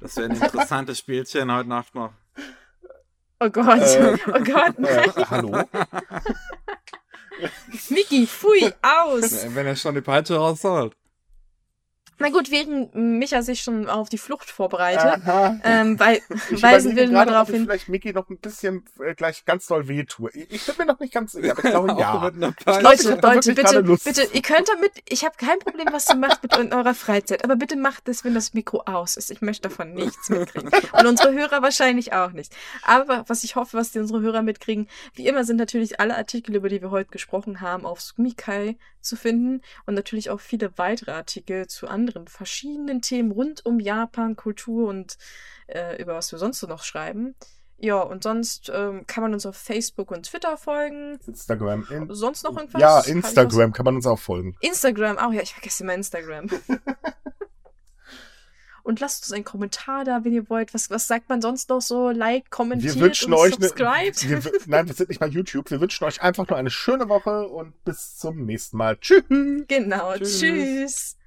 Das 0.00 0.16
wäre 0.16 0.28
ein 0.28 0.36
interessantes 0.36 0.98
Spielchen 0.98 1.50
heute 1.52 1.68
Nacht 1.68 1.94
noch. 1.94 2.12
Oh 3.40 3.48
Gott, 3.50 3.80
Äh, 3.80 4.16
oh 4.26 4.32
Gott, 4.44 4.74
nein. 4.78 5.10
Äh, 5.16 5.24
hallo? 5.30 5.62
Mickey, 7.90 8.26
pfui, 8.26 8.72
aus. 8.82 9.46
Wenn 9.54 9.66
er 9.66 9.76
schon 9.76 9.94
die 9.94 10.00
Peitsche 10.00 10.36
rausholt. 10.36 10.94
Na 12.18 12.30
gut, 12.30 12.50
während 12.50 12.94
Micha 12.94 13.42
sich 13.42 13.60
schon 13.60 13.88
auf 13.88 14.08
die 14.08 14.18
Flucht 14.18 14.50
vorbereitet, 14.50 15.22
ähm, 15.64 15.98
weil, 16.00 16.20
Ich 16.50 16.62
weisen 16.62 16.96
wir 16.96 17.06
mal 17.06 17.24
gerade, 17.24 17.30
darauf 17.32 17.48
ob 17.48 17.54
ich 17.54 17.54
hin. 17.56 17.64
vielleicht 17.66 17.88
Mickey 17.88 18.12
noch 18.12 18.28
ein 18.28 18.38
bisschen 18.38 18.84
äh, 19.00 19.14
gleich 19.14 19.44
ganz 19.44 19.66
doll 19.66 19.88
wehtue. 19.88 20.30
Ich, 20.34 20.50
ich 20.50 20.66
bin 20.66 20.74
mir 20.78 20.86
noch 20.86 21.00
nicht 21.00 21.12
ganz 21.12 21.32
sicher, 21.32 21.52
aber 21.52 21.64
ich 21.64 21.70
glaube, 21.70 21.88
ja. 21.98 22.20
einer 22.20 22.52
glaub, 22.52 22.82
Peitsche. 22.82 23.14
ich 23.14 23.22
Leute, 23.22 23.26
Leute, 23.26 23.54
bitte, 23.54 23.82
bitte, 24.04 24.28
ihr 24.32 24.42
könnt 24.42 24.68
damit, 24.68 24.92
ich 25.08 25.24
habe 25.24 25.36
kein 25.36 25.58
Problem, 25.60 25.88
was 25.92 26.08
ihr 26.08 26.16
macht 26.16 26.42
mit 26.42 26.56
in 26.56 26.72
eurer 26.72 26.94
Freizeit, 26.94 27.44
aber 27.44 27.56
bitte 27.56 27.76
macht 27.76 28.08
es, 28.08 28.24
wenn 28.24 28.34
das 28.34 28.54
Mikro 28.54 28.82
aus 28.86 29.16
ist. 29.16 29.30
Ich 29.30 29.40
möchte 29.40 29.68
davon 29.68 29.94
nichts 29.94 30.28
mitkriegen. 30.28 30.70
Und 30.92 31.06
unsere 31.06 31.32
Hörer 31.32 31.62
wahrscheinlich 31.62 32.12
auch 32.12 32.32
nicht. 32.32 32.52
Aber 32.82 33.24
was 33.28 33.44
ich 33.44 33.56
hoffe, 33.56 33.76
was 33.76 33.92
die 33.92 34.00
unsere 34.00 34.20
Hörer 34.20 34.42
mitkriegen, 34.42 34.88
wie 35.14 35.26
immer 35.26 35.44
sind 35.44 35.56
natürlich 35.56 36.00
alle 36.00 36.16
Artikel, 36.16 36.56
über 36.56 36.68
die 36.68 36.82
wir 36.82 36.90
heute 36.90 37.10
gesprochen 37.10 37.60
haben, 37.60 37.86
auf 37.86 38.00
Sumikai 38.00 38.76
zu 39.00 39.16
finden 39.16 39.62
und 39.86 39.94
natürlich 39.94 40.30
auch 40.30 40.40
viele 40.40 40.76
weitere 40.76 41.12
Artikel 41.12 41.66
zu 41.68 41.86
anderen 41.86 42.07
verschiedenen 42.26 43.02
Themen 43.02 43.32
rund 43.32 43.64
um 43.64 43.80
Japan, 43.80 44.36
Kultur 44.36 44.88
und 44.88 45.16
äh, 45.66 46.00
über 46.00 46.14
was 46.14 46.32
wir 46.32 46.38
sonst 46.38 46.60
so 46.60 46.66
noch 46.66 46.82
schreiben. 46.82 47.34
Ja, 47.80 48.00
und 48.00 48.24
sonst 48.24 48.70
ähm, 48.74 49.06
kann 49.06 49.22
man 49.22 49.32
uns 49.32 49.46
auf 49.46 49.56
Facebook 49.56 50.10
und 50.10 50.24
Twitter 50.24 50.56
folgen. 50.56 51.20
Instagram. 51.26 51.86
In, 51.90 52.12
Sonst 52.12 52.42
noch 52.42 52.56
irgendwas? 52.56 52.80
ja, 52.80 53.00
Instagram 53.00 53.72
kann 53.72 53.84
man 53.84 53.94
uns 53.94 54.06
auch 54.06 54.18
folgen. 54.18 54.56
Instagram, 54.60 55.16
auch 55.16 55.32
ja, 55.32 55.42
ich 55.42 55.52
vergesse 55.52 55.84
immer 55.84 55.94
Instagram. 55.94 56.48
und 58.82 58.98
lasst 58.98 59.24
uns 59.24 59.32
einen 59.32 59.44
Kommentar 59.44 60.04
da, 60.04 60.24
wenn 60.24 60.32
ihr 60.32 60.50
wollt. 60.50 60.74
Was, 60.74 60.90
was 60.90 61.06
sagt 61.06 61.28
man 61.28 61.40
sonst 61.40 61.68
noch 61.68 61.80
so? 61.80 62.10
Like, 62.10 62.50
kommentiert 62.50 62.96
Wir 62.96 63.02
wünschen 63.02 63.32
und 63.32 63.38
euch 63.38 63.54
subscribed. 63.54 64.28
Wir, 64.28 64.42
nein, 64.66 64.88
wir 64.88 64.94
sind 64.94 65.10
nicht 65.10 65.20
bei 65.20 65.28
YouTube. 65.28 65.70
Wir 65.70 65.80
wünschen 65.80 66.04
euch 66.04 66.20
einfach 66.20 66.48
nur 66.48 66.58
eine 66.58 66.70
schöne 66.70 67.08
Woche 67.08 67.46
und 67.46 67.84
bis 67.84 68.16
zum 68.16 68.44
nächsten 68.44 68.76
Mal. 68.76 68.98
Tschüss. 68.98 69.22
genau, 69.28 70.16
Tschüss. 70.16 70.40
tschüss. 70.40 71.17